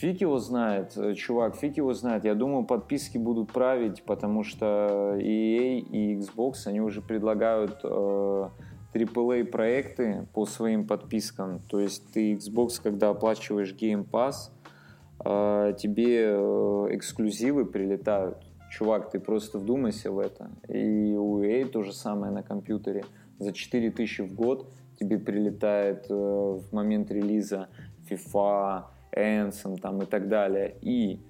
Фиг 0.00 0.22
его 0.22 0.38
знает, 0.38 0.96
э, 0.96 1.14
чувак, 1.14 1.56
фиг 1.56 1.76
его 1.76 1.92
знает. 1.92 2.24
Я 2.24 2.34
думаю, 2.34 2.64
подписки 2.64 3.18
будут 3.18 3.52
править, 3.52 4.02
потому 4.04 4.44
что 4.44 5.18
EA 5.18 5.78
и 5.78 6.16
Xbox, 6.16 6.66
они 6.66 6.80
уже 6.80 7.02
предлагают 7.02 7.80
э, 7.84 8.48
AAA 8.94 9.44
проекты 9.44 10.26
по 10.32 10.46
своим 10.46 10.86
подпискам. 10.86 11.60
То 11.68 11.80
есть 11.80 12.10
ты 12.14 12.32
Xbox, 12.32 12.80
когда 12.82 13.10
оплачиваешь 13.10 13.74
Game 13.74 14.08
Pass, 14.08 14.52
э, 15.22 15.74
тебе 15.76 16.30
э, 16.30 16.86
эксклюзивы 16.92 17.66
прилетают. 17.66 18.38
Чувак, 18.70 19.10
ты 19.10 19.20
просто 19.20 19.58
вдумайся 19.58 20.10
в 20.10 20.18
это. 20.18 20.50
И 20.68 21.14
у 21.14 21.42
EA 21.42 21.66
то 21.66 21.82
же 21.82 21.92
самое 21.92 22.32
на 22.32 22.42
компьютере. 22.42 23.04
За 23.38 23.52
4000 23.52 24.22
в 24.22 24.34
год 24.34 24.66
тебе 24.98 25.18
прилетает 25.18 26.06
э, 26.08 26.14
в 26.14 26.72
момент 26.72 27.10
релиза 27.10 27.68
FIFA, 28.08 28.84
Anthem 29.16 29.78
там 29.78 30.02
и 30.02 30.06
так 30.06 30.28
далее. 30.28 30.76
И 30.82 31.20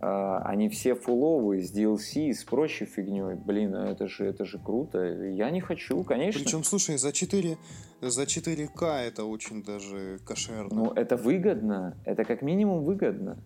э, 0.00 0.38
они 0.44 0.68
все 0.68 0.94
фуловые 0.94 1.62
с 1.62 1.74
DLC, 1.74 2.32
с 2.32 2.44
прочей 2.44 2.86
фигней. 2.86 3.34
Блин, 3.34 3.72
ну 3.72 3.84
это 3.84 4.08
же, 4.08 4.24
это 4.26 4.44
же 4.44 4.58
круто. 4.58 5.02
Я 5.02 5.50
не 5.50 5.60
хочу, 5.60 6.02
конечно. 6.04 6.42
Причем, 6.42 6.64
слушай, 6.64 6.96
за 6.96 7.12
4, 7.12 7.56
за 8.00 8.22
4К 8.22 8.84
это 9.06 9.24
очень 9.24 9.62
даже 9.62 10.18
кошерно. 10.24 10.74
Ну, 10.74 10.92
это 10.92 11.16
выгодно. 11.16 11.96
Это 12.04 12.24
как 12.24 12.42
минимум 12.42 12.84
выгодно. 12.84 13.38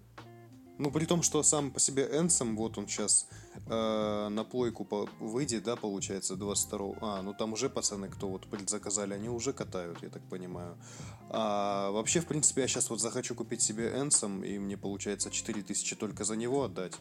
Ну, 0.83 0.91
при 0.91 1.05
том, 1.05 1.23
что 1.23 1.45
сам 1.45 1.71
по 1.71 1.79
себе 1.79 2.09
Энсом, 2.13 2.57
вот 2.57 2.77
он 2.77 2.89
сейчас 2.89 3.29
э, 3.71 4.29
на 4.29 4.43
плойку 4.43 4.85
по- 4.85 5.09
выйдет, 5.21 5.63
да, 5.63 5.77
получается, 5.77 6.35
22 6.35 6.95
А, 7.01 7.23
ну 7.23 7.35
там 7.35 7.53
уже 7.53 7.71
пацаны, 7.71 8.09
кто 8.09 8.27
вот 8.27 8.49
предзаказали, 8.49 9.15
они 9.15 9.29
уже 9.29 9.53
катают, 9.53 10.03
я 10.03 10.09
так 10.09 10.23
понимаю. 10.29 10.77
А 11.31 11.93
вообще, 11.93 12.19
в 12.19 12.27
принципе, 12.27 12.63
я 12.63 12.67
сейчас 12.67 12.91
вот 12.91 13.01
захочу 13.01 13.37
купить 13.37 13.63
себе 13.63 13.93
Энсом, 13.97 14.43
и 14.43 14.59
мне 14.59 14.77
получается 14.77 15.31
4000 15.31 15.95
только 15.95 16.25
за 16.25 16.35
него 16.35 16.65
отдать. 16.65 16.95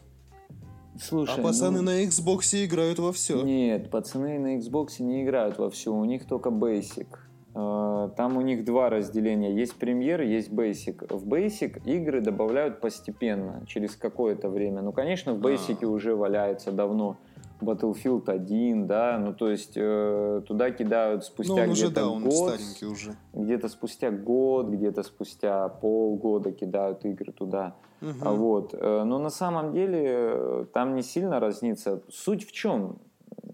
Слушай, 1.00 1.40
а 1.40 1.42
пацаны 1.42 1.80
ну, 1.80 1.86
на 1.86 2.04
Xbox 2.04 2.64
играют 2.64 3.00
во 3.00 3.12
все. 3.12 3.42
Нет, 3.42 3.90
пацаны 3.90 4.38
на 4.38 4.58
Xbox 4.58 5.02
не 5.02 5.24
играют 5.24 5.58
во 5.58 5.70
все, 5.70 5.92
у 5.92 6.04
них 6.04 6.28
только 6.28 6.50
Basic. 6.50 7.08
Э, 7.54 8.10
Там 8.16 8.36
у 8.36 8.40
них 8.40 8.64
два 8.64 8.90
разделения. 8.90 9.54
Есть 9.54 9.76
премьер, 9.76 10.20
есть 10.22 10.50
Basic. 10.50 11.06
В 11.14 11.26
Basic 11.28 11.82
игры 11.84 12.20
добавляют 12.20 12.80
постепенно, 12.80 13.64
через 13.66 13.96
какое-то 13.96 14.48
время. 14.48 14.82
Ну, 14.82 14.92
конечно, 14.92 15.34
в 15.34 15.40
Basic 15.40 15.78
А. 15.82 15.86
уже 15.86 16.14
валяется 16.14 16.72
давно 16.72 17.16
Battlefield 17.60 18.28
1, 18.28 18.86
да, 18.88 19.18
ну, 19.18 19.32
то 19.34 19.48
есть 19.48 19.74
э, 19.76 20.42
туда 20.48 20.72
кидают 20.72 21.20
Ну, 21.20 21.26
спустя 21.26 21.62
уже, 21.64 21.86
где-то 21.86 21.94
да, 21.94 22.28
год, 22.28 22.58
уже. 22.90 23.14
где-то 23.32 23.68
спустя 23.68 24.10
год, 24.10 24.66
где-то 24.68 25.02
спустя 25.04 25.68
полгода 25.68 26.50
кидают 26.50 27.04
игры 27.04 27.32
туда. 27.32 27.76
А 28.20 28.32
Вот. 28.32 28.74
Э, 28.74 29.04
Но 29.04 29.18
на 29.20 29.30
самом 29.30 29.72
деле 29.72 30.02
э, 30.04 30.64
там 30.72 30.96
не 30.96 31.02
сильно 31.02 31.38
разнится. 31.38 32.02
Суть 32.10 32.44
в 32.44 32.50
чем? 32.50 32.98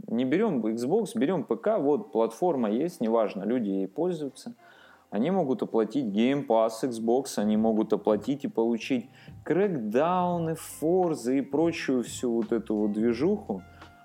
Не 0.09 0.25
берем 0.25 0.65
Xbox, 0.65 1.11
берем 1.15 1.45
ПК, 1.45 1.79
вот 1.79 2.13
платформа 2.13 2.71
есть, 2.71 3.01
неважно, 3.01 3.45
люди 3.45 3.69
ей 3.69 3.89
пользуются. 3.89 4.55
Они 5.11 5.31
могут 5.31 5.63
оплатить 5.63 6.07
Game 6.07 6.47
Pass 6.47 6.83
Xbox, 6.83 7.37
они 7.37 7.57
могут 7.57 7.93
оплатить 7.93 8.45
и 8.45 8.49
получить 8.49 9.09
крэкдауны, 9.45 10.55
форзы 10.55 11.39
и 11.39 11.43
прочую 11.43 12.03
всю 12.03 12.33
вот 12.33 12.53
эту 12.53 12.75
вот 12.75 12.93
движуху 12.93 13.63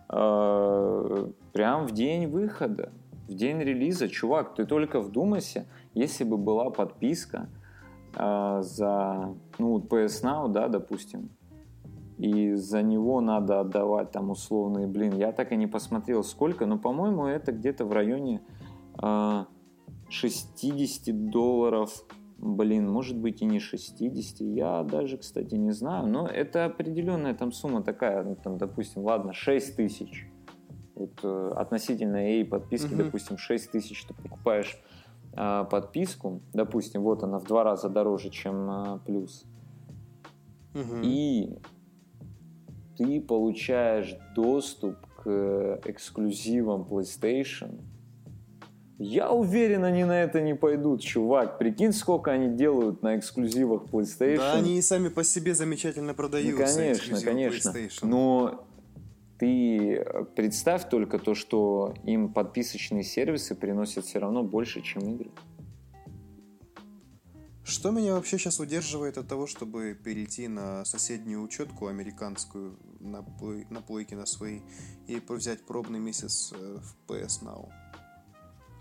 э, 0.09 1.27
прям 1.51 1.87
в 1.87 1.91
день 1.91 2.27
выхода, 2.27 2.91
в 3.27 3.33
день 3.33 3.59
релиза. 3.59 4.07
Чувак, 4.07 4.55
ты 4.55 4.65
только 4.65 4.99
вдумайся, 4.99 5.65
если 5.93 6.23
бы 6.25 6.37
была 6.37 6.69
подписка 6.69 7.49
э, 8.15 8.59
за 8.61 9.33
ну, 9.57 9.79
PS 9.79 10.23
Now, 10.23 10.49
да, 10.49 10.69
допустим, 10.69 11.29
и 12.18 12.53
за 12.53 12.82
него 12.82 13.22
надо 13.22 13.59
отдавать 13.59 14.11
там 14.11 14.30
условные, 14.30 14.88
блин, 14.88 15.14
я 15.16 15.32
так 15.32 15.51
и 15.51 15.55
не 15.55 15.68
посмотрел 15.68 16.24
сколько, 16.24 16.66
но, 16.66 16.78
по-моему, 16.78 17.26
это 17.26 17.51
где-то 17.51 17.86
в 17.86 17.91
районе 17.91 18.41
э, 19.01 19.45
60 20.09 21.30
долларов, 21.30 22.05
блин, 22.38 22.89
может 22.89 23.18
быть 23.18 23.41
и 23.41 23.45
не 23.45 23.59
60, 23.59 24.41
я 24.41 24.84
даже, 24.84 25.18
кстати, 25.18 25.55
не 25.55 25.72
знаю, 25.72 26.07
но 26.07 26.28
это 26.28 26.66
определенная 26.66 27.34
там 27.34 27.51
сумма 27.51 27.82
такая, 27.82 28.24
ну, 28.24 28.36
там, 28.36 28.57
допустим, 28.57 29.03
ладно, 29.03 29.34
6 29.34 29.76
тысяч, 29.76 30.28
вот 30.95 31.20
э, 31.24 31.51
относительно 31.55 32.18
ей 32.18 32.45
подписки, 32.45 32.93
Мгм. 32.93 33.05
допустим, 33.05 33.38
6 33.38 33.72
тысяч 33.72 34.05
ты 34.05 34.14
покупаешь 34.14 34.78
а, 35.36 35.64
подписку, 35.64 36.41
допустим, 36.53 37.01
вот 37.01 37.24
она 37.24 37.39
в 37.39 37.45
два 37.45 37.64
раза 37.64 37.89
дороже, 37.89 38.30
чем 38.30 38.70
а, 38.70 38.99
плюс, 39.03 39.45
Мгм. 40.76 41.01
и 41.01 41.57
ты 42.97 43.21
получаешь 43.21 44.15
доступ 44.35 44.95
к 45.23 45.79
эксклюзивам 45.85 46.83
PlayStation. 46.89 47.79
Я 48.99 49.31
уверен, 49.31 49.83
они 49.83 50.03
на 50.05 50.21
это 50.23 50.39
не 50.39 50.53
пойдут, 50.53 51.01
чувак. 51.01 51.57
Прикинь, 51.57 51.91
сколько 51.91 52.31
они 52.31 52.55
делают 52.55 53.01
на 53.01 53.17
эксклюзивах 53.17 53.83
PlayStation. 53.91 54.37
Да, 54.37 54.53
они 54.53 54.77
и 54.77 54.81
сами 54.81 55.09
по 55.09 55.23
себе 55.23 55.53
замечательно 55.55 56.09
Ну, 56.09 56.13
продаются. 56.13 56.75
конечно, 56.77 57.01
эксклюзивы 57.15 57.31
конечно. 57.31 57.69
PlayStation. 57.69 58.05
Но 58.05 58.65
ты 59.39 60.05
представь 60.35 60.87
только 60.89 61.17
то, 61.19 61.33
что 61.35 61.95
им 62.05 62.31
подписочные 62.31 63.03
сервисы 63.03 63.55
приносят 63.55 64.05
все 64.05 64.19
равно 64.19 64.43
больше, 64.43 64.81
чем 64.81 65.09
игры. 65.09 65.31
Что 67.64 67.91
меня 67.91 68.14
вообще 68.14 68.38
сейчас 68.38 68.59
удерживает 68.59 69.18
от 69.18 69.28
того, 69.28 69.47
чтобы 69.47 69.93
перейти 69.93 70.49
на 70.49 70.84
соседнюю 70.84 71.41
учетку 71.41 71.88
американскую 71.88 72.78
на, 72.99 73.22
плой- 73.22 73.66
на 73.70 73.82
плойке 73.82 74.18
на 74.18 74.26
своей 74.26 74.64
и 75.07 75.22
взять 75.30 75.66
пробный 75.66 75.99
месяц 75.99 76.51
э, 76.53 76.80
в 76.80 77.11
PS 77.11 77.41
Now? 77.43 77.70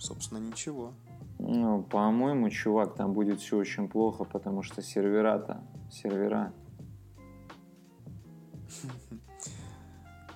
Собственно, 0.01 0.39
ничего. 0.39 0.95
Ну, 1.39 1.85
по-моему, 1.85 2.51
чувак, 2.51 2.97
там 2.97 3.13
будет 3.13 3.41
все 3.41 3.57
очень 3.57 3.89
плохо, 3.89 4.25
потому 4.25 4.65
что 4.65 4.83
сервера-то, 4.83 5.63
сервера. 5.91 6.53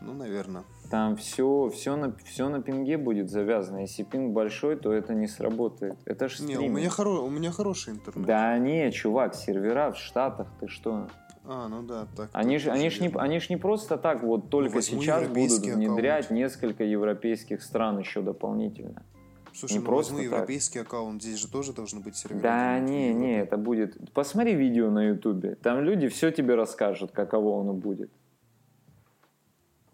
Ну, 0.03 0.13
наверное. 0.13 0.63
Там 0.91 1.17
все, 1.17 1.71
все, 1.73 1.97
на, 1.97 2.15
все 2.25 2.49
на 2.49 2.63
пинге 2.63 2.97
будет 2.97 3.31
завязано. 3.31 3.79
Если 3.79 4.03
пинг 4.03 4.33
большой, 4.33 4.77
то 4.77 4.93
это 4.93 5.15
не 5.15 5.27
сработает. 5.27 5.97
Это 6.05 6.29
ж 6.29 6.41
Не, 6.41 6.55
стриминг. 6.55 6.75
у 6.75 6.79
меня, 6.79 6.91
хоро... 6.91 7.11
у 7.21 7.31
меня 7.31 7.51
хороший 7.51 7.95
интернет. 7.95 8.27
Да 8.27 8.59
не, 8.59 8.91
чувак, 8.93 9.35
сервера 9.35 9.93
в 9.93 9.99
Штатах, 9.99 10.49
ты 10.61 10.69
что? 10.69 11.09
А, 11.45 11.69
ну 11.69 11.83
да, 11.83 12.07
так. 12.17 12.31
Они 12.33 12.59
же 12.59 12.71
они 12.71 12.91
ж 12.91 13.01
не, 13.01 13.09
они 13.17 13.39
ж 13.39 13.51
не 13.51 13.57
просто 13.57 13.99
так 13.99 14.23
вот 14.23 14.51
только 14.51 14.83
сейчас 14.83 15.29
будут 15.29 15.65
внедрять 15.65 16.27
аккаунт. 16.27 16.41
несколько 16.41 16.85
европейских 16.85 17.63
стран 17.63 17.99
еще 18.01 18.21
дополнительно. 18.21 19.05
Слушай, 19.55 19.75
не 19.75 19.79
ну 19.79 19.87
просто 19.87 20.13
возьму 20.13 20.29
так. 20.29 20.39
европейский 20.39 20.81
аккаунт, 20.81 21.23
здесь 21.23 21.39
же 21.39 21.49
тоже 21.49 21.73
должны 21.73 22.01
быть 22.01 22.17
сервера. 22.17 22.43
Да 22.43 22.79
не, 22.79 23.15
не, 23.15 23.39
это 23.41 23.57
будет... 23.57 23.97
Посмотри 24.13 24.55
видео 24.55 24.91
на 24.91 25.09
ютубе. 25.09 25.55
Там 25.55 25.81
люди 25.81 26.09
все 26.09 26.31
тебе 26.31 26.57
расскажут, 26.57 27.13
каково 27.13 27.61
оно 27.61 27.73
будет. 27.73 28.11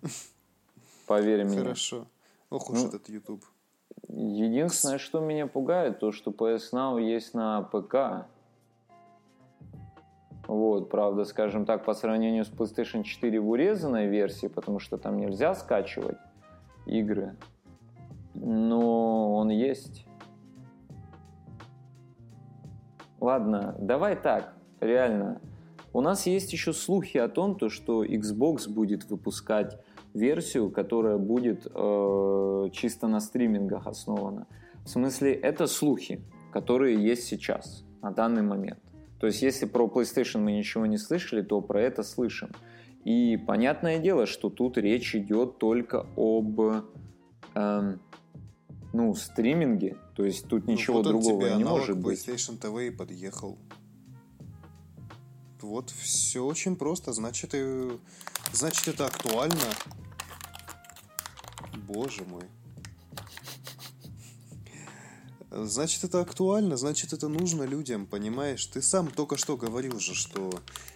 Поверь 1.12 1.44
мне. 1.44 1.58
Хорошо. 1.58 2.06
Ох 2.48 2.70
уж 2.70 2.78
Ну, 2.78 2.88
этот 2.88 3.06
YouTube. 3.10 3.44
Единственное, 4.08 4.96
что 4.96 5.20
меня 5.20 5.46
пугает, 5.46 5.98
то, 5.98 6.10
что 6.10 6.30
PS 6.30 6.72
Now 6.72 6.98
есть 6.98 7.34
на 7.34 7.60
ПК. 7.60 8.26
Вот, 10.48 10.88
правда, 10.88 11.24
скажем 11.24 11.66
так, 11.66 11.84
по 11.84 11.92
сравнению 11.92 12.46
с 12.46 12.50
PlayStation 12.50 13.02
4 13.02 13.40
в 13.40 13.50
урезанной 13.50 14.06
версии, 14.06 14.46
потому 14.46 14.78
что 14.78 14.96
там 14.96 15.18
нельзя 15.18 15.54
скачивать 15.54 16.16
игры. 16.86 17.36
Но 18.32 19.34
он 19.34 19.50
есть. 19.50 20.06
Ладно, 23.20 23.76
давай 23.78 24.16
так, 24.16 24.54
реально. 24.80 25.42
У 25.92 26.00
нас 26.00 26.26
есть 26.26 26.54
еще 26.54 26.72
слухи 26.72 27.18
о 27.18 27.28
том, 27.28 27.56
то, 27.56 27.68
что 27.68 28.02
Xbox 28.02 28.66
будет 28.66 29.04
выпускать 29.10 29.78
версию, 30.14 30.70
которая 30.70 31.18
будет 31.18 31.66
э, 31.66 32.68
чисто 32.72 33.08
на 33.08 33.20
стримингах 33.20 33.86
основана. 33.86 34.46
В 34.84 34.88
смысле, 34.88 35.32
это 35.32 35.66
слухи, 35.66 36.20
которые 36.52 37.02
есть 37.02 37.24
сейчас, 37.24 37.84
на 38.02 38.10
данный 38.10 38.42
момент. 38.42 38.80
То 39.20 39.26
есть, 39.26 39.42
если 39.42 39.66
про 39.66 39.86
PlayStation 39.86 40.40
мы 40.40 40.52
ничего 40.52 40.86
не 40.86 40.98
слышали, 40.98 41.42
то 41.42 41.60
про 41.60 41.80
это 41.80 42.02
слышим. 42.02 42.50
И 43.04 43.36
понятное 43.36 43.98
дело, 43.98 44.26
что 44.26 44.50
тут 44.50 44.78
речь 44.78 45.14
идет 45.14 45.58
только 45.58 46.06
об 46.16 46.60
эм, 47.54 48.00
ну, 48.92 49.14
стриминге. 49.14 49.96
То 50.14 50.24
есть 50.24 50.48
тут 50.48 50.66
ничего 50.66 50.98
Ну, 50.98 51.04
вот 51.04 51.06
он 51.06 51.12
другого 51.20 51.42
тебе 51.48 51.56
не 51.56 51.64
может 51.64 51.98
быть. 51.98 52.26
PlayStation 52.26 52.58
TV 52.60 52.88
и 52.88 52.90
подъехал. 52.90 53.58
Вот 55.60 55.90
все 55.90 56.44
очень 56.44 56.76
просто. 56.76 57.12
Значит, 57.12 57.54
и... 57.54 57.90
значит 58.52 58.88
это 58.88 59.06
актуально. 59.06 59.54
Боже 61.92 62.24
мой. 62.24 62.44
Значит, 65.50 66.04
это 66.04 66.22
актуально, 66.22 66.78
значит, 66.78 67.12
это 67.12 67.28
нужно 67.28 67.64
людям, 67.64 68.06
понимаешь? 68.06 68.64
Ты 68.64 68.80
сам 68.80 69.10
только 69.10 69.36
что 69.36 69.58
говорил 69.58 70.00
же, 70.00 70.14
что 70.14 70.50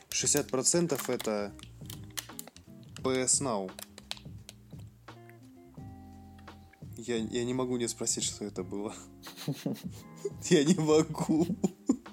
60% 0.09 0.99
это 1.09 1.53
PS 2.97 3.43
Now. 3.43 3.71
Я, 6.97 7.17
я 7.19 7.45
не 7.45 7.53
могу 7.53 7.77
не 7.77 7.87
спросить, 7.87 8.25
что 8.25 8.47
это 8.47 8.65
было. 8.65 8.95
Я 10.51 10.65
не 10.65 10.75
могу. 10.75 11.47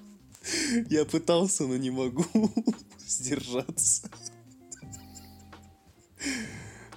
Я 0.90 1.04
пытался, 1.04 1.66
но 1.66 1.76
не 1.76 1.90
могу 1.90 2.24
сдержаться. 2.98 4.08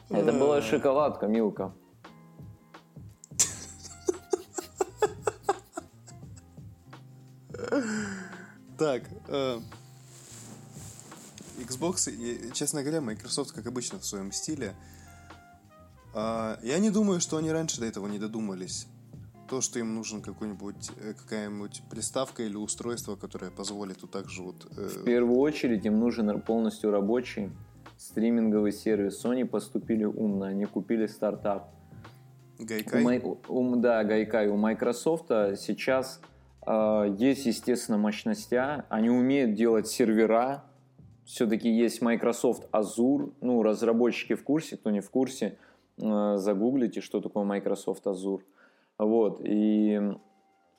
Это 0.10 0.32
была 0.32 0.62
шоколадка, 0.62 1.28
Милка. 1.28 1.74
Так, 8.78 9.04
э, 9.28 9.60
Xbox, 11.60 12.12
и, 12.12 12.52
честно 12.54 12.84
говоря, 12.84 13.02
Microsoft, 13.02 13.52
как 13.52 13.66
обычно, 13.68 14.00
в 14.00 14.06
своем 14.06 14.32
стиле. 14.32 14.76
А, 16.14 16.60
я 16.62 16.78
не 16.80 16.92
думаю, 16.92 17.20
что 17.20 17.38
они 17.38 17.52
раньше 17.52 17.80
до 17.80 17.88
этого 17.88 18.08
не 18.08 18.20
додумались. 18.20 18.88
То, 19.50 19.62
что 19.62 19.80
им 19.80 19.96
нужен 19.96 20.22
какой-нибудь, 20.22 20.92
э, 20.98 21.14
какая-нибудь 21.14 21.82
приставка 21.90 22.44
или 22.44 22.56
устройство, 22.56 23.16
которое 23.16 23.50
позволит 23.50 24.02
вот 24.02 24.12
так 24.12 24.30
же 24.30 24.44
вот... 24.44 24.68
э, 24.78 24.90
В 25.00 25.04
первую 25.04 25.40
очередь 25.40 25.86
им 25.86 26.00
нужен 26.00 26.40
полностью 26.42 26.92
рабочий 26.92 27.52
стриминговый 27.98 28.72
сервис. 28.72 29.24
Sony 29.24 29.46
поступили 29.46 30.06
умно, 30.06 30.46
они 30.46 30.66
купили 30.66 31.08
стартап. 31.08 31.70
У 32.60 32.66
Гайкай. 32.66 33.04
Май- 33.04 33.22
у- 33.48 33.76
да, 33.76 34.04
Гайкай. 34.04 34.48
У 34.48 34.56
Microsoft 34.58 35.28
сейчас 35.28 36.22
э, 36.66 37.16
есть, 37.18 37.46
естественно, 37.46 37.98
мощностя. 37.98 38.86
Они 38.90 39.10
умеют 39.10 39.54
делать 39.54 39.88
сервера. 39.88 40.64
Все-таки 41.26 41.70
есть 41.70 42.02
Microsoft 42.02 42.68
Azure. 42.72 43.34
Ну, 43.42 43.62
разработчики 43.62 44.34
в 44.34 44.44
курсе, 44.44 44.78
кто 44.78 44.90
не 44.92 45.02
в 45.02 45.10
курсе, 45.12 45.58
э, 46.02 46.38
загуглите, 46.38 47.02
что 47.02 47.22
такое 47.22 47.44
Microsoft 47.44 48.06
Azure. 48.08 48.42
Вот. 48.98 49.42
И 49.44 50.02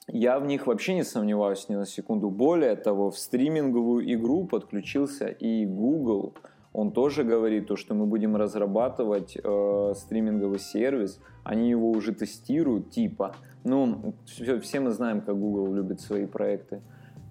я 0.08 0.40
в 0.40 0.46
них 0.46 0.66
вообще 0.66 0.94
не 0.94 1.04
сомневаюсь 1.04 1.68
ни 1.68 1.76
на 1.76 1.86
секунду. 1.86 2.30
Более 2.30 2.74
того, 2.74 3.10
в 3.10 3.18
стриминговую 3.18 4.12
игру 4.14 4.46
подключился 4.46 5.28
и 5.28 5.64
Google. 5.64 6.34
Он 6.78 6.92
тоже 6.92 7.24
говорит, 7.24 7.66
то, 7.66 7.74
что 7.74 7.94
мы 7.94 8.06
будем 8.06 8.36
разрабатывать 8.36 9.36
э, 9.42 9.94
стриминговый 9.96 10.60
сервис. 10.60 11.18
Они 11.42 11.70
его 11.70 11.90
уже 11.90 12.12
тестируют, 12.12 12.90
типа. 12.90 13.34
Ну, 13.64 14.14
все, 14.26 14.60
все 14.60 14.78
мы 14.78 14.92
знаем, 14.92 15.20
как 15.20 15.36
Google 15.36 15.74
любит 15.74 16.00
свои 16.00 16.26
проекты 16.26 16.80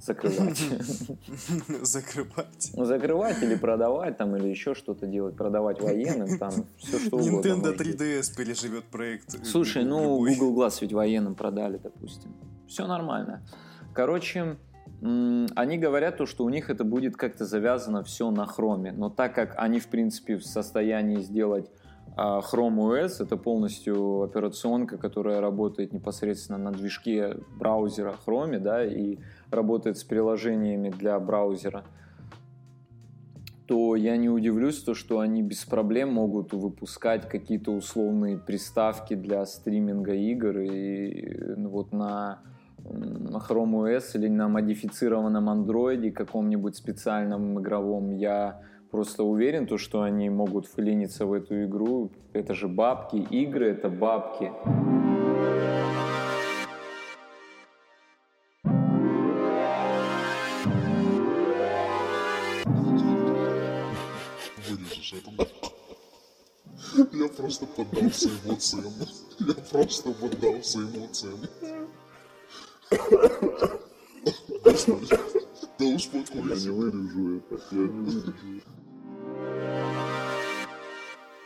закрывать. 0.01 0.59
Закрывать. 1.81 2.71
Ну, 2.75 2.83
закрывать 2.83 3.41
или 3.41 3.55
продавать 3.55 4.17
там, 4.17 4.35
или 4.35 4.49
еще 4.49 4.75
что-то 4.75 5.07
делать, 5.07 5.37
продавать 5.37 5.81
военным, 5.81 6.37
там, 6.37 6.51
все 6.77 6.99
что 6.99 7.15
угодно. 7.15 7.37
Nintendo 7.39 7.71
может 7.71 7.77
быть. 7.77 8.01
3DS 8.01 8.35
переживет 8.37 8.83
проект. 8.83 9.33
э, 9.33 9.45
Слушай, 9.45 9.85
ну. 9.85 10.17
Google 10.17 10.61
Glass 10.61 10.79
ведь 10.81 10.91
военным 10.91 11.35
продали, 11.35 11.79
допустим. 11.81 12.35
Все 12.67 12.85
нормально. 12.85 13.41
Короче, 13.93 14.57
они 15.01 15.77
говорят 15.77 16.17
то, 16.17 16.25
что 16.25 16.43
у 16.43 16.49
них 16.49 16.69
это 16.69 16.83
будет 16.83 17.17
как-то 17.17 17.45
завязано 17.45 18.03
все 18.03 18.31
на 18.31 18.45
хроме. 18.45 18.91
Но 18.91 19.09
так 19.09 19.35
как 19.35 19.53
они, 19.57 19.79
в 19.79 19.87
принципе, 19.87 20.37
в 20.37 20.45
состоянии 20.45 21.21
сделать 21.21 21.69
а, 22.15 22.39
Chrome 22.39 22.77
OS, 22.77 23.23
это 23.23 23.37
полностью 23.37 24.23
операционка, 24.23 24.97
которая 24.97 25.39
работает 25.39 25.93
непосредственно 25.93 26.57
на 26.57 26.71
движке 26.71 27.37
браузера 27.59 28.15
Chrome, 28.25 28.59
да, 28.59 28.83
и 28.83 29.19
работает 29.51 29.99
с 29.99 30.03
приложениями 30.03 30.89
для 30.89 31.19
браузера, 31.19 31.83
то 33.67 33.95
я 33.95 34.17
не 34.17 34.29
удивлюсь, 34.29 34.81
то, 34.81 34.95
что 34.95 35.19
они 35.19 35.43
без 35.43 35.63
проблем 35.65 36.13
могут 36.13 36.53
выпускать 36.53 37.29
какие-то 37.29 37.71
условные 37.71 38.37
приставки 38.37 39.13
для 39.13 39.45
стриминга 39.45 40.13
игр 40.13 40.59
и 40.59 41.55
ну, 41.55 41.69
вот 41.69 41.91
на, 41.91 42.39
на 42.89 43.37
Chrome 43.37 43.83
OS 43.83 44.15
или 44.15 44.27
на 44.27 44.47
модифицированном 44.47 45.49
андроиде 45.49 46.11
каком-нибудь 46.11 46.75
специальном 46.75 47.59
игровом. 47.59 48.11
Я 48.11 48.61
просто 48.91 49.23
уверен, 49.23 49.67
то, 49.67 49.77
что 49.77 50.01
они 50.01 50.29
могут 50.29 50.67
вклиниться 50.67 51.25
в 51.25 51.33
эту 51.33 51.63
игру. 51.65 52.11
Это 52.33 52.53
же 52.53 52.67
бабки, 52.67 53.17
игры 53.17 53.69
это 53.71 53.89
бабки. 53.89 54.51
Я 67.13 67.27
просто 67.29 67.65
поддался 67.65 68.29
эмоциям. 68.29 68.93
Я 69.39 69.53
просто 69.71 70.11
поддался 70.11 70.79
эмоциям. 70.79 71.39
Да 75.79 75.85
успокойся. 75.85 76.55
Я 76.55 76.55
не 76.55 76.69
вырежу 76.69 77.37
это. 77.37 77.55
Я 77.71 77.81
не 77.81 77.99
вырежу. 78.09 78.61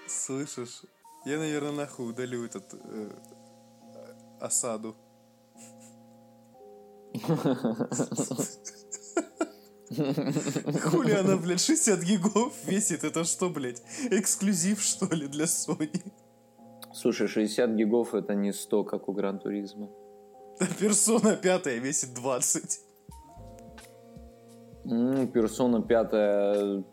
Слышишь? 0.08 0.84
Я, 1.26 1.38
наверное, 1.38 1.72
нахуй 1.72 2.10
удалю 2.10 2.46
этот 2.46 2.74
э, 2.74 3.12
осаду. 4.40 4.96
Хули 10.84 11.12
она, 11.12 11.38
блядь, 11.38 11.60
60 11.62 12.02
гигов 12.02 12.54
весит? 12.66 13.04
Это 13.04 13.24
что, 13.24 13.50
блядь, 13.50 13.84
эксклюзив, 14.10 14.82
что 14.82 15.14
ли, 15.14 15.28
для 15.28 15.46
Sony? 15.46 16.02
Слушай, 16.94 17.28
60 17.28 17.70
гигов 17.72 18.14
это 18.16 18.34
не 18.36 18.54
100, 18.54 18.84
как 18.86 19.10
у 19.10 19.14
Гран 19.14 19.40
Туризма. 19.40 19.90
Персона 20.80 21.36
пятая 21.36 21.80
весит 21.80 22.14
20. 22.14 22.80
М, 24.86 25.28
Персона 25.28 25.82
пятая 25.82 26.84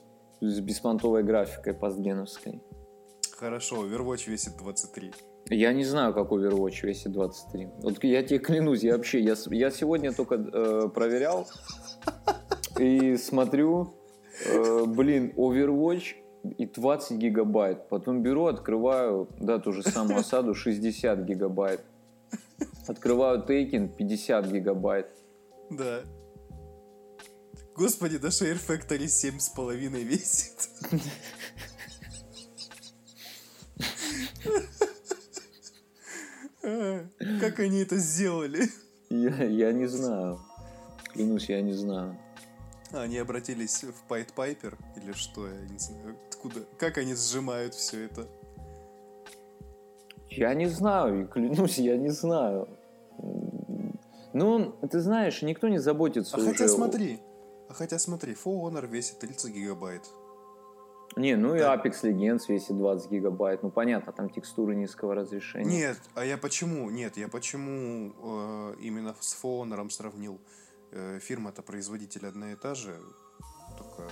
с 0.41 0.61
беспонтовой 0.61 1.23
графикой 1.23 1.75
постгеновской. 1.75 2.63
Хорошо, 3.37 3.85
Overwatch 3.85 4.31
весит 4.31 4.57
23. 4.57 5.13
Я 5.51 5.73
не 5.73 5.85
знаю, 5.85 6.13
как 6.15 6.31
Overwatch 6.31 6.87
весит 6.87 7.13
23. 7.13 7.69
Вот 7.83 8.05
я 8.05 8.23
тебе 8.23 8.39
клянусь, 8.39 8.83
я 8.83 8.97
вообще, 8.97 9.21
я, 9.21 9.35
я 9.51 9.71
сегодня 9.71 10.13
только 10.13 10.35
э, 10.35 10.89
проверял 10.89 11.47
и 12.79 13.17
смотрю, 13.17 13.95
э, 14.47 14.85
блин, 14.87 15.33
Overwatch 15.37 16.17
и 16.59 16.67
20 16.67 17.19
гигабайт. 17.19 17.89
Потом 17.89 18.23
беру, 18.23 18.47
открываю, 18.47 19.29
да, 19.39 19.59
ту 19.59 19.73
же 19.73 19.83
самую 19.83 20.21
осаду, 20.21 20.55
60 20.55 21.25
гигабайт. 21.25 21.81
Открываю 22.89 23.45
Taken, 23.45 23.95
50 23.95 24.51
гигабайт. 24.51 25.07
Да. 25.71 26.01
Господи, 27.77 28.17
да 28.17 28.29
Share 28.29 28.59
Factory 28.59 29.05
7,5 29.05 30.03
весит. 30.03 30.71
А, 36.65 37.07
Как 37.41 37.61
они 37.61 37.81
это 37.81 37.97
сделали? 37.99 38.63
Я, 39.11 39.45
я 39.45 39.73
не 39.73 39.87
знаю. 39.87 40.41
Клянусь, 41.13 41.49
я 41.49 41.61
не 41.61 41.75
знаю. 41.75 42.19
Они 42.91 43.19
обратились 43.19 43.85
в 43.85 44.09
Пайт 44.09 44.33
Пайпер 44.33 44.79
или 44.97 45.13
что, 45.13 45.47
я 45.47 45.61
не 45.61 45.79
знаю, 45.79 46.17
откуда, 46.31 46.61
как 46.79 46.97
они 46.97 47.15
сжимают 47.15 47.75
все 47.75 48.07
это. 48.07 48.27
Я 50.31 50.55
не 50.55 50.67
знаю, 50.67 51.29
клянусь, 51.29 51.79
я 51.79 51.97
не 51.97 52.09
знаю. 52.11 52.78
Ну, 54.33 54.73
ты 54.91 55.01
знаешь, 55.01 55.43
никто 55.43 55.69
не 55.69 55.79
заботится 55.79 56.37
А 56.37 56.41
уже 56.41 56.51
хотя 56.51 56.69
смотри, 56.69 57.21
а 57.69 57.75
хотя 57.75 57.99
смотри, 57.99 58.35
For 58.35 58.63
Honor 58.63 58.87
весит 58.87 59.19
30 59.19 59.53
гигабайт. 59.53 60.03
Не, 61.17 61.37
ну 61.37 61.55
и 61.55 61.59
Да. 61.59 61.75
Apex 61.75 62.03
Legends 62.03 62.43
весит 62.49 62.77
20 62.77 63.11
гигабайт. 63.11 63.63
Ну, 63.63 63.71
понятно, 63.71 64.13
там 64.13 64.31
текстуры 64.31 64.77
низкого 64.77 65.15
разрешения. 65.15 65.65
Нет, 65.65 65.99
а 66.15 66.25
я 66.25 66.39
почему? 66.39 66.91
Нет, 66.91 67.17
я 67.17 67.29
почему 67.29 68.13
э, 68.23 68.75
именно 68.81 69.15
с 69.19 69.35
For 69.43 69.63
Honor 69.63 69.91
сравнил? 69.91 70.39
Э, 70.93 71.19
Фирма-то 71.21 71.63
производитель 71.63 72.27
одна 72.27 72.53
и 72.53 72.57
та 72.57 72.75
же, 72.75 72.95
только 73.77 74.11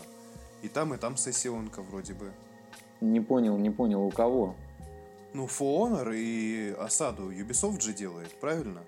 и 0.62 0.68
там, 0.68 0.94
и 0.94 0.96
там 0.96 1.16
сессионка 1.16 1.82
вроде 1.82 2.14
бы. 2.14 2.32
Не 3.00 3.20
понял, 3.20 3.56
не 3.58 3.70
понял, 3.70 4.02
у 4.02 4.10
кого? 4.10 4.56
Ну, 5.32 5.46
For 5.46 5.90
Honor 5.90 6.16
и 6.16 6.74
осаду 6.78 7.30
Ubisoft 7.30 7.80
же 7.82 7.92
делает, 7.92 8.34
правильно? 8.40 8.82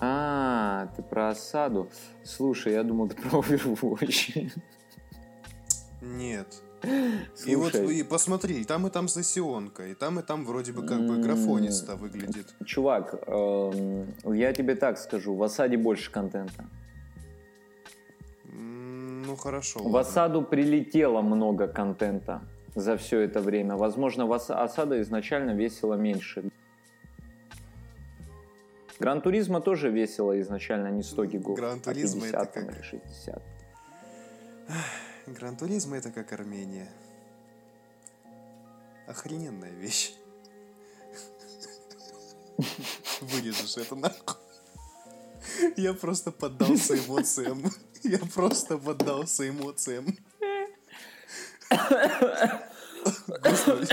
А, 0.00 0.88
ты 0.96 1.02
про 1.02 1.30
осаду. 1.30 1.88
Слушай, 2.24 2.74
я 2.74 2.82
думал, 2.82 3.08
ты 3.08 3.16
про 3.22 3.38
Overwatch. 3.40 4.52
Нет. 6.02 6.62
И 7.46 7.56
вот 7.56 7.72
Слушай, 7.72 7.96
и 7.96 8.02
посмотри, 8.02 8.60
и 8.60 8.64
там 8.64 8.86
и 8.86 8.90
там 8.90 9.08
сессионка, 9.08 9.86
и 9.88 9.94
там 9.94 10.20
и 10.20 10.22
там 10.22 10.44
вроде 10.44 10.72
бы 10.72 10.86
как 10.86 11.04
бы 11.06 11.16
графонисто 11.16 11.96
выглядит. 11.96 12.54
чувак, 12.64 13.14
эм, 13.26 14.14
я 14.24 14.52
тебе 14.52 14.76
так 14.76 14.98
скажу, 14.98 15.34
в 15.34 15.42
осаде 15.42 15.78
больше 15.78 16.12
контента. 16.12 16.66
Ну 18.44 19.34
хорошо. 19.36 19.80
В 19.80 19.86
ладно. 19.86 20.00
осаду 20.00 20.42
прилетело 20.42 21.22
много 21.22 21.66
контента 21.66 22.42
за 22.74 22.96
все 22.96 23.20
это 23.20 23.40
время. 23.40 23.74
Возможно, 23.76 24.26
в 24.26 24.30
ос- 24.30 24.50
осада 24.50 25.00
изначально 25.00 25.52
весила 25.52 25.94
меньше. 25.94 26.44
Гран 28.98 29.20
Туризма 29.20 29.60
тоже 29.60 29.90
весила 29.90 30.38
изначально 30.40 30.88
не 30.88 31.02
100 31.02 31.24
гигов, 31.26 31.56
Гран 31.56 31.78
а 31.78 31.80
Туризмо 31.80 32.22
50 32.22 32.42
это 32.42 32.52
как- 32.66 32.76
или 32.76 32.82
60. 32.82 33.42
Гран 35.26 35.56
Туризмо 35.56 35.96
это 35.96 36.10
как 36.10 36.32
Армения. 36.32 36.88
Охрененная 39.06 39.72
вещь. 39.72 40.14
Вырежешь 43.20 43.76
это 43.76 43.94
нахуй. 43.94 44.36
Я 45.76 45.94
просто 45.94 46.32
поддался 46.32 46.96
эмоциям. 46.96 47.62
Я 48.02 48.18
просто 48.34 48.78
поддался 48.78 49.48
эмоциям. 49.48 50.06
Господи, 53.42 53.88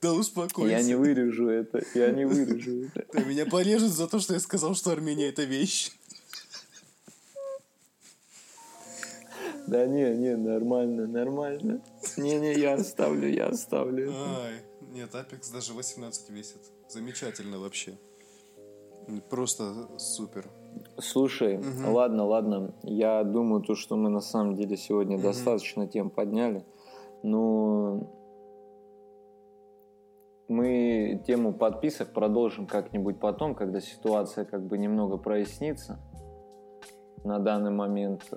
да 0.00 0.12
успокойся. 0.14 0.70
Я 0.70 0.82
не 0.82 0.94
вырежу 0.94 1.48
это, 1.48 1.82
я 1.94 2.10
не 2.10 2.24
вырежу 2.24 2.86
это. 2.86 3.04
Да, 3.12 3.22
меня 3.24 3.46
порежут 3.46 3.92
за 3.92 4.06
то, 4.08 4.18
что 4.18 4.34
я 4.34 4.40
сказал, 4.40 4.74
что 4.74 4.90
Армения 4.90 5.28
это 5.28 5.44
вещь. 5.44 5.92
Да 9.66 9.86
не, 9.86 10.14
не, 10.16 10.36
нормально, 10.36 11.06
нормально. 11.06 11.80
Не-не, 12.16 12.54
я 12.54 12.74
оставлю, 12.74 13.28
я 13.28 13.46
оставлю. 13.46 14.12
Ай, 14.12 14.62
нет, 14.92 15.14
Apex 15.14 15.52
даже 15.52 15.74
18 15.74 16.30
весит. 16.30 16.60
Замечательно 16.88 17.58
вообще. 17.58 17.96
Просто 19.28 19.88
супер. 19.98 20.48
Слушай, 20.98 21.58
Мгм. 21.58 21.92
ладно, 21.92 22.24
ладно. 22.26 22.74
Я 22.82 23.22
думаю, 23.24 23.62
то, 23.62 23.74
что 23.74 23.96
мы 23.96 24.08
на 24.08 24.20
самом 24.20 24.56
деле 24.56 24.76
сегодня 24.76 25.16
Мгм. 25.16 25.24
достаточно 25.24 25.86
тем 25.86 26.10
подняли. 26.10 26.64
Но 27.22 28.19
мы 30.50 31.22
тему 31.26 31.54
подписок 31.54 32.12
продолжим 32.12 32.66
как-нибудь 32.66 33.18
потом, 33.18 33.54
когда 33.54 33.80
ситуация 33.80 34.44
как 34.44 34.66
бы 34.66 34.76
немного 34.76 35.16
прояснится. 35.16 35.98
На 37.24 37.38
данный 37.38 37.70
момент 37.70 38.30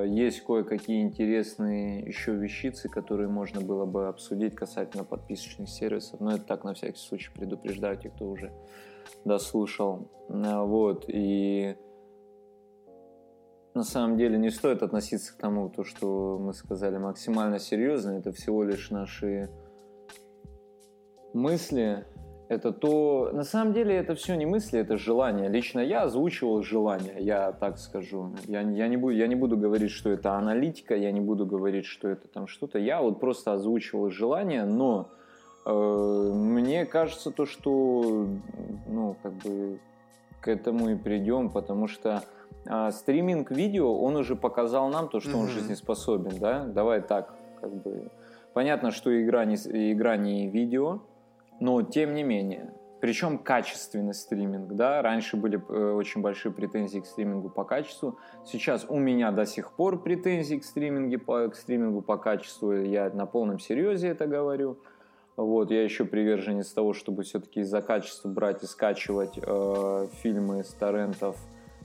Э, 0.00 0.04
есть 0.06 0.40
кое-какие 0.42 1.02
интересные 1.02 2.00
еще 2.00 2.32
вещицы, 2.32 2.88
которые 2.88 3.28
можно 3.28 3.60
было 3.60 3.84
бы 3.84 4.08
обсудить 4.08 4.54
касательно 4.54 5.04
подписочных 5.04 5.68
сервисов. 5.68 6.20
Но 6.20 6.32
это 6.32 6.44
так 6.44 6.64
на 6.64 6.74
всякий 6.74 6.98
случай 6.98 7.30
предупреждаю 7.32 7.96
тех, 7.98 8.14
кто 8.14 8.30
уже 8.30 8.52
дослушал. 9.24 10.10
А, 10.28 10.64
Вот, 10.64 11.04
и 11.08 11.76
на 13.74 13.84
самом 13.84 14.16
деле 14.16 14.38
не 14.38 14.50
стоит 14.50 14.82
относиться 14.82 15.32
к 15.34 15.36
тому, 15.36 15.68
то, 15.68 15.84
что 15.84 16.38
мы 16.40 16.54
сказали 16.54 16.98
максимально 16.98 17.58
серьезно. 17.58 18.12
Это 18.12 18.32
всего 18.32 18.64
лишь 18.64 18.90
наши 18.90 19.50
мысли. 21.32 22.04
Это 22.48 22.72
то... 22.72 23.30
На 23.32 23.44
самом 23.44 23.72
деле 23.72 23.94
это 23.94 24.14
все 24.14 24.34
не 24.34 24.44
мысли, 24.44 24.80
это 24.80 24.96
желание. 24.96 25.48
Лично 25.48 25.80
я 25.80 26.02
озвучивал 26.02 26.62
желание, 26.62 27.14
я 27.20 27.52
так 27.52 27.78
скажу. 27.78 28.34
Я, 28.46 28.62
я, 28.62 28.88
не 28.88 28.96
буду, 28.96 29.14
я 29.14 29.28
не 29.28 29.36
буду 29.36 29.56
говорить, 29.56 29.92
что 29.92 30.10
это 30.10 30.32
аналитика, 30.34 30.96
я 30.96 31.12
не 31.12 31.20
буду 31.20 31.46
говорить, 31.46 31.86
что 31.86 32.08
это 32.08 32.26
там 32.26 32.48
что-то. 32.48 32.78
Я 32.78 33.00
вот 33.02 33.20
просто 33.20 33.52
озвучивал 33.52 34.10
желание, 34.10 34.64
но 34.64 35.10
э, 35.64 35.72
мне 35.72 36.86
кажется 36.86 37.30
то, 37.30 37.46
что 37.46 38.26
ну, 38.88 39.16
как 39.22 39.32
бы 39.34 39.78
к 40.40 40.48
этому 40.48 40.90
и 40.90 40.96
придем, 40.96 41.50
потому 41.50 41.86
что 41.86 42.22
а, 42.66 42.90
стриминг 42.90 43.50
видео, 43.50 43.94
он 43.94 44.16
уже 44.16 44.36
показал 44.36 44.88
нам 44.88 45.08
то, 45.08 45.20
что 45.20 45.30
mm-hmm. 45.30 45.40
он 45.40 45.48
жизнеспособен, 45.48 46.38
да? 46.38 46.64
Давай 46.64 47.00
так, 47.00 47.34
как 47.60 47.72
бы. 47.72 48.10
Понятно, 48.52 48.90
что 48.90 49.10
игра 49.22 49.44
не, 49.44 49.54
игра 49.54 50.16
не 50.16 50.48
видео, 50.48 51.00
но 51.60 51.82
тем 51.82 52.14
не 52.14 52.22
менее. 52.22 52.72
Причем 53.00 53.38
качественный 53.38 54.12
стриминг, 54.12 54.74
да, 54.74 55.00
раньше 55.00 55.38
были 55.38 55.56
э, 55.56 55.92
очень 55.92 56.20
большие 56.20 56.52
претензии 56.52 56.98
к 56.98 57.06
стримингу 57.06 57.48
по 57.48 57.64
качеству, 57.64 58.18
сейчас 58.44 58.84
у 58.88 58.98
меня 58.98 59.30
до 59.30 59.46
сих 59.46 59.72
пор 59.72 60.02
претензии 60.02 60.56
к, 60.56 60.64
стриминге, 60.64 61.18
по, 61.18 61.48
к 61.48 61.56
стримингу 61.56 62.02
по 62.02 62.18
качеству, 62.18 62.72
я 62.72 63.08
на 63.10 63.24
полном 63.24 63.58
серьезе 63.58 64.08
это 64.08 64.26
говорю, 64.26 64.78
вот, 65.36 65.70
я 65.70 65.82
еще 65.82 66.04
приверженец 66.04 66.70
того, 66.72 66.92
чтобы 66.92 67.22
все-таки 67.22 67.60
из-за 67.60 67.80
качества 67.80 68.28
брать 68.28 68.62
и 68.62 68.66
скачивать 68.66 69.38
э, 69.40 70.06
фильмы 70.22 70.62
с 70.62 70.68
торрентов, 70.74 71.38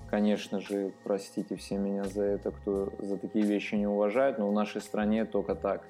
конечно 0.09 0.59
же, 0.59 0.91
простите 1.05 1.55
все 1.55 1.77
меня 1.77 2.03
за 2.03 2.23
это, 2.23 2.51
кто 2.51 2.91
за 2.99 3.17
такие 3.17 3.45
вещи 3.45 3.75
не 3.75 3.87
уважает, 3.87 4.37
но 4.37 4.49
в 4.49 4.53
нашей 4.53 4.81
стране 4.81 5.23
только 5.23 5.55
так. 5.55 5.83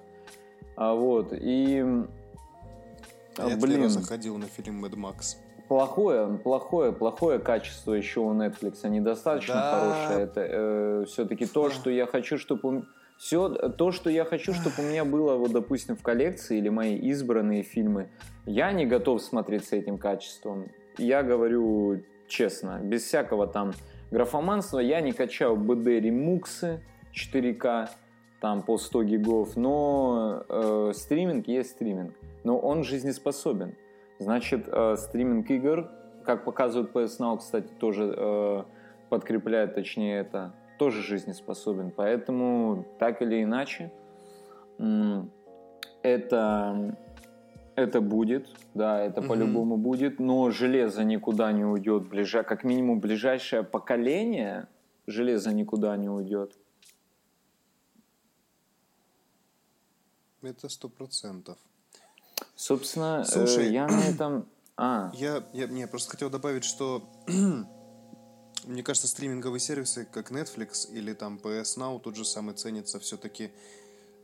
А 0.75 0.93
вот, 0.93 1.29
и 1.31 1.83
я 3.37 3.57
Блин. 3.57 3.89
заходил 3.89 4.37
на 4.37 4.45
фильм 4.45 4.83
Mad 4.83 4.95
Max. 4.95 5.37
Плохое, 5.67 6.37
плохое, 6.37 6.91
плохое 6.91 7.39
качество 7.39 7.93
еще 7.93 8.19
у 8.19 8.33
Netflix, 8.33 8.79
а 8.83 8.89
недостаточно 8.89 9.55
да. 9.55 9.79
хорошее. 9.79 10.25
Это 10.25 10.41
э, 10.41 11.05
все-таки 11.07 11.47
то, 11.47 11.71
что 11.71 11.89
я 11.89 12.05
хочу, 12.05 12.37
чтобы 12.37 12.85
все 13.17 13.49
то, 13.49 13.91
что 13.91 14.09
я 14.09 14.25
хочу, 14.25 14.53
чтобы 14.53 14.75
у 14.79 14.81
меня 14.83 15.05
было, 15.05 15.35
вот, 15.35 15.51
допустим, 15.51 15.95
в 15.95 16.03
коллекции 16.03 16.59
или 16.59 16.69
мои 16.69 16.95
избранные 16.97 17.63
фильмы, 17.63 18.09
я 18.45 18.71
не 18.73 18.85
готов 18.85 19.21
смотреть 19.21 19.65
с 19.65 19.71
этим 19.71 19.97
качеством. 19.97 20.67
Я 20.97 21.23
говорю 21.23 22.03
честно, 22.27 22.79
без 22.83 23.03
всякого 23.03 23.47
там 23.47 23.73
графоманства, 24.11 24.79
я 24.79 25.01
не 25.01 25.13
качал 25.13 25.57
BD 25.57 25.99
ремуксы 25.99 26.81
4К, 27.13 27.89
там 28.39 28.61
по 28.61 28.77
100 28.77 29.03
гигов, 29.03 29.55
но 29.55 30.43
э, 30.47 30.91
стриминг 30.93 31.47
есть 31.47 31.71
стриминг 31.71 32.13
но 32.45 32.57
он 32.57 32.83
жизнеспособен. 32.83 33.75
Значит, 34.19 34.69
э, 34.71 34.95
стриминг 34.97 35.49
игр, 35.49 35.89
как 36.23 36.45
показывает 36.45 36.91
PS 36.93 37.19
Now, 37.19 37.37
кстати, 37.37 37.67
тоже 37.79 38.13
э, 38.15 38.63
подкрепляет, 39.09 39.75
точнее, 39.75 40.19
это 40.19 40.53
тоже 40.79 41.01
жизнеспособен. 41.01 41.91
Поэтому, 41.91 42.85
так 42.99 43.21
или 43.21 43.43
иначе, 43.43 43.91
это, 46.03 46.97
это 47.75 48.01
будет, 48.01 48.47
да, 48.73 49.01
это 49.01 49.21
mm-hmm. 49.21 49.27
по-любому 49.27 49.77
будет, 49.77 50.19
но 50.19 50.51
железо 50.51 51.03
никуда 51.03 51.51
не 51.51 51.65
уйдет, 51.65 52.07
ближа, 52.07 52.43
как 52.43 52.63
минимум 52.63 52.99
ближайшее 52.99 53.63
поколение 53.63 54.67
железо 55.07 55.51
никуда 55.51 55.95
не 55.97 56.09
уйдет. 56.09 56.57
Это 60.41 60.69
сто 60.69 60.89
процентов. 60.89 61.57
Собственно, 62.55 63.21
э, 63.21 63.25
Слушай, 63.25 63.67
э, 63.67 63.71
я 63.71 63.87
на 63.87 64.01
этом... 64.01 64.47
А. 64.77 65.09
Я, 65.13 65.47
я, 65.53 65.67
не, 65.67 65.87
просто 65.87 66.11
хотел 66.11 66.29
добавить, 66.29 66.65
что 66.65 67.09
мне 68.65 68.83
кажется, 68.83 69.07
стриминговые 69.07 69.61
сервисы, 69.61 70.05
как 70.05 70.31
Netflix 70.31 70.91
или 70.91 71.13
там 71.13 71.39
PS 71.41 71.77
Now, 71.77 71.99
тут 71.99 72.17
же 72.17 72.25
самый 72.25 72.55
ценится 72.55 72.99
все-таки 72.99 73.51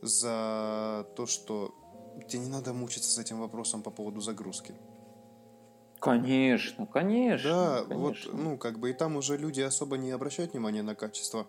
за 0.01 1.07
то, 1.15 1.25
что 1.25 1.73
тебе 2.27 2.39
не 2.39 2.49
надо 2.49 2.73
мучиться 2.73 3.09
с 3.09 3.17
этим 3.17 3.39
вопросом 3.39 3.81
по 3.81 3.91
поводу 3.91 4.19
загрузки. 4.19 4.75
Конечно, 5.99 6.87
конечно. 6.87 7.51
Да, 7.51 7.83
конечно. 7.83 7.97
вот, 7.97 8.15
ну, 8.33 8.57
как 8.57 8.79
бы 8.79 8.89
и 8.89 8.93
там 8.93 9.15
уже 9.17 9.37
люди 9.37 9.61
особо 9.61 9.97
не 9.97 10.11
обращают 10.11 10.53
внимания 10.53 10.81
на 10.81 10.95
качество. 10.95 11.47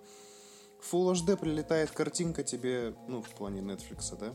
Full 0.91 1.15
HD 1.15 1.37
прилетает 1.39 1.91
картинка 1.91 2.45
тебе, 2.45 2.95
ну, 3.09 3.23
в 3.23 3.31
плане 3.31 3.63
Netflix, 3.63 4.17
да? 4.19 4.35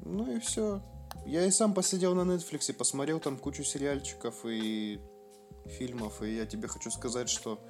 Ну 0.00 0.30
и 0.30 0.40
все. 0.40 0.82
Я 1.26 1.44
и 1.44 1.50
сам 1.50 1.74
посидел 1.74 2.14
на 2.14 2.22
Netflix, 2.22 2.72
посмотрел 2.72 3.20
там 3.20 3.36
кучу 3.36 3.64
сериальчиков 3.64 4.44
и 4.44 5.00
фильмов, 5.66 6.22
и 6.22 6.36
я 6.36 6.46
тебе 6.46 6.68
хочу 6.68 6.90
сказать, 6.90 7.28
что 7.28 7.60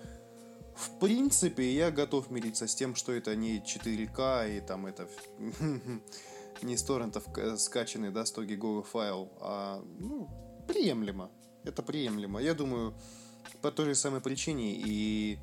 в 0.76 0.98
принципе 1.00 1.72
я 1.72 1.90
готов 1.90 2.30
мириться 2.30 2.68
с 2.68 2.74
тем, 2.74 2.94
что 2.94 3.12
это 3.12 3.34
не 3.34 3.58
4К 3.58 4.56
и 4.56 4.60
там 4.60 4.86
это 4.86 5.08
не 6.62 6.76
с 6.76 6.82
торрентов 6.84 7.24
скачанный, 7.58 8.10
да, 8.10 8.24
100 8.24 8.44
гиговый 8.44 8.84
файл, 8.84 9.32
а 9.40 9.82
ну, 9.98 10.28
приемлемо. 10.68 11.30
Это 11.64 11.82
приемлемо. 11.82 12.40
Я 12.40 12.54
думаю, 12.54 12.94
по 13.60 13.72
той 13.72 13.86
же 13.86 13.94
самой 13.96 14.20
причине 14.20 14.74
и 14.74 15.38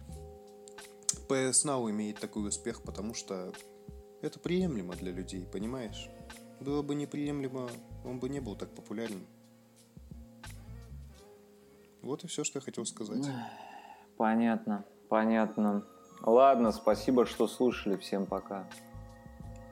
PS 1.28 1.66
Now 1.66 1.90
имеет 1.90 2.20
такой 2.20 2.48
успех, 2.48 2.82
потому 2.84 3.14
что 3.14 3.54
это 4.22 4.40
приемлемо 4.40 4.96
для 4.96 5.12
людей, 5.12 5.46
понимаешь? 5.46 6.10
Было 6.60 6.82
бы 6.82 6.96
неприемлемо, 6.96 7.70
он 8.04 8.20
бы 8.20 8.30
не 8.30 8.40
был 8.40 8.56
так 8.56 8.70
популярен. 8.70 9.26
Вот 12.02 12.24
и 12.24 12.28
все, 12.28 12.44
что 12.44 12.60
я 12.60 12.62
хотел 12.62 12.86
сказать. 12.86 13.26
Понятно, 14.18 14.86
понятно. 15.10 15.86
Ладно, 16.22 16.72
спасибо, 16.72 17.26
что 17.26 17.48
слушали. 17.48 17.98
Всем 17.98 18.26
пока. 18.26 18.68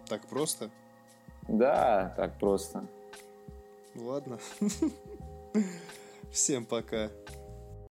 Так 0.08 0.28
просто? 0.28 0.70
Да, 1.48 2.14
так 2.18 2.40
просто. 2.40 2.88
Ладно. 3.96 4.40
Всем 6.32 6.66
пока. 6.66 7.10